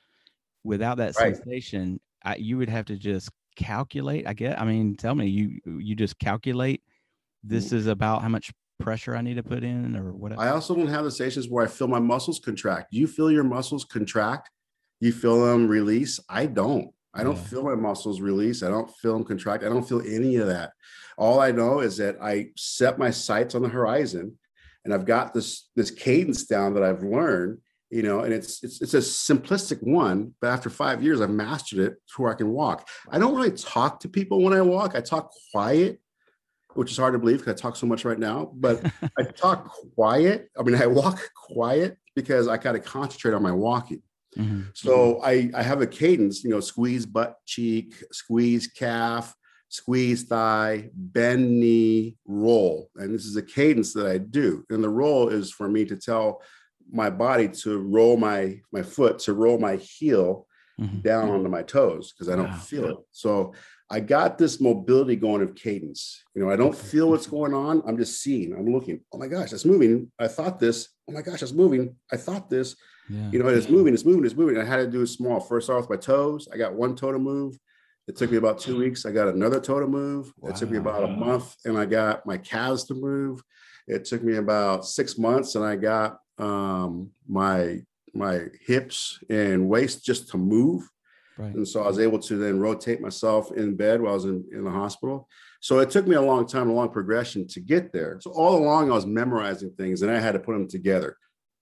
Without 0.64 0.96
that 0.96 1.14
right. 1.16 1.36
sensation, 1.36 2.00
I, 2.24 2.36
you 2.36 2.58
would 2.58 2.68
have 2.68 2.86
to 2.86 2.96
just 2.96 3.30
calculate? 3.54 4.26
I 4.26 4.34
get. 4.34 4.60
I 4.60 4.64
mean, 4.64 4.96
tell 4.96 5.14
me, 5.14 5.26
you 5.26 5.60
you 5.78 5.94
just 5.94 6.18
calculate. 6.18 6.82
Mm. 7.46 7.50
This 7.50 7.72
is 7.72 7.86
about 7.86 8.22
how 8.22 8.28
much 8.28 8.52
pressure 8.78 9.16
I 9.16 9.22
need 9.22 9.34
to 9.34 9.44
put 9.44 9.62
in, 9.62 9.96
or 9.96 10.12
whatever. 10.12 10.40
I 10.40 10.50
also 10.50 10.74
don't 10.74 10.88
have 10.88 11.04
the 11.04 11.10
stations 11.10 11.48
where 11.48 11.64
I 11.64 11.68
feel 11.68 11.86
my 11.86 12.00
muscles 12.00 12.40
contract. 12.40 12.92
You 12.92 13.06
feel 13.06 13.30
your 13.30 13.44
muscles 13.44 13.84
contract. 13.84 14.50
You 15.00 15.12
feel 15.12 15.44
them 15.44 15.68
release. 15.68 16.20
I 16.28 16.46
don't. 16.46 16.90
I 17.14 17.22
don't 17.22 17.36
yeah. 17.36 17.42
feel 17.42 17.62
my 17.62 17.74
muscles 17.74 18.20
release. 18.20 18.62
I 18.62 18.68
don't 18.68 18.90
feel 18.96 19.14
them 19.14 19.24
contract. 19.24 19.64
I 19.64 19.68
don't 19.68 19.88
feel 19.88 20.02
any 20.02 20.36
of 20.36 20.48
that. 20.48 20.72
All 21.16 21.40
I 21.40 21.50
know 21.50 21.80
is 21.80 21.96
that 21.96 22.16
I 22.22 22.48
set 22.56 22.98
my 22.98 23.10
sights 23.10 23.54
on 23.54 23.62
the 23.62 23.68
horizon 23.68 24.38
and 24.84 24.94
I've 24.94 25.04
got 25.04 25.34
this 25.34 25.68
this 25.74 25.90
cadence 25.90 26.44
down 26.44 26.74
that 26.74 26.82
I've 26.82 27.02
learned, 27.02 27.58
you 27.90 28.02
know, 28.02 28.20
and 28.20 28.32
it's 28.32 28.62
it's 28.62 28.80
it's 28.80 28.94
a 28.94 28.98
simplistic 28.98 29.82
one, 29.82 30.34
but 30.40 30.48
after 30.48 30.70
5 30.70 31.02
years 31.02 31.20
I've 31.20 31.30
mastered 31.30 31.80
it 31.80 31.94
to 32.14 32.22
where 32.22 32.32
I 32.32 32.36
can 32.36 32.50
walk. 32.50 32.88
I 33.10 33.18
don't 33.18 33.34
really 33.34 33.50
talk 33.50 34.00
to 34.00 34.08
people 34.08 34.42
when 34.42 34.52
I 34.52 34.60
walk. 34.60 34.94
I 34.94 35.00
talk 35.00 35.32
quiet, 35.52 36.00
which 36.74 36.92
is 36.92 36.96
hard 36.98 37.14
to 37.14 37.18
believe 37.18 37.38
because 37.38 37.54
I 37.54 37.56
talk 37.60 37.76
so 37.76 37.86
much 37.86 38.04
right 38.04 38.18
now, 38.18 38.52
but 38.54 38.84
I 39.18 39.24
talk 39.24 39.72
quiet. 39.94 40.50
I 40.58 40.62
mean, 40.62 40.76
I 40.76 40.86
walk 40.86 41.20
quiet 41.34 41.98
because 42.14 42.46
I 42.46 42.56
got 42.56 42.72
to 42.72 42.80
concentrate 42.80 43.34
on 43.34 43.42
my 43.42 43.52
walking. 43.52 44.02
Mm-hmm. 44.36 44.62
So 44.74 45.20
I, 45.22 45.50
I 45.54 45.62
have 45.62 45.80
a 45.80 45.86
cadence, 45.86 46.44
you 46.44 46.50
know, 46.50 46.60
squeeze 46.60 47.06
butt 47.06 47.36
cheek, 47.46 47.94
squeeze 48.12 48.66
calf, 48.66 49.34
squeeze 49.68 50.24
thigh, 50.24 50.90
bend 50.94 51.58
knee, 51.58 52.16
roll. 52.26 52.90
And 52.96 53.14
this 53.14 53.24
is 53.24 53.36
a 53.36 53.42
cadence 53.42 53.92
that 53.94 54.06
I 54.06 54.18
do. 54.18 54.64
And 54.70 54.82
the 54.84 54.88
roll 54.88 55.28
is 55.28 55.50
for 55.50 55.68
me 55.68 55.84
to 55.86 55.96
tell 55.96 56.42
my 56.90 57.10
body 57.10 57.48
to 57.48 57.78
roll 57.78 58.16
my 58.16 58.60
my 58.72 58.82
foot, 58.82 59.18
to 59.20 59.32
roll 59.32 59.58
my 59.58 59.76
heel 59.76 60.46
mm-hmm. 60.80 61.00
down 61.00 61.30
onto 61.30 61.48
my 61.48 61.62
toes 61.62 62.12
because 62.12 62.28
I 62.28 62.36
don't 62.36 62.50
wow. 62.50 62.56
feel 62.56 62.84
it. 62.86 62.96
So 63.12 63.54
I 63.90 64.00
got 64.00 64.36
this 64.36 64.60
mobility 64.60 65.16
going 65.16 65.42
of 65.42 65.54
cadence. 65.54 66.22
You 66.34 66.42
know, 66.42 66.50
I 66.50 66.56
don't 66.56 66.76
feel 66.76 67.10
what's 67.10 67.26
going 67.26 67.54
on. 67.54 67.82
I'm 67.86 67.96
just 67.96 68.20
seeing, 68.20 68.52
I'm 68.52 68.66
looking. 68.72 69.00
Oh 69.12 69.18
my 69.18 69.28
gosh, 69.28 69.50
that's 69.50 69.64
moving. 69.64 70.10
I 70.18 70.28
thought 70.28 70.58
this. 70.58 70.88
Oh 71.08 71.12
my 71.12 71.22
gosh, 71.22 71.40
that's 71.40 71.52
moving. 71.52 71.94
I 72.12 72.16
thought 72.16 72.50
this. 72.50 72.76
Yeah. 73.08 73.30
You 73.30 73.38
know, 73.38 73.48
it's 73.48 73.68
moving, 73.68 73.94
it's 73.94 74.04
moving, 74.04 74.24
it's 74.24 74.34
moving. 74.34 74.58
I 74.58 74.64
had 74.64 74.76
to 74.76 74.86
do 74.86 75.02
it 75.02 75.06
small. 75.08 75.40
First 75.40 75.70
off 75.70 75.88
with 75.88 75.90
my 75.90 75.96
toes. 75.96 76.48
I 76.52 76.56
got 76.56 76.74
one 76.74 76.96
toe 76.96 77.12
to 77.12 77.18
move. 77.18 77.58
It 78.08 78.16
took 78.16 78.30
me 78.30 78.36
about 78.36 78.60
two 78.60 78.78
weeks. 78.78 79.04
I 79.04 79.10
got 79.10 79.28
another 79.28 79.60
toe 79.60 79.80
to 79.80 79.86
move. 79.86 80.32
Wow. 80.38 80.50
It 80.50 80.56
took 80.56 80.70
me 80.70 80.78
about 80.78 81.04
a 81.04 81.08
month, 81.08 81.56
and 81.64 81.76
I 81.76 81.86
got 81.86 82.24
my 82.24 82.38
calves 82.38 82.84
to 82.84 82.94
move. 82.94 83.42
It 83.88 84.04
took 84.04 84.22
me 84.22 84.36
about 84.36 84.86
six 84.86 85.18
months, 85.18 85.56
and 85.56 85.64
I 85.64 85.76
got 85.76 86.18
um, 86.38 87.10
my 87.28 87.80
my 88.14 88.44
hips 88.64 89.18
and 89.28 89.68
waist 89.68 90.04
just 90.04 90.28
to 90.30 90.38
move. 90.38 90.88
Right. 91.38 91.54
And 91.54 91.68
so 91.68 91.82
I 91.82 91.86
was 91.86 91.98
able 91.98 92.18
to 92.20 92.36
then 92.36 92.60
rotate 92.60 93.00
myself 93.00 93.52
in 93.52 93.76
bed 93.76 94.00
while 94.00 94.12
I 94.12 94.14
was 94.14 94.24
in, 94.24 94.44
in 94.52 94.64
the 94.64 94.70
hospital. 94.70 95.28
So 95.60 95.80
it 95.80 95.90
took 95.90 96.06
me 96.06 96.16
a 96.16 96.22
long 96.22 96.46
time, 96.46 96.70
a 96.70 96.72
long 96.72 96.88
progression 96.88 97.46
to 97.48 97.60
get 97.60 97.92
there. 97.92 98.18
So 98.20 98.30
all 98.30 98.56
along 98.56 98.90
I 98.90 98.94
was 98.94 99.04
memorizing 99.04 99.72
things 99.72 100.00
and 100.00 100.10
I 100.10 100.18
had 100.18 100.32
to 100.32 100.38
put 100.38 100.52
them 100.52 100.66
together. 100.66 101.16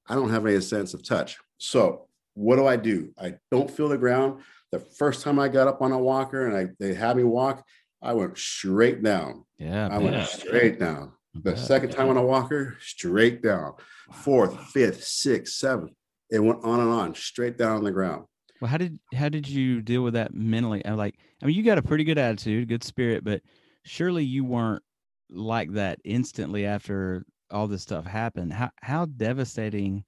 I 0.08 0.14
don't 0.14 0.30
have 0.30 0.46
any 0.46 0.60
sense 0.60 0.94
of 0.94 1.02
touch. 1.02 1.38
So 1.58 2.06
what 2.34 2.56
do 2.56 2.66
I 2.66 2.76
do? 2.76 3.12
I 3.18 3.34
don't 3.50 3.70
feel 3.70 3.88
the 3.88 3.98
ground. 3.98 4.42
The 4.70 4.80
first 4.80 5.22
time 5.22 5.38
I 5.38 5.48
got 5.48 5.68
up 5.68 5.82
on 5.82 5.92
a 5.92 5.98
walker 5.98 6.46
and 6.46 6.56
I, 6.56 6.66
they 6.78 6.94
had 6.94 7.16
me 7.16 7.24
walk, 7.24 7.64
I 8.02 8.12
went 8.12 8.36
straight 8.36 9.02
down. 9.02 9.44
Yeah, 9.58 9.88
I 9.90 9.98
went 9.98 10.26
straight 10.26 10.78
down. 10.78 11.12
The 11.34 11.56
second 11.56 11.90
time 11.90 12.08
on 12.08 12.16
a 12.16 12.22
walker, 12.22 12.76
straight 12.80 13.42
down. 13.42 13.72
Fourth, 14.12 14.58
fifth, 14.68 15.02
sixth, 15.04 15.54
seventh. 15.54 15.92
It 16.30 16.38
went 16.38 16.64
on 16.64 16.80
and 16.80 16.90
on, 16.90 17.14
straight 17.14 17.56
down 17.56 17.76
on 17.78 17.84
the 17.84 17.90
ground. 17.90 18.26
Well, 18.60 18.70
how 18.70 18.76
did 18.76 18.98
how 19.14 19.28
did 19.28 19.48
you 19.48 19.82
deal 19.82 20.02
with 20.02 20.14
that 20.14 20.32
mentally? 20.32 20.84
I'm 20.86 20.96
like, 20.96 21.16
I 21.42 21.46
mean, 21.46 21.56
you 21.56 21.62
got 21.62 21.78
a 21.78 21.82
pretty 21.82 22.04
good 22.04 22.18
attitude, 22.18 22.68
good 22.68 22.84
spirit, 22.84 23.24
but 23.24 23.42
surely 23.84 24.24
you 24.24 24.44
weren't 24.44 24.82
like 25.28 25.72
that 25.72 25.98
instantly 26.04 26.66
after 26.66 27.24
all 27.54 27.68
this 27.68 27.82
stuff 27.82 28.04
happened. 28.04 28.52
How 28.52 28.70
how 28.82 29.06
devastating 29.06 30.04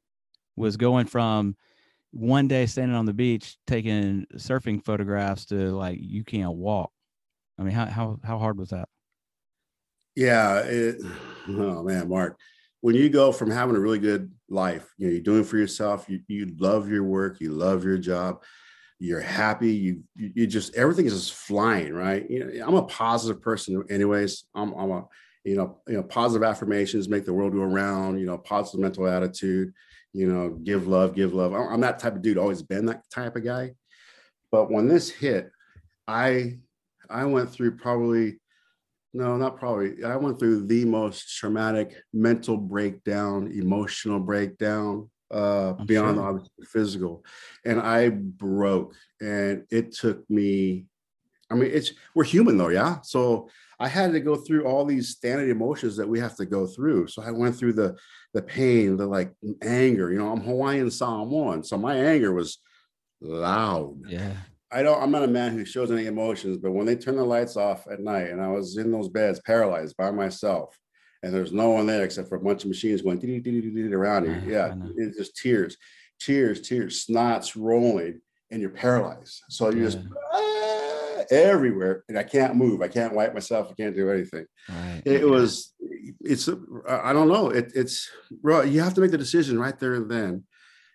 was 0.56 0.76
going 0.76 1.06
from 1.06 1.56
one 2.10 2.48
day 2.48 2.66
standing 2.66 2.96
on 2.96 3.06
the 3.06 3.12
beach 3.12 3.56
taking 3.66 4.26
surfing 4.37 4.82
photographs 4.85 5.46
to 5.46 5.70
like 5.70 5.98
you 6.00 6.24
can't 6.24 6.54
walk. 6.54 6.90
I 7.59 7.62
mean, 7.62 7.72
how 7.72 7.87
how 7.87 8.18
how 8.24 8.38
hard 8.38 8.59
was 8.59 8.70
that? 8.70 8.88
Yeah, 10.14 10.61
it, 10.61 10.96
oh 11.48 11.82
man, 11.82 12.09
Mark, 12.09 12.38
when 12.80 12.94
you 12.94 13.09
go 13.09 13.32
from 13.32 13.50
having 13.50 13.76
a 13.76 13.80
really 13.80 13.98
good 13.98 14.32
life, 14.48 14.92
you 14.96 15.06
know, 15.06 15.12
you're 15.12 15.22
doing 15.22 15.44
for 15.44 15.59
yourself, 15.59 16.06
you, 16.09 16.20
you 16.26 16.54
love 16.59 16.88
your 16.88 17.04
work, 17.04 17.40
you 17.40 17.50
love 17.50 17.85
your 17.85 17.98
job, 17.98 18.42
you're 18.98 19.20
happy, 19.20 19.72
you, 19.72 20.02
you, 20.14 20.32
you 20.35 20.46
just, 20.46 20.74
everything 20.74 21.04
is 21.04 21.12
just 21.12 21.35
flying, 21.35 21.92
right? 21.92 22.28
You 22.30 22.44
know, 22.44 22.66
I'm 22.66 22.74
a 22.74 22.85
positive 22.85 23.42
person 23.42 23.85
anyways. 23.90 24.44
I'm, 24.54 24.72
I'm 24.72 24.90
a, 24.90 25.04
you 25.46 25.54
know, 25.54 25.78
you 25.87 25.94
know, 25.94 26.02
positive 26.02 26.46
affirmations 26.46 27.09
make 27.09 27.24
the 27.24 27.32
world 27.32 27.52
go 27.52 27.61
around, 27.61 28.18
you 28.18 28.26
know, 28.26 28.37
positive 28.37 28.80
mental 28.80 29.06
attitude, 29.06 29.72
you 30.12 30.26
know, 30.26 30.50
give 30.50 30.88
love, 30.88 31.14
give 31.14 31.35
love. 31.35 31.54
I'm 31.54 31.80
that 31.82 32.00
type 32.00 32.16
of 32.16 32.22
dude, 32.22 32.37
always 32.37 32.62
been 32.62 32.87
that 32.87 33.09
type 33.11 33.37
of 33.37 33.44
guy. 33.44 33.74
But 34.50 34.72
when 34.72 34.88
this 34.88 35.09
hit, 35.09 35.50
I, 36.09 36.59
I 37.09 37.24
went 37.26 37.50
through 37.50 37.76
probably 37.76 38.40
no, 39.14 39.38
not 39.38 39.56
probably. 39.56 40.04
I 40.04 40.16
went 40.16 40.38
through 40.38 40.66
the 40.66 40.85
most 40.85 41.38
traumatic 41.38 42.02
mental 42.12 42.59
breakdown, 42.59 43.50
emotional 43.50 44.20
breakdown, 44.20 45.09
uh, 45.30 45.72
beyond 45.72 46.16
sure. 46.16 46.42
physical. 46.70 47.24
And 47.64 47.80
I 47.80 48.11
broke. 48.11 48.94
And 49.22 49.64
it 49.70 49.92
took 49.92 50.28
me, 50.28 50.85
I 51.50 51.54
mean, 51.54 51.70
it's 51.72 51.92
we're 52.14 52.24
human 52.24 52.59
though, 52.59 52.68
yeah. 52.68 53.00
So 53.02 53.48
I 53.78 53.88
had 53.88 54.12
to 54.12 54.20
go 54.20 54.37
through 54.37 54.64
all 54.64 54.85
these 54.85 55.11
standard 55.11 55.48
emotions 55.50 55.96
that 55.96 56.09
we 56.09 56.18
have 56.18 56.37
to 56.37 56.46
go 56.46 56.66
through. 56.66 57.09
So 57.09 57.22
I 57.22 57.30
went 57.30 57.56
through 57.56 57.74
the 57.74 57.96
the 58.35 58.42
pain, 58.42 58.96
the 58.96 59.06
like 59.06 59.32
anger. 59.62 60.11
You 60.11 60.18
know, 60.18 60.32
I'm 60.32 60.40
Hawaiian 60.40 60.90
Samoan, 60.90 61.62
so 61.62 61.76
my 61.78 61.96
anger 61.96 62.32
was 62.32 62.59
loud. 63.20 63.96
Yeah. 64.09 64.32
I 64.72 64.82
don't. 64.82 65.00
I'm 65.00 65.12
not 65.12 65.22
a 65.22 65.28
man 65.28 65.52
who 65.52 65.64
shows 65.64 65.90
any 65.90 66.06
emotions, 66.06 66.59
but 66.59 66.72
when 66.72 66.87
they 66.87 66.96
turn 66.96 67.16
the 67.16 67.24
lights 67.24 67.56
off 67.56 67.87
at 67.90 68.00
night, 68.00 68.30
and 68.30 68.42
I 68.42 68.48
was 68.48 68.76
in 68.76 68.90
those 68.90 69.09
beds, 69.09 69.40
paralyzed 69.40 69.96
by 69.96 70.11
myself, 70.11 70.76
and 71.22 71.32
there's 71.32 71.52
no 71.52 71.70
one 71.70 71.87
there 71.87 72.04
except 72.04 72.28
for 72.28 72.35
a 72.35 72.40
bunch 72.40 72.64
of 72.64 72.68
machines 72.68 73.00
going 73.00 73.20
around 73.94 74.24
you. 74.24 74.52
Yeah, 74.52 74.74
it's 74.96 75.18
just 75.18 75.37
tears, 75.37 75.76
tears, 76.20 76.61
tears, 76.62 77.06
snots 77.06 77.56
rolling, 77.56 78.20
and 78.50 78.61
you're 78.61 78.70
paralyzed. 78.70 79.42
So 79.48 79.70
you're 79.70 79.85
just 79.85 79.98
ah, 80.32 80.56
everywhere, 81.30 82.04
and 82.08 82.18
I 82.18 82.22
can't 82.22 82.56
move. 82.56 82.82
I 82.82 82.88
can't 82.88 83.14
wipe 83.14 83.34
myself. 83.34 83.68
I 83.70 83.74
can't 83.74 83.94
do 83.94 84.10
anything. 84.10 84.46
Right. 84.68 85.02
It, 85.04 85.28
was. 85.28 85.74
It's. 86.20 86.48
I 86.88 87.12
don't 87.12 87.28
know. 87.28 87.50
It, 87.50 87.72
it's. 87.74 88.08
Bro, 88.30 88.62
you 88.62 88.80
have 88.80 88.94
to 88.94 89.00
make 89.00 89.10
the 89.10 89.18
decision 89.18 89.58
right 89.58 89.78
there 89.78 89.94
and 89.94 90.10
then. 90.10 90.44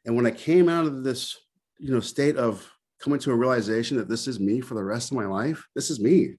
And 0.05 0.15
when 0.15 0.25
I 0.25 0.31
came 0.31 0.67
out 0.67 0.85
of 0.85 1.03
this, 1.03 1.37
you 1.77 1.91
know, 1.91 1.99
state 1.99 2.37
of 2.37 2.67
coming 3.01 3.19
to 3.19 3.31
a 3.31 3.35
realization 3.35 3.97
that 3.97 4.09
this 4.09 4.27
is 4.27 4.39
me 4.39 4.61
for 4.61 4.75
the 4.75 4.83
rest 4.83 5.11
of 5.11 5.17
my 5.17 5.25
life. 5.25 5.65
This 5.75 5.89
is 5.89 5.99
me. 5.99 6.35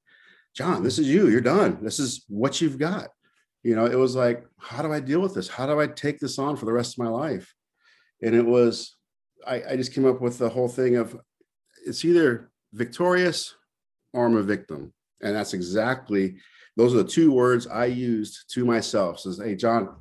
John, 0.54 0.82
this 0.82 0.98
is 0.98 1.08
you. 1.08 1.28
You're 1.28 1.40
done. 1.40 1.78
This 1.82 1.98
is 1.98 2.24
what 2.28 2.60
you've 2.60 2.78
got. 2.78 3.08
You 3.62 3.76
know, 3.76 3.86
it 3.86 3.96
was 3.96 4.16
like, 4.16 4.44
how 4.58 4.82
do 4.82 4.92
I 4.92 5.00
deal 5.00 5.20
with 5.20 5.34
this? 5.34 5.48
How 5.48 5.66
do 5.66 5.80
I 5.80 5.86
take 5.86 6.18
this 6.18 6.38
on 6.38 6.56
for 6.56 6.66
the 6.66 6.72
rest 6.72 6.94
of 6.94 7.04
my 7.04 7.08
life? 7.08 7.54
And 8.22 8.34
it 8.34 8.44
was, 8.44 8.96
I, 9.46 9.62
I 9.70 9.76
just 9.76 9.94
came 9.94 10.06
up 10.06 10.20
with 10.20 10.38
the 10.38 10.48
whole 10.48 10.68
thing 10.68 10.96
of 10.96 11.18
it's 11.86 12.04
either 12.04 12.50
victorious 12.72 13.54
or 14.12 14.26
I'm 14.26 14.36
a 14.36 14.42
victim. 14.42 14.92
And 15.22 15.36
that's 15.36 15.54
exactly, 15.54 16.36
those 16.76 16.94
are 16.94 17.02
the 17.02 17.08
two 17.08 17.32
words 17.32 17.66
I 17.66 17.86
used 17.86 18.52
to 18.54 18.64
myself. 18.64 19.20
Says, 19.20 19.40
hey, 19.42 19.54
John, 19.54 19.94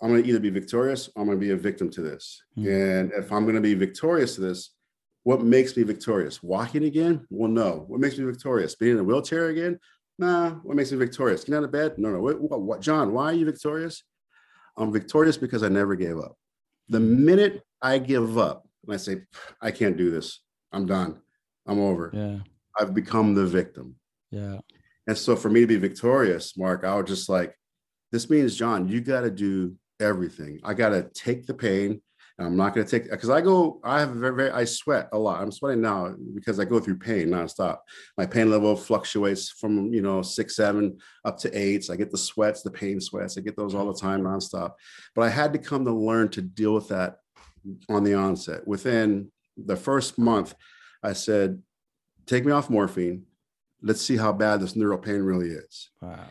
I'm 0.00 0.08
going 0.10 0.22
to 0.22 0.28
either 0.28 0.40
be 0.40 0.50
victorious 0.50 1.08
or 1.08 1.22
I'm 1.22 1.26
going 1.26 1.38
to 1.38 1.46
be 1.46 1.52
a 1.52 1.56
victim 1.56 1.90
to 1.90 2.02
this. 2.02 2.42
Mm-hmm. 2.56 2.68
And 2.68 3.12
if 3.12 3.32
I'm 3.32 3.44
going 3.44 3.56
to 3.56 3.60
be 3.60 3.74
victorious 3.74 4.36
to 4.36 4.40
this, 4.40 4.70
what 5.24 5.42
makes 5.42 5.76
me 5.76 5.82
victorious? 5.82 6.42
Walking 6.42 6.84
again? 6.84 7.26
Well, 7.30 7.50
no. 7.50 7.84
What 7.88 8.00
makes 8.00 8.16
me 8.16 8.24
victorious? 8.24 8.74
Being 8.76 8.92
in 8.92 9.00
a 9.00 9.04
wheelchair 9.04 9.48
again? 9.48 9.78
Nah. 10.18 10.50
What 10.62 10.76
makes 10.76 10.90
me 10.90 10.98
victorious? 10.98 11.42
Getting 11.42 11.56
out 11.56 11.64
of 11.64 11.72
bed? 11.72 11.98
No, 11.98 12.10
no. 12.10 12.20
What, 12.20 12.40
what, 12.40 12.62
what, 12.62 12.80
John, 12.80 13.12
why 13.12 13.24
are 13.24 13.32
you 13.34 13.44
victorious? 13.44 14.04
I'm 14.76 14.92
victorious 14.92 15.36
because 15.36 15.62
I 15.62 15.68
never 15.68 15.96
gave 15.96 16.18
up. 16.18 16.36
The 16.88 17.00
minute 17.00 17.62
I 17.82 17.98
give 17.98 18.38
up 18.38 18.66
and 18.84 18.94
I 18.94 18.96
say, 18.96 19.22
I 19.60 19.72
can't 19.72 19.96
do 19.96 20.10
this, 20.10 20.40
I'm 20.72 20.86
done. 20.86 21.20
I'm 21.66 21.80
over. 21.80 22.10
Yeah. 22.14 22.38
I've 22.78 22.94
become 22.94 23.34
the 23.34 23.46
victim. 23.46 23.96
Yeah. 24.30 24.58
And 25.06 25.16
so 25.16 25.36
for 25.36 25.48
me 25.48 25.60
to 25.60 25.66
be 25.66 25.76
victorious, 25.76 26.56
Mark, 26.56 26.84
I 26.84 26.94
was 26.94 27.06
just 27.06 27.28
like, 27.28 27.54
this 28.12 28.30
means, 28.30 28.56
John, 28.56 28.88
you 28.88 29.00
got 29.00 29.22
to 29.22 29.30
do 29.30 29.74
everything. 30.00 30.60
I 30.64 30.74
got 30.74 30.90
to 30.90 31.08
take 31.14 31.46
the 31.46 31.54
pain. 31.54 32.02
I'm 32.40 32.56
not 32.56 32.72
going 32.72 32.86
to 32.86 32.90
take 32.90 33.10
because 33.10 33.30
I 33.30 33.40
go. 33.40 33.80
I 33.82 33.98
have 33.98 34.10
very, 34.10 34.34
very. 34.34 34.50
I 34.52 34.64
sweat 34.64 35.08
a 35.12 35.18
lot. 35.18 35.42
I'm 35.42 35.50
sweating 35.50 35.80
now 35.80 36.14
because 36.36 36.60
I 36.60 36.64
go 36.64 36.78
through 36.78 36.98
pain 36.98 37.30
nonstop. 37.30 37.78
My 38.16 38.26
pain 38.26 38.48
level 38.48 38.76
fluctuates 38.76 39.50
from 39.50 39.92
you 39.92 40.02
know 40.02 40.22
six, 40.22 40.54
seven 40.54 40.98
up 41.24 41.36
to 41.38 41.58
eight. 41.58 41.90
I 41.90 41.96
get 41.96 42.12
the 42.12 42.18
sweats, 42.18 42.62
the 42.62 42.70
pain 42.70 43.00
sweats. 43.00 43.36
I 43.36 43.40
get 43.40 43.56
those 43.56 43.74
all 43.74 43.92
the 43.92 43.98
time 43.98 44.22
nonstop. 44.22 44.74
But 45.16 45.22
I 45.22 45.30
had 45.30 45.52
to 45.54 45.58
come 45.58 45.84
to 45.84 45.92
learn 45.92 46.28
to 46.28 46.42
deal 46.42 46.74
with 46.74 46.86
that 46.88 47.16
on 47.88 48.04
the 48.04 48.14
onset. 48.14 48.66
Within 48.68 49.32
the 49.56 49.76
first 49.76 50.16
month, 50.16 50.54
I 51.02 51.14
said, 51.14 51.60
"Take 52.28 52.44
me 52.44 52.52
off 52.52 52.70
morphine. 52.70 53.24
let's 53.80 54.02
see 54.02 54.16
how 54.16 54.32
bad 54.32 54.60
this 54.60 54.74
neural 54.74 54.98
pain 54.98 55.22
really 55.22 55.50
is. 55.50 55.90
Wow. 56.02 56.26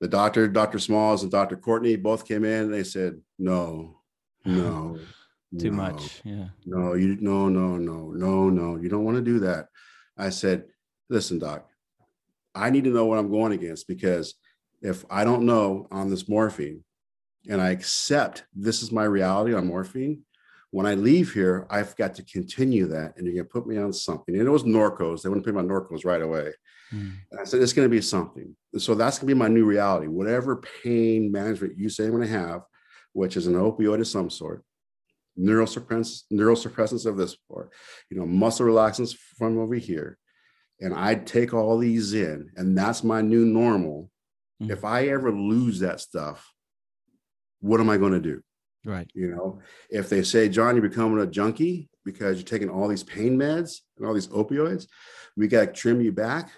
The 0.00 0.08
doctor, 0.08 0.48
Dr. 0.48 0.78
Smalls 0.78 1.22
and 1.22 1.30
Dr. 1.30 1.56
Courtney 1.56 1.96
both 1.96 2.26
came 2.26 2.44
in 2.44 2.64
and 2.64 2.74
they 2.74 2.84
said, 2.84 3.20
no, 3.38 4.00
no. 4.44 4.98
Too 5.58 5.70
no, 5.70 5.76
much. 5.76 6.20
Yeah. 6.24 6.48
No, 6.66 6.94
you 6.94 7.16
no, 7.20 7.48
no, 7.48 7.76
no, 7.76 8.10
no, 8.10 8.50
no. 8.50 8.76
You 8.76 8.88
don't 8.88 9.04
want 9.04 9.16
to 9.16 9.22
do 9.22 9.38
that. 9.40 9.68
I 10.18 10.30
said, 10.30 10.64
listen, 11.08 11.38
doc, 11.38 11.68
I 12.54 12.70
need 12.70 12.84
to 12.84 12.90
know 12.90 13.06
what 13.06 13.18
I'm 13.18 13.30
going 13.30 13.52
against 13.52 13.86
because 13.86 14.34
if 14.82 15.04
I 15.10 15.24
don't 15.24 15.46
know 15.46 15.86
on 15.90 16.10
this 16.10 16.28
morphine 16.28 16.82
and 17.48 17.60
I 17.60 17.70
accept 17.70 18.44
this 18.54 18.82
is 18.82 18.90
my 18.90 19.04
reality 19.04 19.54
on 19.54 19.66
morphine, 19.66 20.22
when 20.74 20.86
I 20.86 20.94
leave 20.94 21.32
here, 21.32 21.68
I've 21.70 21.94
got 21.94 22.16
to 22.16 22.24
continue 22.24 22.88
that 22.88 23.16
and 23.16 23.24
you're 23.24 23.36
going 23.36 23.46
to 23.46 23.52
put 23.52 23.64
me 23.64 23.78
on 23.78 23.92
something. 23.92 24.34
And 24.34 24.44
it 24.44 24.50
was 24.50 24.64
Norcos. 24.64 25.22
They 25.22 25.28
wouldn't 25.28 25.46
put 25.46 25.54
me 25.54 25.60
on 25.60 25.68
Norcos 25.68 26.04
right 26.04 26.20
away. 26.20 26.52
Mm. 26.92 27.12
And 27.30 27.40
I 27.40 27.44
said, 27.44 27.62
it's 27.62 27.72
going 27.72 27.86
to 27.86 27.96
be 27.96 28.00
something. 28.00 28.56
And 28.72 28.82
so 28.82 28.96
that's 28.96 29.18
going 29.18 29.28
to 29.28 29.34
be 29.36 29.38
my 29.38 29.46
new 29.46 29.66
reality. 29.66 30.08
Whatever 30.08 30.64
pain 30.82 31.30
management 31.30 31.78
you 31.78 31.88
say 31.88 32.06
I'm 32.06 32.10
going 32.10 32.22
to 32.22 32.28
have, 32.28 32.62
which 33.12 33.36
is 33.36 33.46
an 33.46 33.54
opioid 33.54 34.00
of 34.00 34.08
some 34.08 34.28
sort, 34.28 34.64
neurosuppressants, 35.38 36.22
neurosuppressants 36.32 37.06
of 37.06 37.16
this 37.16 37.36
sort, 37.46 37.70
you 38.10 38.18
know, 38.18 38.26
muscle 38.26 38.66
relaxants 38.66 39.16
from 39.38 39.60
over 39.60 39.76
here. 39.76 40.18
And 40.80 40.92
I 40.92 41.14
take 41.14 41.54
all 41.54 41.78
these 41.78 42.14
in, 42.14 42.50
and 42.56 42.76
that's 42.76 43.04
my 43.04 43.20
new 43.20 43.44
normal. 43.44 44.10
Mm. 44.60 44.72
If 44.72 44.84
I 44.84 45.06
ever 45.06 45.30
lose 45.30 45.78
that 45.78 46.00
stuff, 46.00 46.52
what 47.60 47.78
am 47.78 47.90
I 47.90 47.96
going 47.96 48.14
to 48.14 48.20
do? 48.20 48.42
Right. 48.84 49.10
You 49.14 49.30
know, 49.30 49.60
if 49.90 50.08
they 50.08 50.22
say, 50.22 50.48
John, 50.48 50.76
you're 50.76 50.88
becoming 50.88 51.20
a 51.20 51.26
junkie 51.26 51.88
because 52.04 52.36
you're 52.36 52.44
taking 52.44 52.68
all 52.68 52.88
these 52.88 53.02
pain 53.02 53.36
meds 53.36 53.80
and 53.96 54.06
all 54.06 54.14
these 54.14 54.28
opioids, 54.28 54.86
we 55.36 55.48
got 55.48 55.60
to 55.60 55.72
trim 55.72 56.00
you 56.00 56.12
back. 56.12 56.50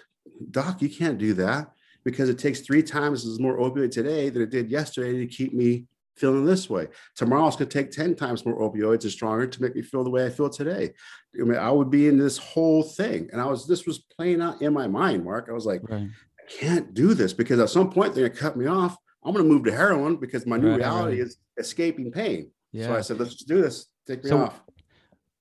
Doc, 0.51 0.81
you 0.81 0.89
can't 0.89 1.17
do 1.17 1.33
that 1.35 1.71
because 2.03 2.29
it 2.29 2.37
takes 2.37 2.61
three 2.61 2.83
times 2.83 3.25
as 3.25 3.39
more 3.39 3.57
opioid 3.57 3.91
today 3.91 4.29
than 4.29 4.41
it 4.41 4.49
did 4.49 4.69
yesterday 4.69 5.17
to 5.19 5.27
keep 5.27 5.53
me 5.53 5.85
feeling 6.17 6.45
this 6.45 6.69
way. 6.69 6.87
Tomorrow 7.15 7.47
it's 7.47 7.55
going 7.55 7.69
to 7.69 7.77
take 7.83 7.91
10 7.91 8.15
times 8.15 8.45
more 8.45 8.59
opioids 8.59 9.03
and 9.03 9.11
stronger 9.11 9.47
to 9.47 9.61
make 9.61 9.75
me 9.75 9.81
feel 9.81 10.03
the 10.03 10.09
way 10.09 10.25
I 10.25 10.29
feel 10.29 10.49
today. 10.49 10.93
I 11.39 11.43
mean, 11.43 11.57
I 11.57 11.71
would 11.71 11.89
be 11.89 12.07
in 12.07 12.17
this 12.17 12.37
whole 12.37 12.83
thing. 12.83 13.29
And 13.31 13.39
I 13.39 13.45
was, 13.45 13.67
this 13.67 13.85
was 13.85 13.99
playing 13.99 14.41
out 14.41 14.61
in 14.61 14.73
my 14.73 14.87
mind, 14.87 15.23
Mark. 15.23 15.47
I 15.49 15.53
was 15.53 15.65
like, 15.65 15.81
Right. 15.83 16.07
I 16.39 16.51
can't 16.51 16.93
do 16.93 17.13
this 17.13 17.33
because 17.33 17.59
at 17.59 17.69
some 17.69 17.89
point 17.89 18.15
they're 18.15 18.29
going 18.29 18.35
to 18.35 18.39
cut 18.39 18.57
me 18.57 18.65
off. 18.67 18.97
I'm 19.27 19.33
going 19.33 19.45
to 19.45 19.51
move 19.53 19.65
to 19.65 19.71
heroin 19.71 20.15
because 20.15 20.45
my 20.45 20.55
new 20.57 20.69
Right, 20.69 20.77
reality 20.77 21.17
right. 21.19 21.27
is 21.27 21.37
escaping 21.57 22.11
pain. 22.11 22.49
Yeah. 22.71 22.85
So 22.87 22.95
I 22.95 23.01
said, 23.01 23.19
let's 23.19 23.33
just 23.33 23.47
do 23.47 23.61
this. 23.61 23.87
Take 24.07 24.23
me 24.23 24.29
So- 24.29 24.37
off. 24.39 24.61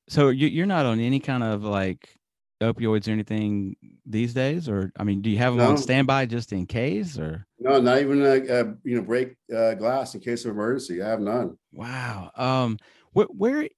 So 0.09 0.29
you, 0.29 0.49
you're 0.49 0.67
not 0.67 0.87
on 0.87 0.99
any 1.01 1.19
kind 1.21 1.43
of 1.45 1.63
like 1.65 2.09
opioids 2.63 3.09
or 3.09 3.11
anything 3.13 3.77
these 4.05 4.35
days, 4.35 4.69
or 4.69 4.93
I 4.97 5.03
mean, 5.05 5.21
do 5.21 5.29
you 5.31 5.39
have 5.39 5.57
them 5.57 5.67
on 5.69 5.77
standby 5.79 6.27
just 6.27 6.53
in 6.53 6.65
case, 6.67 7.19
or 7.19 7.45
No, 7.59 7.81
not 7.81 7.99
even 8.01 8.23
a, 8.23 8.35
a 8.37 8.75
you 8.85 8.97
know 8.97 9.03
break 9.03 9.35
uh, 9.55 9.75
glass 9.75 10.15
in 10.15 10.21
case 10.21 10.45
of 10.45 10.53
emergency. 10.53 11.03
I 11.03 11.09
have 11.09 11.19
none. 11.21 11.59
wow? 11.73 12.31
Um, 12.37 12.79
where 13.15 13.27
where 13.27 13.69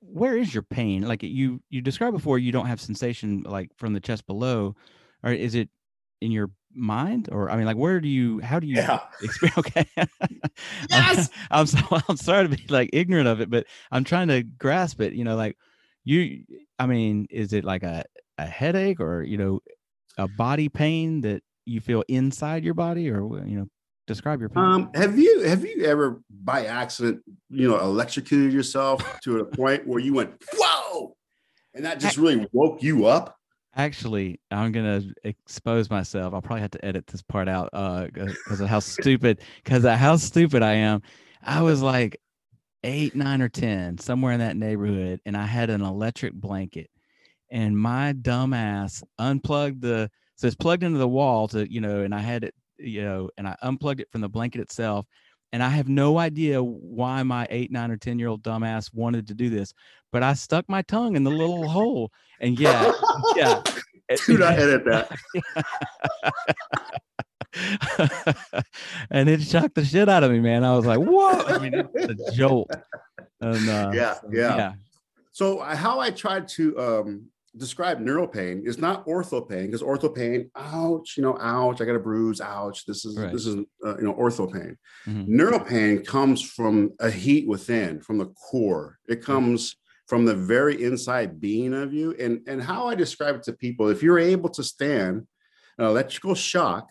where 0.00 0.36
is 0.38 0.54
your 0.54 0.62
pain? 0.62 1.02
Like 1.06 1.22
you 1.22 1.60
you 1.68 1.82
described 1.82 2.16
before, 2.16 2.38
you 2.38 2.50
don't 2.50 2.66
have 2.66 2.80
sensation 2.80 3.42
like 3.46 3.70
from 3.76 3.92
the 3.92 4.00
chest 4.00 4.26
below, 4.26 4.74
or 5.22 5.32
is 5.32 5.54
it 5.54 5.68
in 6.22 6.30
your 6.32 6.50
mind, 6.76 7.28
or 7.32 7.50
I 7.50 7.56
mean, 7.56 7.66
like 7.66 7.76
where 7.76 8.00
do 8.00 8.08
you 8.08 8.40
how 8.40 8.60
do 8.60 8.66
you 8.66 8.82
experience? 9.22 9.56
Okay, 9.58 9.84
Yes! 10.90 11.30
I'm 11.50 11.66
so 11.66 11.78
I'm 12.08 12.16
sorry 12.16 12.48
to 12.48 12.56
be 12.56 12.64
like 12.68 12.90
ignorant 12.92 13.28
of 13.28 13.40
it, 13.40 13.50
but 13.50 13.66
I'm 13.90 14.04
trying 14.04 14.28
to 14.28 14.42
grasp 14.42 15.00
it. 15.00 15.14
You 15.14 15.24
know, 15.24 15.36
like 15.36 15.56
you, 16.04 16.44
I 16.78 16.86
mean, 16.86 17.26
is 17.30 17.52
it 17.52 17.64
like 17.64 17.82
a 17.82 18.04
a 18.38 18.46
headache 18.46 19.00
or 19.00 19.22
you 19.22 19.38
know 19.38 19.60
a 20.18 20.28
body 20.28 20.68
pain 20.68 21.22
that 21.22 21.42
you 21.64 21.80
feel 21.80 22.04
inside 22.08 22.64
your 22.64 22.74
body, 22.74 23.10
or 23.10 23.22
you 23.46 23.58
know, 23.58 23.66
describe 24.06 24.40
your 24.40 24.48
pain? 24.48 24.62
Um, 24.62 24.90
have 24.94 25.18
you 25.18 25.40
have 25.42 25.64
you 25.64 25.84
ever 25.84 26.20
by 26.30 26.66
accident 26.66 27.22
you 27.50 27.68
know 27.68 27.78
electrocuted 27.78 28.52
yourself 28.52 29.02
to 29.22 29.38
a 29.38 29.44
point 29.44 29.86
where 29.86 30.00
you 30.00 30.14
went 30.14 30.34
whoa, 30.54 31.16
and 31.74 31.84
that 31.84 32.00
just 32.00 32.16
really 32.16 32.46
woke 32.52 32.82
you 32.82 33.06
up? 33.06 33.35
Actually, 33.76 34.40
I'm 34.50 34.72
gonna 34.72 35.02
expose 35.24 35.90
myself. 35.90 36.32
I'll 36.32 36.40
probably 36.40 36.62
have 36.62 36.70
to 36.72 36.84
edit 36.84 37.06
this 37.06 37.22
part 37.22 37.46
out 37.46 37.68
uh 37.74 38.06
because 38.06 38.60
of 38.60 38.68
how 38.68 38.78
stupid 38.80 39.40
because 39.62 39.84
of 39.84 39.92
how 39.98 40.16
stupid 40.16 40.62
I 40.62 40.74
am. 40.74 41.02
I 41.42 41.60
was 41.60 41.82
like 41.82 42.16
eight, 42.84 43.14
nine, 43.16 43.42
or 43.42 43.48
ten, 43.50 43.98
somewhere 43.98 44.32
in 44.32 44.40
that 44.40 44.56
neighborhood, 44.56 45.20
and 45.26 45.36
I 45.36 45.46
had 45.46 45.70
an 45.70 45.82
electric 45.82 46.34
blanket, 46.34 46.90
and 47.50 47.78
my 47.78 48.12
dumb 48.12 48.54
ass 48.54 49.04
unplugged 49.18 49.82
the 49.82 50.10
so 50.36 50.46
it's 50.46 50.56
plugged 50.56 50.82
into 50.84 50.98
the 50.98 51.08
wall 51.08 51.48
to 51.48 51.70
you 51.72 51.80
know, 51.80 52.02
and 52.02 52.14
I 52.14 52.20
had 52.20 52.44
it 52.44 52.54
you 52.78 53.02
know, 53.04 53.30
and 53.38 53.48
I 53.48 53.56
unplugged 53.62 54.00
it 54.00 54.08
from 54.12 54.22
the 54.22 54.28
blanket 54.28 54.60
itself. 54.62 55.06
And 55.52 55.62
I 55.62 55.68
have 55.70 55.88
no 55.88 56.18
idea 56.18 56.62
why 56.62 57.22
my 57.22 57.46
eight, 57.50 57.70
nine, 57.70 57.90
or 57.90 57.96
10 57.96 58.18
year 58.18 58.28
old 58.28 58.42
dumbass 58.42 58.92
wanted 58.92 59.28
to 59.28 59.34
do 59.34 59.48
this, 59.48 59.72
but 60.12 60.22
I 60.22 60.34
stuck 60.34 60.68
my 60.68 60.82
tongue 60.82 61.16
in 61.16 61.24
the 61.24 61.30
little 61.30 61.68
hole. 61.68 62.10
And 62.40 62.58
yeah, 62.58 62.92
yeah. 63.36 63.62
Do 64.26 64.38
not 64.38 64.56
edit 64.56 64.84
that. 64.84 65.10
and 69.10 69.28
it 69.28 69.42
shocked 69.42 69.74
the 69.74 69.84
shit 69.84 70.08
out 70.08 70.24
of 70.24 70.30
me, 70.30 70.40
man. 70.40 70.64
I 70.64 70.76
was 70.76 70.84
like, 70.84 70.98
"Whoa!" 70.98 71.42
I 71.46 71.58
mean, 71.58 71.74
it's 71.94 72.28
a 72.28 72.32
jolt. 72.32 72.70
And 73.40 73.68
uh, 73.68 73.90
Yeah, 73.94 74.14
so, 74.14 74.28
yeah. 74.30 74.72
So 75.32 75.60
how 75.60 76.00
I 76.00 76.10
tried 76.10 76.48
to 76.48 76.78
um, 76.78 77.26
describe 77.56 78.00
neural 78.00 78.26
pain 78.28 78.62
is 78.64 78.78
not 78.78 79.06
ortho 79.06 79.46
pain 79.48 79.66
because 79.66 79.82
ortho 79.82 80.14
pain, 80.14 80.50
ouch, 80.56 81.16
you 81.16 81.22
know, 81.22 81.36
ouch, 81.40 81.80
I 81.80 81.84
got 81.84 81.96
a 81.96 82.00
bruise, 82.00 82.40
ouch. 82.40 82.84
This 82.86 83.04
is 83.04 83.16
Right. 83.18 83.32
this 83.32 83.46
is 83.46 83.56
uh, 83.84 83.96
you 83.96 84.04
know 84.04 84.14
ortho 84.14 84.52
pain. 84.52 84.76
Mhm. 85.06 85.26
Neural 85.28 85.60
pain 85.60 86.04
comes 86.04 86.42
from 86.42 86.92
a 87.00 87.10
heat 87.10 87.46
within, 87.48 88.00
from 88.00 88.18
the 88.18 88.26
core. 88.26 88.98
It 89.08 89.22
comes 89.22 89.76
from 90.06 90.24
the 90.24 90.34
very 90.34 90.82
inside 90.84 91.40
being 91.40 91.72
of 91.74 91.92
you. 91.92 92.14
And 92.18 92.40
and 92.46 92.62
how 92.62 92.86
I 92.88 92.94
describe 92.94 93.36
it 93.36 93.42
to 93.44 93.52
people, 93.52 93.88
if 93.88 94.02
you're 94.02 94.18
able 94.18 94.50
to 94.50 94.62
stand 94.62 95.26
an 95.78 95.84
electrical 95.86 96.34
shock, 96.34 96.88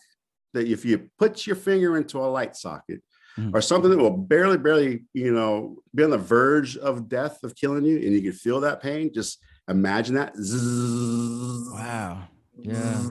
that 0.53 0.67
if 0.67 0.85
you 0.85 1.09
put 1.19 1.45
your 1.47 1.55
finger 1.55 1.97
into 1.97 2.17
a 2.19 2.27
light 2.37 2.55
socket 2.55 3.01
Mhm. 3.37 3.53
or 3.53 3.61
something 3.61 3.91
that 3.91 3.97
will 3.97 4.15
barely, 4.17 4.57
barely, 4.57 5.05
you 5.13 5.33
know, 5.33 5.81
be 5.93 6.03
on 6.03 6.09
the 6.11 6.17
verge 6.17 6.77
of 6.77 7.09
death 7.09 7.43
of 7.43 7.55
killing 7.55 7.83
you, 7.83 7.97
and 7.97 8.13
you 8.13 8.21
can 8.21 8.31
feel 8.31 8.61
that 8.61 8.81
pain, 8.81 9.11
just 9.13 9.39
imagine 9.69 10.15
that. 10.15 10.35
Zzz. 10.35 11.71
Wow. 11.71 12.23
Yeah. 12.57 13.09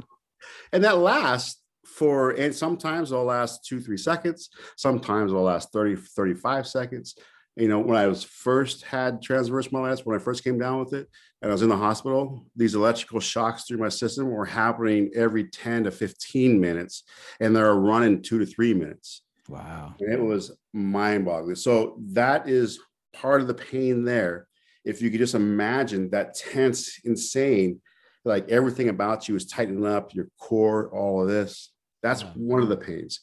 And 0.72 0.84
that 0.84 0.98
lasts 0.98 1.60
for, 1.86 2.30
and 2.30 2.54
sometimes 2.54 3.12
it'll 3.12 3.24
last 3.24 3.64
two, 3.64 3.80
three 3.80 3.96
seconds. 3.96 4.50
Sometimes 4.76 5.30
it'll 5.30 5.44
last 5.44 5.72
30, 5.72 5.96
35 5.96 6.66
seconds. 6.66 7.14
You 7.56 7.68
know, 7.68 7.78
when 7.78 7.96
I 7.96 8.08
was 8.08 8.24
first 8.24 8.82
had 8.82 9.22
transverse 9.22 9.68
myelitis, 9.68 10.04
when 10.04 10.16
I 10.16 10.22
first 10.22 10.42
came 10.42 10.58
down 10.58 10.80
with 10.80 10.92
it, 10.92 11.08
and 11.40 11.50
I 11.50 11.52
was 11.52 11.62
in 11.62 11.68
the 11.68 11.76
hospital, 11.76 12.46
these 12.56 12.74
electrical 12.74 13.20
shocks 13.20 13.64
through 13.64 13.78
my 13.78 13.90
system 13.90 14.28
were 14.28 14.44
happening 14.44 15.10
every 15.14 15.44
10 15.44 15.84
to 15.84 15.92
15 15.92 16.60
minutes, 16.60 17.04
and 17.38 17.54
they're 17.54 17.74
running 17.74 18.22
two 18.22 18.40
to 18.40 18.46
three 18.46 18.74
minutes. 18.74 19.22
Wow. 19.48 19.94
And 20.00 20.12
it 20.12 20.22
was 20.22 20.50
mind 20.72 21.26
boggling. 21.26 21.54
So 21.54 21.98
that 22.12 22.48
is 22.48 22.80
part 23.12 23.40
of 23.40 23.46
the 23.46 23.54
pain 23.54 24.04
there. 24.04 24.48
If 24.84 25.00
you 25.00 25.10
could 25.10 25.20
just 25.20 25.34
imagine 25.34 26.10
that 26.10 26.34
tense, 26.34 27.00
insane, 27.04 27.80
like 28.24 28.48
everything 28.50 28.88
about 28.88 29.28
you 29.28 29.36
is 29.36 29.46
tightening 29.46 29.86
up, 29.86 30.14
your 30.14 30.28
core, 30.38 30.90
all 30.90 31.22
of 31.22 31.28
this. 31.28 31.72
That's 32.02 32.22
Yeah. 32.22 32.32
one 32.36 32.62
of 32.62 32.68
the 32.68 32.76
pains. 32.76 33.20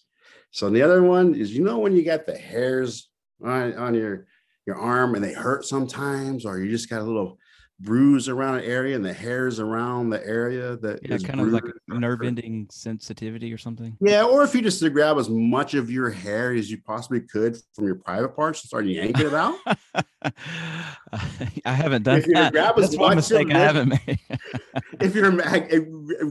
So 0.52 0.69
the 0.69 0.82
other 0.82 1.04
one 1.04 1.36
is, 1.36 1.56
you 1.56 1.63
know, 1.63 1.80
when 1.80 1.95
you 1.95 2.04
got 2.04 2.26
the 2.26 2.38
hairs 2.38 3.10
on, 3.43 3.74
on 3.76 3.93
your 3.93 4.28
your 4.67 4.76
arm 4.76 5.15
and 5.15 5.24
they 5.24 5.34
hurt 5.34 5.65
sometimes, 5.65 6.45
or 6.45 6.60
you 6.60 6.69
just 6.69 6.89
got 6.89 7.02
a 7.02 7.04
little 7.04 7.39
bruise 7.82 8.30
around 8.30 8.56
an 8.60 8.63
area 8.63 8.96
and 8.96 9.04
the 9.04 9.13
hairs 9.13 9.60
around 9.60 10.10
the 10.10 10.26
area 10.26 10.78
that 10.78 11.00
Yeah, 11.04 11.15
is 11.15 11.24
kind 11.24 11.41
of 11.41 11.48
like 11.48 11.63
a 11.89 12.00
nerve 12.00 12.22
ending 12.22 12.67
sensitivity 12.72 13.52
or 13.52 13.58
something. 13.58 13.98
Yeah, 14.00 14.24
or 14.24 14.44
if 14.44 14.54
you 14.54 14.62
just 14.62 14.82
grab 14.94 15.17
as 15.17 15.30
much 15.30 15.74
of 15.74 15.89
your 15.89 16.10
hair 16.10 16.54
as 16.54 16.70
you 16.70 16.80
possibly 16.82 17.22
could 17.22 17.58
from 17.74 17.86
your 17.86 17.96
private 17.96 18.36
parts 18.36 18.62
and 18.62 18.67
start 18.67 18.86
yanking 18.86 19.28
it 19.28 19.34
out. 19.34 19.56
I 21.65 21.74
haven't 21.74 22.04
done 22.04 22.20
If 22.20 22.28
you 22.28 22.34
that. 22.36 22.52
grab 22.54 22.78
as 22.78 22.91
That's 22.91 22.98
one 23.00 23.15
mistake 23.15 23.52
I 23.52 23.58
haven't 23.60 23.89
made. 23.89 24.20
if 25.00 25.15
you're 25.15 25.32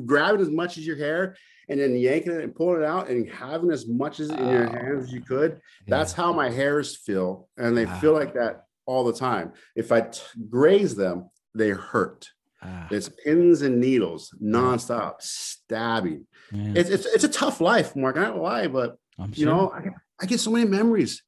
grabbing 0.06 0.40
as 0.40 0.50
much 0.50 0.78
as 0.78 0.86
your 0.86 0.96
hair 0.96 1.36
and 1.68 1.80
then 1.80 1.96
yanking 1.96 2.32
it 2.32 2.44
and 2.44 2.54
pulling 2.54 2.82
it 2.82 2.86
out 2.86 3.08
and 3.08 3.28
having 3.30 3.70
as 3.70 3.86
much 3.88 4.20
as 4.20 4.30
in 4.30 4.38
your 4.48 4.68
Oh. 4.68 4.72
hands 4.72 5.04
as 5.06 5.12
you 5.12 5.20
could, 5.20 5.60
that's 5.86 6.12
Yeah. 6.12 6.24
how 6.24 6.32
my 6.32 6.50
hairs 6.50 6.96
feel. 6.96 7.48
And 7.56 7.76
they 7.76 7.86
feel 7.86 8.14
ah. 8.14 8.18
like 8.18 8.34
that 8.34 8.64
all 8.86 9.04
the 9.04 9.12
time. 9.12 9.52
If 9.76 9.92
I 9.92 10.00
t- 10.02 10.20
graze 10.48 10.94
them, 10.94 11.28
they 11.54 11.70
hurt. 11.70 12.28
Ah, 12.62 12.88
It's 12.90 13.08
pins 13.08 13.62
and 13.62 13.80
needles 13.80 14.34
nonstop, 14.42 15.14
stabbing. 15.20 16.26
It's, 16.52 16.90
it's, 16.90 17.06
it's 17.06 17.24
a 17.24 17.28
tough 17.28 17.60
life, 17.60 17.94
Mark. 17.96 18.16
I 18.16 18.24
don't 18.24 18.42
lie, 18.42 18.66
but 18.66 18.96
I'm 19.18 19.30
you 19.30 19.44
sure. 19.44 19.46
know, 19.46 19.70
I, 19.72 19.84
I 20.20 20.26
get 20.26 20.40
so 20.40 20.50
many 20.50 20.68
memories. 20.68 21.22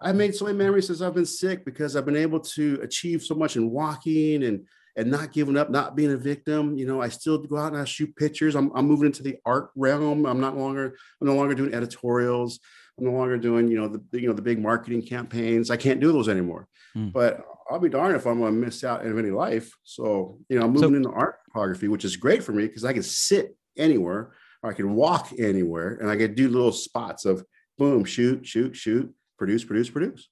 I've 0.00 0.14
made 0.14 0.34
so 0.34 0.44
many 0.44 0.56
memories 0.56 0.86
since 0.86 1.00
I've 1.00 1.14
been 1.14 1.26
sick 1.26 1.64
because 1.64 1.96
I've 1.96 2.04
been 2.04 2.16
able 2.16 2.38
to 2.40 2.78
achieve 2.82 3.22
so 3.22 3.34
much 3.34 3.56
in 3.56 3.70
walking 3.70 4.44
and 4.44 4.66
and 4.96 5.10
not 5.12 5.32
giving 5.32 5.56
up, 5.56 5.70
not 5.70 5.94
being 5.94 6.10
a 6.12 6.16
victim. 6.16 6.76
You 6.76 6.84
know, 6.84 7.00
I 7.00 7.08
still 7.08 7.38
go 7.38 7.56
out 7.56 7.72
and 7.72 7.80
I 7.80 7.84
shoot 7.84 8.14
pictures. 8.16 8.56
I'm, 8.56 8.72
I'm 8.74 8.86
moving 8.86 9.06
into 9.06 9.22
the 9.22 9.36
art 9.46 9.70
realm. 9.76 10.26
I'm 10.26 10.40
not 10.40 10.56
longer, 10.56 10.96
I'm 11.20 11.26
no 11.28 11.34
longer 11.36 11.54
doing 11.54 11.72
editorials. 11.72 12.58
I'm 12.98 13.04
no 13.04 13.12
longer 13.12 13.38
doing, 13.38 13.68
you 13.68 13.78
know, 13.78 13.88
the 13.88 14.20
you 14.20 14.28
know 14.28 14.34
the 14.34 14.42
big 14.42 14.60
marketing 14.60 15.02
campaigns. 15.02 15.70
I 15.70 15.76
can't 15.76 16.00
do 16.00 16.12
those 16.12 16.28
anymore. 16.28 16.68
Mm. 16.96 17.12
But 17.12 17.44
I'll 17.70 17.78
be 17.78 17.88
darned 17.88 18.16
if 18.16 18.26
I'm 18.26 18.40
going 18.40 18.54
to 18.54 18.58
miss 18.58 18.82
out 18.82 19.04
in 19.04 19.18
any 19.18 19.30
life. 19.30 19.70
So 19.84 20.38
you 20.48 20.58
know, 20.58 20.64
I'm 20.64 20.72
moving 20.72 20.90
so, 20.90 20.96
into 20.96 21.10
art 21.10 21.36
photography, 21.46 21.88
which 21.88 22.04
is 22.04 22.16
great 22.16 22.42
for 22.42 22.52
me 22.52 22.66
because 22.66 22.84
I 22.84 22.92
can 22.92 23.02
sit 23.02 23.56
anywhere, 23.76 24.32
or 24.62 24.70
I 24.70 24.74
can 24.74 24.94
walk 24.94 25.30
anywhere, 25.38 25.98
and 26.00 26.10
I 26.10 26.16
can 26.16 26.34
do 26.34 26.48
little 26.48 26.72
spots 26.72 27.24
of 27.24 27.44
boom, 27.78 28.04
shoot, 28.04 28.46
shoot, 28.46 28.74
shoot, 28.76 29.12
produce, 29.38 29.64
produce, 29.64 29.90
produce. 29.90 30.28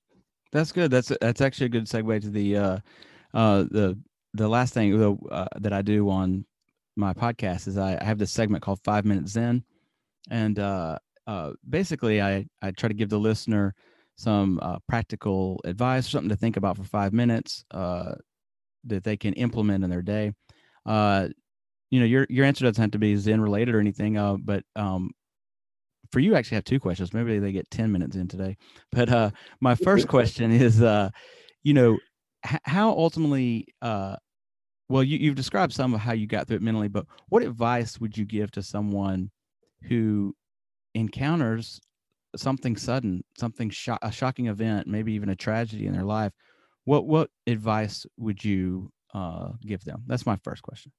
That's 0.52 0.72
good. 0.72 0.90
That's 0.90 1.12
that's 1.20 1.40
actually 1.40 1.66
a 1.66 1.70
good 1.70 1.86
segue 1.86 2.20
to 2.22 2.30
the 2.30 2.56
uh, 2.56 2.78
uh, 3.34 3.62
the 3.70 3.98
the 4.34 4.48
last 4.48 4.74
thing 4.74 5.18
uh, 5.30 5.46
that 5.60 5.72
I 5.72 5.82
do 5.82 6.10
on 6.10 6.44
my 6.96 7.12
podcast 7.12 7.68
is 7.68 7.78
I, 7.78 7.98
I 8.00 8.04
have 8.04 8.18
this 8.18 8.32
segment 8.32 8.62
called 8.62 8.80
Five 8.84 9.04
Minutes 9.04 9.32
Zen, 9.32 9.64
and 10.30 10.58
uh, 10.58 10.98
uh, 11.26 11.52
basically 11.68 12.20
I 12.22 12.46
I 12.62 12.70
try 12.70 12.88
to 12.88 12.94
give 12.94 13.08
the 13.08 13.18
listener 13.18 13.74
some 14.16 14.58
uh, 14.62 14.78
practical 14.88 15.60
advice, 15.64 16.06
or 16.06 16.10
something 16.10 16.30
to 16.30 16.36
think 16.36 16.56
about 16.56 16.76
for 16.76 16.84
five 16.84 17.12
minutes 17.12 17.64
uh, 17.70 18.14
that 18.84 19.04
they 19.04 19.16
can 19.16 19.34
implement 19.34 19.84
in 19.84 19.90
their 19.90 20.02
day. 20.02 20.32
Uh, 20.86 21.28
you 21.90 22.00
know, 22.00 22.06
your 22.06 22.26
your 22.30 22.44
answer 22.44 22.64
doesn't 22.64 22.80
have 22.80 22.90
to 22.92 22.98
be 22.98 23.16
Zen 23.16 23.40
related 23.40 23.74
or 23.74 23.80
anything, 23.80 24.16
uh, 24.16 24.36
but 24.36 24.64
um, 24.74 25.10
for 26.12 26.20
you, 26.20 26.34
I 26.34 26.38
actually 26.38 26.56
have 26.56 26.64
two 26.64 26.80
questions. 26.80 27.12
Maybe 27.12 27.38
they 27.38 27.52
get 27.52 27.70
ten 27.70 27.92
minutes 27.92 28.16
in 28.16 28.28
today. 28.28 28.56
But 28.92 29.10
uh, 29.10 29.30
my 29.60 29.74
first 29.74 30.08
question 30.16 30.50
is, 30.50 30.82
uh, 30.82 31.10
you 31.62 31.74
know, 31.74 31.98
h- 32.44 32.60
how 32.64 32.90
ultimately 32.90 33.66
uh, 33.82 34.16
well 34.88 35.02
you, 35.02 35.18
you've 35.18 35.34
described 35.34 35.72
some 35.72 35.94
of 35.94 36.00
how 36.00 36.12
you 36.12 36.26
got 36.26 36.46
through 36.46 36.56
it 36.56 36.62
mentally 36.62 36.88
but 36.88 37.06
what 37.28 37.42
advice 37.42 38.00
would 38.00 38.16
you 38.16 38.24
give 38.24 38.50
to 38.52 38.62
someone 38.62 39.30
who 39.82 40.34
encounters 40.96 41.80
something 42.34 42.76
sudden 42.76 43.22
something 43.38 43.70
sho- 43.70 43.98
a 44.02 44.10
shocking 44.10 44.46
event 44.46 44.86
maybe 44.86 45.12
even 45.12 45.28
a 45.28 45.36
tragedy 45.36 45.86
in 45.86 45.92
their 45.92 46.04
life 46.04 46.32
what 46.86 47.06
what 47.06 47.30
advice 47.46 48.06
would 48.16 48.42
you 48.42 48.90
uh, 49.12 49.50
give 49.60 49.84
them? 49.84 50.02
That's 50.06 50.24
my 50.24 50.36
first 50.42 50.62
question. 50.62 50.92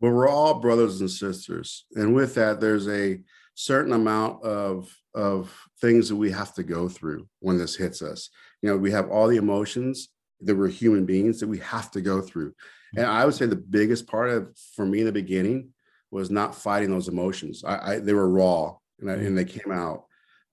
Well 0.00 0.12
we're 0.12 0.28
all 0.28 0.58
brothers 0.58 1.00
and 1.00 1.10
sisters 1.10 1.84
and 1.94 2.12
with 2.12 2.34
that 2.34 2.60
there's 2.60 2.88
a 2.88 3.20
certain 3.54 3.92
amount 3.92 4.42
of 4.42 4.92
of 5.14 5.54
things 5.80 6.08
that 6.08 6.16
we 6.16 6.30
have 6.30 6.54
to 6.54 6.62
go 6.62 6.88
through 6.88 7.28
when 7.38 7.58
this 7.58 7.76
hits 7.76 8.02
us. 8.02 8.30
You 8.62 8.70
know 8.70 8.76
we 8.76 8.90
have 8.90 9.08
all 9.10 9.28
the 9.28 9.36
emotions 9.36 10.08
that 10.40 10.56
we're 10.56 10.68
human 10.68 11.06
beings 11.06 11.38
that 11.38 11.46
we 11.46 11.58
have 11.58 11.90
to 11.92 12.00
go 12.00 12.20
through. 12.20 12.52
And 12.96 13.06
I 13.06 13.24
would 13.24 13.34
say 13.34 13.46
the 13.46 13.54
biggest 13.56 14.08
part 14.08 14.30
of 14.30 14.56
for 14.74 14.84
me 14.84 15.00
in 15.00 15.06
the 15.06 15.12
beginning 15.12 15.68
was 16.10 16.30
not 16.30 16.54
fighting 16.54 16.90
those 16.90 17.08
emotions. 17.08 17.62
I, 17.64 17.92
I 17.92 17.98
they 18.00 18.12
were 18.12 18.28
raw 18.28 18.76
and, 19.00 19.10
I, 19.10 19.14
and 19.14 19.36
they 19.36 19.44
came 19.44 19.72
out. 19.72 20.04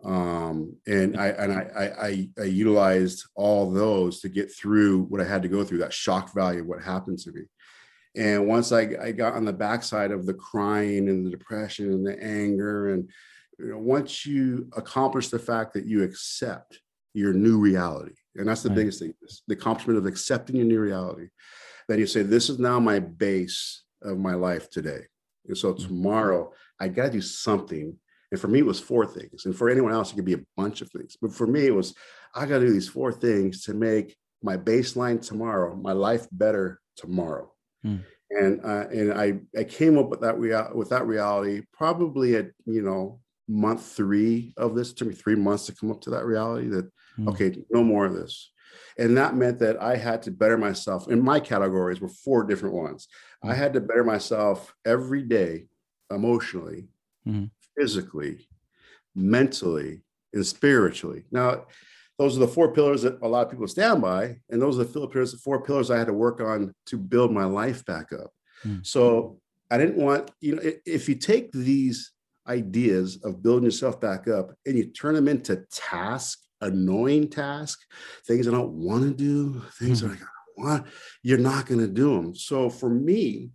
Um, 0.03 0.77
and 0.87 1.19
I 1.19 1.27
and 1.27 1.51
I, 1.51 1.91
I 2.01 2.29
I 2.41 2.45
utilized 2.45 3.25
all 3.35 3.69
those 3.69 4.21
to 4.21 4.29
get 4.29 4.49
through 4.53 5.03
what 5.03 5.19
I 5.19 5.25
had 5.25 5.41
to 5.41 5.49
go 5.49 5.65
through, 5.65 5.79
that 5.79 5.91
shock 5.91 6.33
value 6.33 6.61
of 6.61 6.67
what 6.67 6.81
happened 6.81 7.19
to 7.19 7.31
me. 7.33 7.41
And 8.15 8.47
once 8.47 8.71
I, 8.71 8.89
I 9.01 9.11
got 9.11 9.33
on 9.33 9.43
the 9.43 9.53
backside 9.53 10.11
of 10.11 10.25
the 10.25 10.33
crying 10.33 11.09
and 11.09 11.25
the 11.25 11.29
depression 11.29 11.91
and 11.91 12.05
the 12.05 12.21
anger, 12.23 12.93
and 12.93 13.09
you 13.59 13.71
know, 13.71 13.77
once 13.77 14.25
you 14.25 14.69
accomplish 14.77 15.27
the 15.27 15.37
fact 15.37 15.73
that 15.73 15.85
you 15.85 16.03
accept 16.03 16.79
your 17.13 17.33
new 17.33 17.59
reality, 17.59 18.15
and 18.35 18.47
that's 18.47 18.63
the 18.63 18.69
right. 18.69 18.77
biggest 18.77 18.99
thing, 18.99 19.13
the 19.47 19.53
accomplishment 19.53 19.99
of 19.99 20.05
accepting 20.05 20.55
your 20.55 20.65
new 20.65 20.79
reality 20.79 21.27
then 21.89 21.99
you 21.99 22.05
say, 22.05 22.21
This 22.21 22.49
is 22.49 22.59
now 22.59 22.79
my 22.79 22.99
base 22.99 23.83
of 24.01 24.17
my 24.17 24.35
life 24.35 24.69
today. 24.69 25.01
And 25.47 25.57
so 25.57 25.73
mm-hmm. 25.73 25.85
tomorrow, 25.87 26.53
I 26.79 26.87
got 26.87 27.05
to 27.05 27.11
do 27.11 27.21
something. 27.21 27.97
And 28.31 28.39
for 28.39 28.47
me, 28.47 28.59
it 28.59 28.65
was 28.65 28.79
four 28.79 29.05
things. 29.05 29.45
And 29.45 29.55
for 29.55 29.69
anyone 29.69 29.91
else, 29.91 30.11
it 30.11 30.15
could 30.15 30.25
be 30.25 30.33
a 30.33 30.45
bunch 30.55 30.81
of 30.81 30.91
things. 30.91 31.17
But 31.19 31.33
for 31.33 31.47
me, 31.47 31.65
it 31.65 31.73
was, 31.73 31.95
I 32.35 32.45
got 32.45 32.59
to 32.59 32.65
do 32.67 32.73
these 32.73 32.89
four 32.89 33.11
things 33.11 33.63
to 33.63 33.73
make 33.73 34.15
my 34.41 34.57
baseline 34.57 35.25
tomorrow, 35.25 35.75
my 35.75 35.93
life 35.93 36.27
better 36.31 36.79
tomorrow. 36.95 37.51
Mm. 37.85 38.03
And 38.31 38.63
uh, 38.63 38.87
and 38.89 39.13
I 39.13 39.39
I 39.57 39.63
came 39.63 39.97
up 39.97 40.09
with 40.09 40.21
that 40.21 40.37
real 40.37 40.69
with 40.75 40.89
that 40.89 41.07
reality 41.07 41.63
probably 41.73 42.35
at 42.35 42.51
you 42.65 42.83
know 42.83 43.19
month 43.47 43.83
three 43.83 44.53
of 44.55 44.75
this. 44.75 44.91
It 44.91 44.97
took 44.97 45.07
me 45.07 45.15
three 45.15 45.35
months 45.35 45.65
to 45.65 45.75
come 45.75 45.89
up 45.89 46.01
to 46.01 46.11
that 46.11 46.25
reality 46.25 46.67
that 46.67 46.91
mm. 47.17 47.27
okay, 47.29 47.57
no 47.71 47.83
more 47.83 48.05
of 48.05 48.13
this. 48.13 48.51
And 48.99 49.17
that 49.17 49.35
meant 49.35 49.59
that 49.59 49.81
I 49.81 49.95
had 49.95 50.21
to 50.23 50.31
better 50.31 50.57
myself. 50.57 51.07
And 51.07 51.23
my 51.23 51.39
categories 51.39 52.01
were 52.01 52.09
four 52.09 52.43
different 52.43 52.75
ones. 52.75 53.07
I 53.43 53.55
had 53.55 53.73
to 53.73 53.81
better 53.81 54.03
myself 54.03 54.75
every 54.85 55.23
day, 55.23 55.67
emotionally, 56.11 56.89
mm-hmm. 57.25 57.45
Physically, 57.79 58.47
mentally, 59.15 60.01
and 60.33 60.45
spiritually. 60.45 61.23
Now, 61.31 61.65
those 62.17 62.35
are 62.35 62.41
the 62.41 62.47
four 62.47 62.73
pillars 62.73 63.03
that 63.03 63.21
a 63.21 63.27
lot 63.27 63.45
of 63.45 63.51
people 63.51 63.67
stand 63.67 64.01
by. 64.01 64.37
And 64.49 64.61
those 64.61 64.77
are 64.77 64.83
the 64.83 64.91
four 64.91 65.09
pillars, 65.09 65.31
the 65.31 65.37
four 65.37 65.63
pillars 65.63 65.89
I 65.89 65.97
had 65.97 66.07
to 66.07 66.13
work 66.13 66.41
on 66.41 66.73
to 66.87 66.97
build 66.97 67.31
my 67.31 67.45
life 67.45 67.85
back 67.85 68.11
up. 68.11 68.31
Mm-hmm. 68.65 68.79
So 68.83 69.39
I 69.71 69.77
didn't 69.77 69.95
want, 69.95 70.29
you 70.41 70.55
know, 70.55 70.61
if 70.85 71.07
you 71.07 71.15
take 71.15 71.51
these 71.53 72.11
ideas 72.47 73.19
of 73.23 73.41
building 73.41 73.63
yourself 73.63 74.01
back 74.01 74.27
up 74.27 74.51
and 74.65 74.77
you 74.77 74.85
turn 74.87 75.15
them 75.15 75.29
into 75.29 75.63
tasks 75.71 76.49
annoying 76.61 77.29
task, 77.29 77.79
things 78.27 78.47
I 78.47 78.51
don't 78.51 78.73
want 78.73 79.03
to 79.03 79.13
do, 79.13 79.61
things 79.79 80.01
mm-hmm. 80.01 80.13
that 80.13 80.19
I 80.21 80.61
want, 80.61 80.87
you're 81.23 81.37
not 81.37 81.67
going 81.67 81.79
to 81.79 81.87
do 81.87 82.15
them. 82.15 82.35
So 82.35 82.69
for 82.69 82.89
me, 82.89 83.51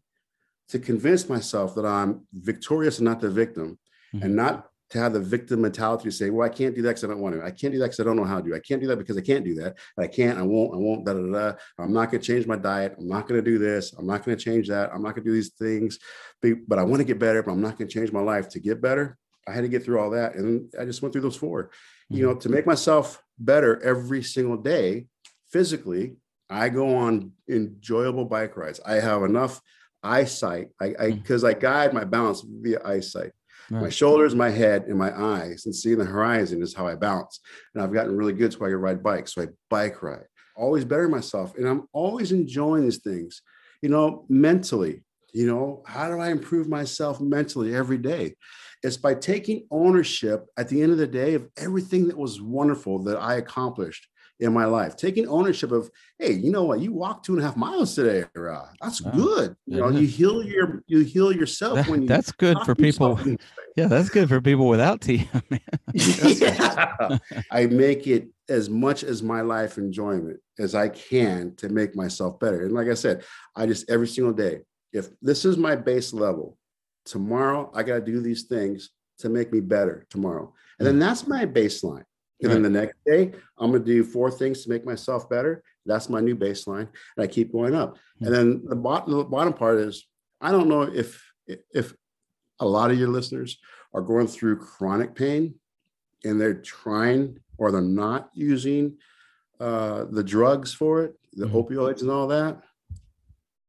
to 0.69 0.79
convince 0.79 1.29
myself 1.29 1.75
that 1.75 1.85
I'm 1.85 2.27
victorious 2.33 2.99
and 2.99 3.05
not 3.05 3.21
the 3.21 3.29
victim, 3.29 3.79
mm-hmm. 4.15 4.25
and 4.25 4.37
not 4.37 4.69
to 4.91 4.99
have 4.99 5.13
the 5.13 5.21
victim 5.21 5.63
mentality 5.63 6.05
to 6.05 6.13
say, 6.13 6.31
well, 6.31 6.47
I 6.47 6.51
can't 6.51 6.75
do 6.75 6.83
that 6.83 6.91
because 6.91 7.05
I 7.05 7.09
don't 7.09 7.21
want 7.21 7.35
to. 7.35 7.43
I 7.43 7.51
can't 7.51 7.73
do 7.73 7.79
that 7.81 7.87
because 7.87 8.01
I 8.01 8.05
don't 8.05 8.17
know 8.17 8.25
how 8.25 8.41
to 8.41 8.49
do. 8.49 8.55
I 8.55 8.61
can't 8.61 8.81
do 8.81 8.87
that 8.89 8.99
because 8.99 9.17
I 9.17 9.23
can't 9.23 9.45
do 9.45 9.55
that. 9.57 9.77
I 9.99 10.07
can't, 10.07 10.39
I 10.39 10.43
won't, 10.43 10.75
I 10.75 10.77
won't, 10.77 11.05
da 11.05 11.15
da 11.15 11.21
da. 11.33 11.57
I'm 11.79 11.93
not 11.93 12.11
going 12.11 12.21
to 12.21 12.27
change 12.27 12.47
my 12.47 12.57
diet. 12.57 12.95
I'm 12.99 13.09
not 13.09 13.27
going 13.27 13.43
to 13.43 13.51
do 13.51 13.59
this. 13.59 13.93
I'm 13.95 14.07
not 14.07 14.25
going 14.25 14.37
to 14.37 14.45
change 14.45 14.69
that. 14.69 14.91
I'm 14.93 15.03
not 15.03 15.15
going 15.15 15.25
to 15.25 15.31
do 15.31 15.35
these 15.35 15.55
things. 15.55 15.99
But 16.43 16.79
I 16.79 16.85
want 16.85 17.01
to 17.01 17.05
get 17.05 17.19
better, 17.19 17.43
but 17.43 17.53
I'm 17.53 17.63
not 17.63 17.79
going 17.79 17.89
to 17.89 17.95
change 17.95 18.13
my 18.13 18.21
life 18.21 18.49
to 18.51 18.61
get 18.61 18.83
better. 18.83 19.17
I 19.49 19.53
had 19.53 19.63
to 19.63 19.69
get 19.69 19.85
through 19.85 19.99
all 19.99 20.11
that. 20.11 20.37
And 20.37 20.73
I 20.79 20.85
just 20.85 21.03
went 21.03 21.13
through 21.13 21.23
those 21.23 21.37
four 21.37 21.71
you 22.09 22.27
know, 22.27 22.35
to 22.35 22.49
make 22.49 22.67
myself 22.67 23.23
better 23.39 23.83
every 23.83 24.23
single 24.23 24.57
day 24.57 25.07
physically, 25.51 26.17
I 26.51 26.69
go 26.69 26.97
on 26.97 27.33
enjoyable 27.49 28.25
bike 28.25 28.57
rides. 28.57 28.81
I 28.85 28.95
have 28.95 29.23
enough 29.23 29.61
eyesight. 30.03 30.69
I 30.81 31.11
because 31.11 31.45
I, 31.45 31.55
mm. 31.55 31.57
I, 31.57 31.61
guide 31.61 31.95
my 31.95 32.05
balance 32.05 32.45
via 32.47 32.81
eyesight. 32.85 33.33
Right. 33.71 33.85
My 33.85 33.89
shoulders, 33.89 34.35
my 34.35 34.51
head, 34.51 34.85
and 34.85 34.99
my 34.99 35.17
eyes, 35.17 35.67
and 35.67 35.75
seeing 35.75 35.99
the 35.99 36.05
horizon 36.05 36.63
is 36.63 36.75
how 36.75 36.87
I 36.87 36.95
balance. 36.95 37.41
And 37.75 37.83
I've 37.83 37.93
gotten 37.93 38.17
really 38.17 38.33
good 38.33 38.53
so 38.53 38.65
I 38.65 38.69
can 38.69 38.77
ride 38.77 39.03
bikes. 39.03 39.35
So 39.35 39.43
I 39.43 39.49
bike 39.71 40.03
ride. 40.03 40.27
Always 40.57 40.85
better 40.85 41.09
myself. 41.09 41.57
And 41.57 41.67
I'm 41.67 41.89
always 41.93 42.33
enjoying 42.33 42.85
these 42.85 43.03
things, 43.03 43.43
you 43.83 43.89
know, 43.89 44.27
mentally. 44.29 45.03
You 45.33 45.47
know, 45.49 45.83
how 45.85 46.09
do 46.09 46.21
I 46.21 46.31
improve 46.31 46.69
myself 46.69 47.21
mentally 47.21 47.75
every 47.75 47.99
day? 47.99 48.37
It's 48.85 48.97
by 48.97 49.15
taking 49.15 49.67
ownership 49.71 50.47
at 50.57 50.69
the 50.69 50.81
end 50.81 50.93
of 50.93 50.99
the 50.99 51.07
day 51.07 51.35
of 51.35 51.49
everything 51.57 52.07
that 52.07 52.19
was 52.19 52.41
wonderful 52.41 53.03
that 53.05 53.17
I 53.17 53.37
accomplished 53.37 54.07
in 54.41 54.53
my 54.53 54.65
life. 54.65 54.97
Taking 54.97 55.29
ownership 55.29 55.73
of, 55.73 55.91
hey, 56.19 56.33
you 56.33 56.51
know 56.51 56.65
what? 56.65 56.81
You 56.81 56.93
walked 56.93 57.25
two 57.25 57.35
and 57.35 57.43
a 57.43 57.47
half 57.47 57.57
miles 57.57 57.95
today. 57.95 58.25
That's 58.81 59.01
wow. 59.01 59.13
good. 59.13 59.57
You 59.67 59.81
know, 59.81 59.89
you 59.89 60.07
heal 60.07 60.43
your 60.43 60.83
you 60.87 61.01
heal 61.01 61.33
yourself 61.33 61.77
that, 61.77 61.89
when 61.89 62.03
you. 62.03 62.09
That's 62.09 62.33
good 62.33 62.59
for 62.65 62.75
people. 62.75 63.19
Yeah, 63.77 63.89
that's 63.89 64.09
good 64.09 64.29
for 64.29 64.41
people 64.41 64.69
without 64.69 65.01
TM. 65.01 65.61
yeah, 66.41 67.19
I 67.51 67.67
make 67.67 68.07
it 68.07 68.29
as 68.49 68.71
much 68.71 69.03
as 69.03 69.21
my 69.21 69.41
life 69.41 69.79
enjoyment 69.79 70.39
as 70.61 70.77
I 70.77 70.91
can 70.91 71.57
to 71.57 71.69
make 71.69 71.97
myself 71.97 72.39
better. 72.39 72.65
And 72.65 72.73
like 72.73 72.87
I 72.87 72.95
said, 72.95 73.25
I 73.57 73.67
just 73.67 73.91
every 73.91 74.07
single 74.07 74.33
day, 74.33 74.61
if 74.93 75.09
this 75.21 75.45
is 75.45 75.57
my 75.57 75.75
base 75.75 76.13
level, 76.13 76.57
tomorrow 77.05 77.73
I 77.75 77.83
got 77.83 77.95
to 77.95 78.01
do 78.01 78.21
these 78.21 78.45
things 78.45 78.91
to 79.19 79.29
make 79.29 79.53
me 79.53 79.59
better 79.59 80.07
tomorrow. 80.09 80.55
And 80.79 80.87
then 80.87 80.97
mm. 80.97 81.01
that's 81.01 81.27
my 81.27 81.45
baseline. 81.45 82.05
And 82.43 82.49
right. 82.49 82.55
then 82.55 82.63
the 82.63 82.81
next 82.81 82.97
day, 83.07 83.33
I'm 83.59 83.71
going 83.71 83.85
to 83.85 83.87
do 83.87 84.05
four 84.05 84.31
things 84.31 84.65
to 84.65 84.71
make 84.71 84.85
myself 84.85 85.29
better. 85.29 85.63
That's 85.87 86.09
my 86.09 86.21
new 86.21 86.37
baseline. 86.37 86.89
And 87.17 87.25
I 87.25 87.27
keep 87.27 87.53
going 87.53 87.75
up. 87.75 87.97
And 88.21 88.29
mm. 88.29 88.33
then 88.33 88.63
the 88.67 88.77
bottom, 88.77 89.17
the 89.17 89.25
bottom 89.25 89.53
part 89.53 89.79
is 89.79 90.07
I 90.41 90.51
don't 90.51 90.69
know 90.69 90.83
if, 90.83 91.23
if 91.47 91.95
a 92.61 92.67
lot 92.67 92.91
of 92.91 92.99
your 92.99 93.09
listeners 93.09 93.59
are 93.93 94.03
going 94.03 94.27
through 94.27 94.59
chronic 94.59 95.15
pain 95.15 95.55
and 96.25 96.41
they're 96.41 96.55
trying 96.61 97.39
or 97.59 97.71
they're 97.71 97.81
not 97.81 98.31
using 98.35 98.97
uh, 99.61 100.05
the 100.11 100.25
drugs 100.25 100.75
for 100.75 101.05
it, 101.05 101.15
the 101.35 101.47
mm-hmm. 101.47 101.57
opioids 101.57 102.03
and 102.03 102.11
all 102.11 102.27
that. 102.27 102.61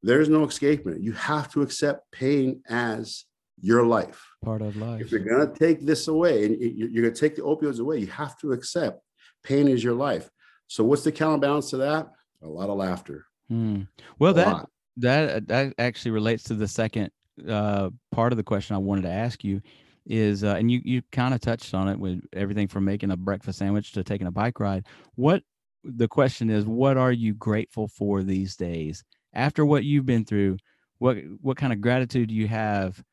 There's 0.01 0.29
no 0.29 0.43
escaping 0.43 0.93
it. 0.93 1.01
You 1.01 1.13
have 1.13 1.51
to 1.53 1.61
accept 1.61 2.11
pain 2.11 2.61
as 2.67 3.25
your 3.61 3.85
life. 3.85 4.25
Part 4.43 4.61
of 4.61 4.75
life. 4.77 5.01
If 5.01 5.11
you're 5.11 5.21
going 5.21 5.47
to 5.47 5.53
take 5.57 5.85
this 5.85 6.07
away 6.07 6.45
and 6.45 6.59
you're 6.59 7.03
going 7.03 7.13
to 7.13 7.19
take 7.19 7.35
the 7.35 7.41
opioids 7.41 7.79
away, 7.79 7.99
you 7.99 8.07
have 8.07 8.37
to 8.39 8.51
accept 8.51 9.01
pain 9.43 9.67
is 9.67 9.83
your 9.83 9.93
life. 9.93 10.29
So, 10.67 10.83
what's 10.83 11.03
the 11.03 11.11
counterbalance 11.11 11.69
to 11.69 11.77
that? 11.77 12.11
A 12.41 12.47
lot 12.47 12.69
of 12.69 12.77
laughter. 12.77 13.25
Hmm. 13.49 13.83
Well, 14.19 14.31
a 14.31 14.35
that 14.35 14.47
lot. 14.47 14.69
that 14.97 15.47
that 15.47 15.73
actually 15.77 16.11
relates 16.11 16.43
to 16.45 16.55
the 16.55 16.67
second 16.67 17.11
uh, 17.47 17.89
part 18.11 18.33
of 18.33 18.37
the 18.37 18.43
question 18.43 18.75
I 18.75 18.79
wanted 18.79 19.03
to 19.03 19.11
ask 19.11 19.43
you 19.43 19.61
is 20.05 20.43
uh, 20.43 20.55
and 20.57 20.69
you 20.71 20.81
you 20.83 21.01
kind 21.11 21.33
of 21.33 21.41
touched 21.41 21.73
on 21.73 21.87
it 21.87 21.99
with 21.99 22.21
everything 22.33 22.67
from 22.67 22.85
making 22.85 23.11
a 23.11 23.17
breakfast 23.17 23.59
sandwich 23.59 23.91
to 23.93 24.03
taking 24.03 24.27
a 24.27 24.31
bike 24.31 24.59
ride 24.59 24.85
what 25.15 25.41
the 25.83 26.07
question 26.07 26.49
is 26.49 26.65
what 26.65 26.95
are 26.95 27.11
you 27.11 27.33
grateful 27.33 27.87
for 27.87 28.21
these 28.21 28.55
days 28.55 29.03
after 29.33 29.65
what 29.65 29.83
you've 29.83 30.05
been 30.05 30.23
through 30.23 30.57
what 30.99 31.17
what 31.41 31.57
kind 31.57 31.73
of 31.73 31.81
gratitude 31.81 32.29
do 32.29 32.35
you 32.35 32.47
have 32.47 33.03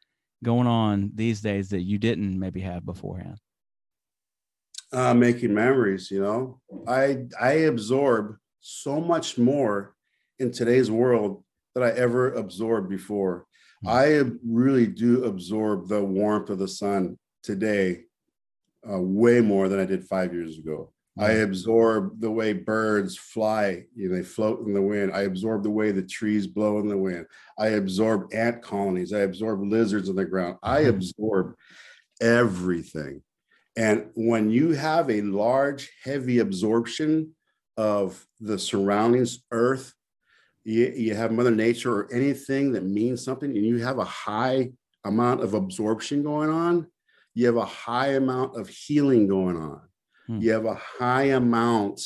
going 0.43 0.67
on 0.67 1.11
these 1.15 1.41
days 1.41 1.71
that 1.71 1.83
you 1.83 1.99
didn't 1.99 2.39
maybe 2.39 2.61
have 2.61 2.85
beforehand? 2.85 3.39
Uh, 4.93 5.15
making 5.15 5.55
memories 5.55 6.11
you 6.11 6.21
know? 6.21 6.61
I 6.87 7.25
i 7.41 7.53
absorb 7.53 8.37
so 8.61 9.01
much 9.01 9.39
more 9.39 9.95
in 10.39 10.51
today's 10.51 10.91
world 10.91 11.43
that 11.75 11.83
i 11.83 11.91
ever 11.91 12.35
absorbed 12.35 12.89
before. 12.89 13.47
Mm-hmm. 13.85 13.89
i 13.89 14.37
really 14.47 14.87
do 14.87 15.25
absorb 15.25 15.89
the 15.89 16.03
warmth 16.05 16.51
of 16.51 16.59
the 16.59 16.69
sun 16.69 17.19
today 17.43 18.05
uh, 18.89 19.01
way 19.01 19.41
more 19.41 19.69
than 19.69 19.81
i 19.81 19.85
did 19.85 20.05
five 20.05 20.33
years 20.33 20.59
ago 20.59 20.93
I 21.19 21.33
absorb 21.33 22.21
the 22.21 22.31
way 22.31 22.55
birds 22.55 23.19
fly, 23.19 23.85
you 23.95 24.09
know, 24.09 24.17
they 24.17 24.23
float 24.23 24.67
in 24.67 24.73
the 24.73 24.81
wind. 24.81 25.13
I 25.13 25.23
absorb 25.23 25.63
the 25.63 25.71
way 25.71 25.91
the 25.91 26.03
trees 26.03 26.47
blow 26.47 26.79
in 26.79 26.89
the 26.89 26.97
wind. 26.97 27.27
I 27.59 27.69
absorb 27.69 28.33
ant 28.33 28.63
colonies. 28.63 29.13
I 29.13 29.21
absorb 29.21 29.63
lizards 29.63 30.09
in 30.09 30.17
the 30.17 30.25
ground. 30.25 30.57
I 30.63 30.81
mm-hmm. 30.81 30.91
absorb 30.91 31.55
everything. 32.21 33.23
And 33.77 34.07
when 34.15 34.49
you 34.49 34.71
have 34.73 35.11
a 35.11 35.21
large, 35.21 35.91
heavy 36.03 36.39
absorption 36.39 37.35
of 37.77 38.27
the 38.41 38.59
surroundings, 38.59 39.45
earth, 39.51 39.93
you, 40.65 40.93
you 40.97 41.15
have 41.15 41.31
Mother 41.31 41.51
Nature 41.51 41.95
or 41.95 42.13
anything 42.13 42.73
that 42.73 42.85
means 42.85 43.23
something, 43.23 43.51
and 43.51 43.67
you 43.67 43.79
have 43.85 43.99
a 43.99 44.05
high 44.05 44.71
amount 45.05 45.43
of 45.43 45.53
absorption 45.53 46.23
going 46.23 46.49
on, 46.49 46.87
you 47.35 47.47
have 47.47 47.57
a 47.57 47.65
high 47.65 48.13
amount 48.13 48.59
of 48.59 48.69
healing 48.69 49.27
going 49.27 49.57
on 49.57 49.83
Hmm. 50.27 50.41
You 50.41 50.53
have 50.53 50.65
a 50.65 50.75
high 50.75 51.25
amount 51.25 52.01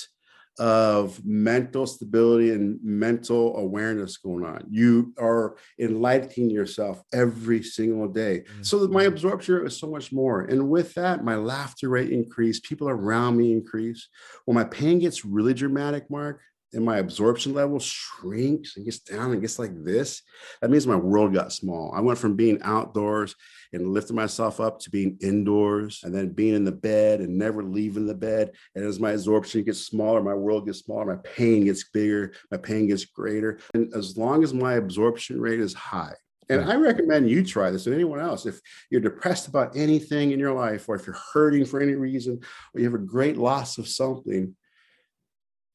of 0.59 1.23
mental 1.25 1.87
stability 1.87 2.53
and 2.53 2.79
mental 2.83 3.57
awareness 3.59 4.17
going 4.17 4.45
on. 4.45 4.65
You 4.71 5.13
are 5.19 5.57
enlightening 5.79 6.51
yourself 6.51 7.03
every 7.13 7.63
single 7.63 8.09
day. 8.09 8.45
Mm-hmm. 8.47 8.63
So 8.63 8.79
that 8.79 8.91
my 8.91 9.05
absorption 9.05 9.67
is 9.67 9.79
so 9.79 9.89
much 9.89 10.13
more. 10.13 10.43
And 10.43 10.71
with 10.71 10.95
that, 10.95 11.25
my 11.25 11.37
laughter 11.37 11.91
rate 11.91 12.11
increase, 12.11 12.61
people 12.61 12.89
around 12.89 13.37
me 13.37 13.53
increase. 13.53 14.09
When 14.47 14.55
my 14.55 14.65
pain 14.65 14.99
gets 14.99 15.25
really 15.25 15.53
dramatic, 15.53 16.11
Mark, 16.11 16.41
and 16.73 16.85
my 16.85 16.99
absorption 16.99 17.55
level 17.55 17.79
shrinks 17.79 18.77
and 18.77 18.85
gets 18.85 18.99
down 18.99 19.33
and 19.33 19.41
gets 19.41 19.59
like 19.59 19.73
this, 19.85 20.23
that 20.61 20.71
means 20.71 20.87
my 20.87 20.97
world 20.97 21.35
got 21.35 21.53
small. 21.53 21.93
I 21.95 22.01
went 22.01 22.19
from 22.19 22.35
being 22.35 22.61
outdoors 22.63 23.35
and 23.73 23.93
lifting 23.93 24.17
myself 24.17 24.61
up 24.61 24.81
to 24.81 24.91
being 24.91 25.19
indoors 25.21 26.01
and 26.05 26.15
then 26.15 26.31
being 26.31 26.55
in 26.55 26.65
the 26.65 26.73
bed 26.73 27.21
and 27.21 27.37
never 27.37 27.63
leaving 27.63 28.07
the 28.07 28.15
bed. 28.15 28.53
And 28.75 28.85
as 28.85 29.01
my 29.01 29.13
absorption 29.13 29.65
gets 29.65 29.81
smaller, 29.81 30.23
my 30.23 30.35
world 30.35 30.67
gets 30.67 30.81
smaller, 30.81 31.05
my 31.05 31.21
pain 31.23 31.65
gets 31.65 31.85
bigger, 31.89 32.33
my 32.51 32.57
pain 32.57 32.89
gets 32.89 33.05
greater. 33.05 33.59
And 33.75 33.93
as 33.95 34.17
long 34.17 34.43
as 34.43 34.55
my 34.55 34.75
absorption 34.75 35.41
rate 35.41 35.61
is 35.61 35.75
high, 35.75 36.15
and 36.49 36.71
I 36.71 36.77
recommend 36.77 37.29
you 37.29 37.45
try 37.45 37.71
this 37.71 37.87
and 37.87 37.95
anyone 37.95 38.21
else. 38.21 38.47
If 38.47 38.61
you're 38.91 39.01
depressed 39.01 39.49
about 39.49 39.77
anything 39.77 40.31
in 40.31 40.39
your 40.39 40.53
life, 40.53 40.89
or 40.89 40.95
if 40.95 41.07
you're 41.07 41.19
hurting 41.33 41.65
for 41.65 41.81
any 41.81 41.95
reason, 41.95 42.41
or 42.73 42.81
you 42.81 42.85
have 42.85 42.95
a 42.95 43.05
great 43.05 43.37
loss 43.37 43.79
of 43.79 43.89
something, 43.89 44.55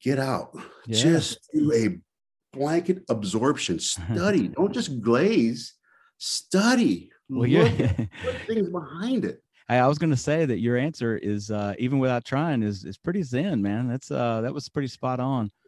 get 0.00 0.18
out. 0.18 0.56
Yeah. 0.86 1.02
Just 1.02 1.38
do 1.52 1.72
a 1.72 2.56
blanket 2.56 3.04
absorption. 3.08 3.78
Study. 3.80 4.48
Don't 4.48 4.72
just 4.72 5.00
glaze. 5.02 5.74
Study. 6.18 7.11
Well, 7.32 7.48
yeah. 7.48 7.68
things 8.46 8.68
behind 8.68 9.24
it. 9.24 9.42
I 9.68 9.88
was 9.88 9.98
going 9.98 10.10
to 10.10 10.16
say 10.16 10.44
that 10.44 10.58
your 10.58 10.76
answer 10.76 11.16
is 11.16 11.50
uh, 11.50 11.74
even 11.78 11.98
without 11.98 12.24
trying 12.24 12.62
is 12.62 12.84
is 12.84 12.98
pretty 12.98 13.22
zen, 13.22 13.62
man. 13.62 13.88
That's 13.88 14.10
uh 14.10 14.40
that 14.42 14.52
was 14.52 14.68
pretty 14.68 14.88
spot 14.88 15.20
on. 15.20 15.50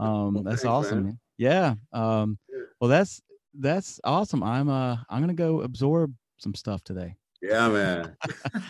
Um, 0.00 0.32
well, 0.32 0.42
that's 0.42 0.62
thanks, 0.62 0.64
awesome, 0.64 0.98
man. 0.98 1.04
man. 1.04 1.18
Yeah. 1.36 1.74
Um, 1.92 2.38
well, 2.80 2.88
that's 2.88 3.20
that's 3.52 4.00
awesome. 4.04 4.42
I'm 4.42 4.70
uh 4.70 4.96
I'm 5.10 5.20
gonna 5.20 5.34
go 5.34 5.60
absorb 5.60 6.14
some 6.38 6.54
stuff 6.54 6.82
today. 6.82 7.14
Yeah, 7.42 7.68
man. 7.68 8.16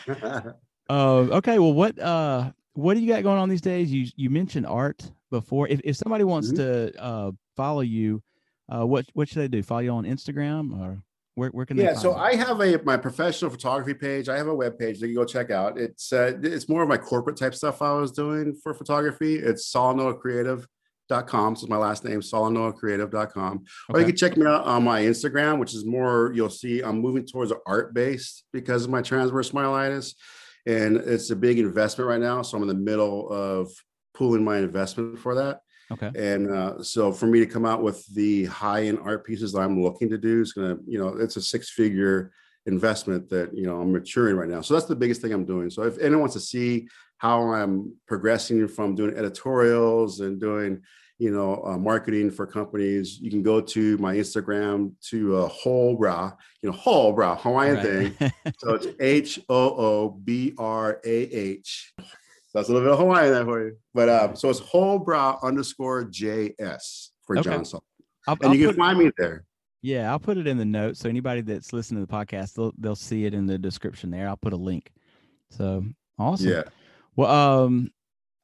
uh, 0.90 0.92
okay. 0.92 1.60
Well, 1.60 1.74
what 1.74 1.96
uh 2.00 2.50
what 2.72 2.94
do 2.94 3.00
you 3.00 3.12
got 3.12 3.22
going 3.22 3.38
on 3.38 3.48
these 3.48 3.60
days? 3.60 3.92
You 3.92 4.08
you 4.16 4.30
mentioned 4.30 4.66
art 4.66 5.08
before. 5.30 5.68
If 5.68 5.80
if 5.84 5.96
somebody 5.96 6.24
wants 6.24 6.48
mm-hmm. 6.48 6.96
to 6.96 7.00
uh 7.00 7.30
follow 7.56 7.82
you, 7.82 8.20
uh, 8.68 8.84
what 8.84 9.06
what 9.12 9.28
should 9.28 9.42
they 9.42 9.48
do? 9.48 9.62
Follow 9.62 9.80
you 9.80 9.92
on 9.92 10.04
Instagram 10.04 10.76
or 10.80 11.00
where, 11.36 11.50
where 11.50 11.64
can 11.64 11.76
yeah 11.76 11.94
so 11.94 12.10
you? 12.10 12.16
i 12.16 12.34
have 12.34 12.60
a 12.60 12.82
my 12.82 12.96
professional 12.96 13.50
photography 13.50 13.94
page 13.94 14.28
i 14.28 14.36
have 14.36 14.48
a 14.48 14.54
web 14.54 14.76
page 14.78 14.98
that 14.98 15.08
you 15.08 15.14
go 15.14 15.24
check 15.24 15.50
out 15.50 15.78
it's 15.78 16.12
uh, 16.12 16.32
it's 16.42 16.68
more 16.68 16.82
of 16.82 16.88
my 16.88 16.96
corporate 16.96 17.36
type 17.36 17.54
stuff 17.54 17.80
i 17.80 17.92
was 17.92 18.10
doing 18.10 18.54
for 18.62 18.74
photography 18.74 19.36
it's 19.36 19.70
solanoacreative.com 19.72 21.54
so 21.54 21.66
my 21.68 21.76
last 21.76 22.04
name 22.04 22.20
solanoacreative.com 22.20 23.58
okay. 23.58 23.64
or 23.90 24.00
you 24.00 24.06
can 24.06 24.16
check 24.16 24.36
me 24.36 24.46
out 24.46 24.64
on 24.64 24.82
my 24.82 25.02
instagram 25.02 25.58
which 25.58 25.74
is 25.74 25.84
more 25.84 26.32
you'll 26.34 26.50
see 26.50 26.80
i'm 26.80 27.00
moving 27.00 27.24
towards 27.24 27.52
art 27.66 27.94
based 27.94 28.44
because 28.52 28.84
of 28.84 28.90
my 28.90 29.02
transverse 29.02 29.50
myelitis 29.50 30.14
and 30.66 30.96
it's 30.96 31.30
a 31.30 31.36
big 31.36 31.58
investment 31.58 32.08
right 32.08 32.20
now 32.20 32.42
so 32.42 32.56
i'm 32.56 32.62
in 32.62 32.68
the 32.68 32.74
middle 32.74 33.30
of 33.30 33.70
pooling 34.14 34.42
my 34.42 34.56
investment 34.56 35.18
for 35.18 35.34
that 35.34 35.60
Okay. 35.90 36.10
And 36.16 36.50
uh, 36.50 36.82
so 36.82 37.12
for 37.12 37.26
me 37.26 37.38
to 37.40 37.46
come 37.46 37.64
out 37.64 37.82
with 37.82 38.04
the 38.14 38.46
high 38.46 38.84
end 38.84 38.98
art 39.02 39.24
pieces 39.24 39.52
that 39.52 39.60
I'm 39.60 39.80
looking 39.80 40.10
to 40.10 40.18
do 40.18 40.40
is 40.40 40.52
going 40.52 40.76
to, 40.76 40.82
you 40.86 40.98
know, 40.98 41.08
it's 41.08 41.36
a 41.36 41.42
six 41.42 41.70
figure 41.70 42.32
investment 42.66 43.28
that, 43.30 43.56
you 43.56 43.66
know, 43.66 43.80
I'm 43.80 43.92
maturing 43.92 44.36
right 44.36 44.48
now. 44.48 44.60
So 44.60 44.74
that's 44.74 44.86
the 44.86 44.96
biggest 44.96 45.22
thing 45.22 45.32
I'm 45.32 45.44
doing. 45.44 45.70
So 45.70 45.82
if 45.82 45.98
anyone 45.98 46.20
wants 46.20 46.34
to 46.34 46.40
see 46.40 46.88
how 47.18 47.52
I'm 47.52 47.94
progressing 48.06 48.66
from 48.68 48.94
doing 48.94 49.16
editorials 49.16 50.20
and 50.20 50.40
doing, 50.40 50.82
you 51.18 51.30
know, 51.30 51.62
uh, 51.64 51.78
marketing 51.78 52.30
for 52.30 52.46
companies, 52.46 53.18
you 53.20 53.30
can 53.30 53.42
go 53.42 53.60
to 53.60 53.96
my 53.98 54.16
Instagram 54.16 54.92
to 55.10 55.36
uh, 55.36 55.48
hoobrah, 55.48 56.36
you 56.60 56.70
know, 56.70 56.76
hoobrah 56.76 57.38
Hawaiian 57.38 57.76
right. 57.76 58.16
thing. 58.18 58.32
so 58.58 58.74
it's 58.74 58.86
H 59.00 59.40
O 59.48 59.76
O 59.76 60.10
B 60.10 60.52
R 60.58 61.00
A 61.04 61.08
H 61.08 61.94
that's 62.56 62.70
a 62.70 62.72
little 62.72 62.88
bit 62.88 62.92
of 62.94 62.98
Hawaiian 62.98 63.32
there 63.32 63.44
for 63.44 63.66
you. 63.66 63.76
But 63.92 64.08
um, 64.08 64.34
so 64.34 64.48
it's 64.48 64.60
hoobrah 64.60 65.42
underscore 65.42 66.06
JS 66.06 67.10
for 67.26 67.38
okay. 67.38 67.50
John 67.50 67.64
Salt. 67.66 67.84
and 68.26 68.38
I'll 68.42 68.54
you 68.54 68.68
can 68.68 68.76
find 68.76 68.98
me 68.98 69.10
there. 69.18 69.44
Yeah, 69.82 70.10
I'll 70.10 70.18
put 70.18 70.38
it 70.38 70.46
in 70.46 70.56
the 70.56 70.64
notes. 70.64 71.00
So 71.00 71.10
anybody 71.10 71.42
that's 71.42 71.74
listening 71.74 72.04
to 72.04 72.10
the 72.10 72.12
podcast, 72.12 72.54
they'll 72.54 72.72
they'll 72.78 72.96
see 72.96 73.26
it 73.26 73.34
in 73.34 73.46
the 73.46 73.58
description 73.58 74.10
there. 74.10 74.26
I'll 74.26 74.38
put 74.38 74.54
a 74.54 74.56
link. 74.56 74.90
So 75.50 75.84
awesome. 76.18 76.48
Yeah. 76.48 76.62
Well, 77.14 77.30
um, 77.30 77.90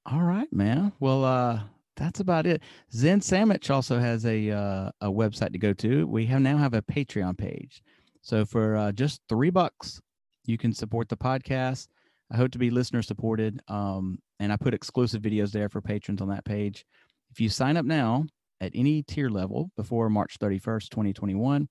all 0.05 0.21
right, 0.21 0.53
man. 0.53 0.93
Well, 1.01 1.25
uh, 1.25 1.61
that's 1.97 2.21
about 2.21 2.47
it. 2.47 2.63
Zen 2.93 3.23
Sandwich 3.23 3.71
also 3.71 3.99
has 3.99 4.27
a 4.27 4.51
uh, 4.51 4.91
a 5.01 5.09
website 5.09 5.53
to 5.53 5.59
go 5.59 5.73
to. 5.73 6.07
We 6.07 6.27
have 6.27 6.43
now 6.43 6.59
have 6.59 6.75
a 6.75 6.83
Patreon 6.83 7.39
page. 7.39 7.83
So 8.21 8.45
for 8.45 8.77
uh, 8.77 8.93
just 8.93 9.23
three 9.29 9.51
bucks, 9.51 10.03
you 10.45 10.59
can 10.59 10.75
support 10.75 11.09
the 11.09 11.17
podcast. 11.17 11.89
I 12.33 12.37
hope 12.37 12.51
to 12.53 12.59
be 12.59 12.71
listener 12.71 13.03
supported. 13.03 13.61
Um, 13.69 14.19
and 14.41 14.53
I 14.53 14.57
put 14.57 14.75
exclusive 14.75 15.23
videos 15.23 15.53
there 15.53 15.69
for 15.69 15.81
patrons 15.81 16.23
on 16.23 16.29
that 16.29 16.45
page. 16.45 16.85
If 17.31 17.41
you 17.41 17.49
sign 17.49 17.77
up 17.77 17.85
now 17.85 18.25
at 18.61 18.73
any 18.75 19.03
tier 19.03 19.29
level 19.29 19.71
before 19.77 20.09
March 20.09 20.39
31st, 20.41 20.89
2021, 20.89 21.69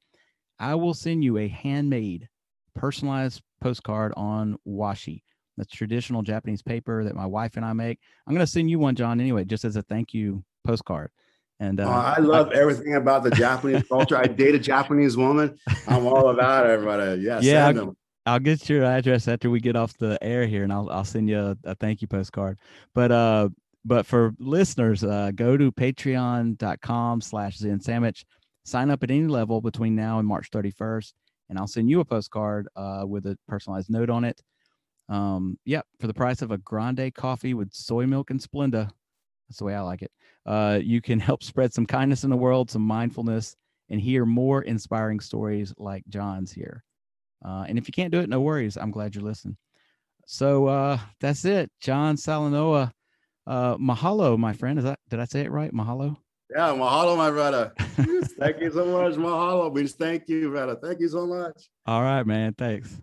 I 0.60 0.76
will 0.76 0.93
send 0.93 1.24
you 1.24 1.38
a 1.38 1.47
handmade, 1.47 2.30
personalized 2.76 3.41
postcard 3.60 4.13
on 4.15 4.56
washi. 4.67 5.24
That's 5.58 5.74
traditional 5.74 6.21
Japanese 6.21 6.62
paper 6.62 7.04
that 7.04 7.15
my 7.15 7.26
wife 7.26 7.58
and 7.58 7.65
I 7.65 7.74
make. 7.74 8.00
I'm 8.28 8.34
going 8.34 8.45
to 8.45 8.52
send 8.52 8.69
you 8.69 8.80
one, 8.80 8.95
John, 8.95 9.19
anyway, 9.19 9.45
just 9.45 9.65
as 9.65 9.76
a 9.76 9.82
thank 9.82 10.13
you 10.13 10.43
postcard. 10.63 11.10
And 11.60 11.80
uh, 11.80 11.86
oh, 11.86 11.91
I 11.91 12.19
love 12.19 12.50
I, 12.50 12.56
everything 12.56 12.95
about 12.95 13.24
the 13.24 13.32
Japanese 13.32 13.84
culture. 13.88 14.17
I 14.17 14.26
date 14.26 14.56
a 14.56 14.60
Japanese 14.60 15.17
woman. 15.17 15.58
I'm 15.88 16.08
all 16.08 16.30
about 16.30 16.65
it, 16.65 16.69
everybody. 16.69 17.22
Yeah, 17.22 17.39
yeah. 17.41 17.86
I'll 18.26 18.39
get 18.39 18.69
your 18.69 18.84
address 18.84 19.28
after 19.28 19.49
we 19.49 19.59
get 19.59 19.76
off 19.76 19.97
the 19.97 20.17
air 20.22 20.45
here, 20.45 20.63
and 20.63 20.72
I'll 20.72 20.89
I'll 20.89 21.05
send 21.05 21.30
you 21.30 21.39
a, 21.39 21.57
a 21.63 21.76
thank 21.76 22.01
you 22.01 22.07
postcard. 22.07 22.59
But 22.93 23.11
uh, 23.11 23.49
but 23.84 24.05
for 24.05 24.34
listeners, 24.39 25.03
uh, 25.03 25.32
go 25.34 25.57
to 25.57 25.72
patreon.com 25.72 27.22
slash 27.22 27.57
Zen 27.57 27.80
Sandwich. 27.80 28.26
Sign 28.63 28.91
up 28.91 29.01
at 29.01 29.09
any 29.09 29.26
level 29.26 29.59
between 29.59 29.95
now 29.95 30.19
and 30.19 30.28
March 30.28 30.51
31st, 30.51 31.13
and 31.49 31.57
I'll 31.57 31.67
send 31.67 31.89
you 31.89 31.99
a 31.99 32.05
postcard 32.05 32.67
uh, 32.76 33.03
with 33.07 33.26
a 33.26 33.38
personalized 33.47 33.89
note 33.89 34.11
on 34.11 34.24
it. 34.24 34.39
Um, 35.09 35.57
yep, 35.65 35.86
for 35.99 36.05
the 36.05 36.13
price 36.13 36.43
of 36.43 36.51
a 36.51 36.59
grande 36.59 37.13
coffee 37.15 37.55
with 37.55 37.74
soy 37.74 38.05
milk 38.05 38.30
and 38.30 38.39
Splenda. 38.39 38.89
That's 39.49 39.57
the 39.57 39.65
way 39.65 39.76
I 39.76 39.82
like 39.82 40.03
it. 40.03 40.11
Uh, 40.45 40.80
you 40.82 41.01
can 41.01 41.19
help 41.19 41.43
spread 41.43 41.74
some 41.74 41.88
kindness 41.88 42.24
in 42.24 42.30
the 42.30 42.38
world, 42.38 42.69
some 42.69 42.84
mindfulness, 42.84 43.55
and 43.89 43.99
hear 43.99 44.26
more 44.26 44.61
inspiring 44.61 45.19
stories 45.19 45.74
like 45.78 46.03
John's 46.07 46.51
here. 46.51 46.84
Uh, 47.44 47.66
and 47.68 47.78
if 47.78 47.88
you 47.88 47.92
can't 47.92 48.12
do 48.12 48.20
it, 48.20 48.30
no 48.30 48.42
worries. 48.42 48.78
I'm 48.78 48.92
glad 48.92 49.16
you're 49.16 49.24
listening. 49.24 49.58
So 50.26 50.68
uh, 50.68 51.00
that's 51.20 51.46
it. 51.46 51.72
John 51.82 52.16
Salanoa. 52.16 52.92
Uh, 53.48 53.76
mahalo, 53.78 54.38
my 54.38 54.54
friend. 54.54 54.78
Is 54.78 54.86
that 54.86 55.00
did 55.10 55.20
I 55.20 55.26
say 55.26 55.42
it 55.42 55.52
right? 55.52 55.74
Mahalo. 55.74 56.16
Yeah, 56.56 56.70
mahalo, 56.70 57.18
my 57.18 57.32
brother. 57.32 57.74
thank 57.80 58.60
you 58.60 58.72
so 58.72 58.86
much. 58.86 59.16
Mahalo 59.16 59.74
means 59.74 59.94
thank 59.94 60.28
you, 60.28 60.50
brother. 60.50 60.76
Thank 60.76 61.00
you 61.00 61.08
so 61.08 61.26
much. 61.26 61.70
All 61.86 62.02
right, 62.02 62.26
man. 62.26 62.54
Thanks. 62.54 63.02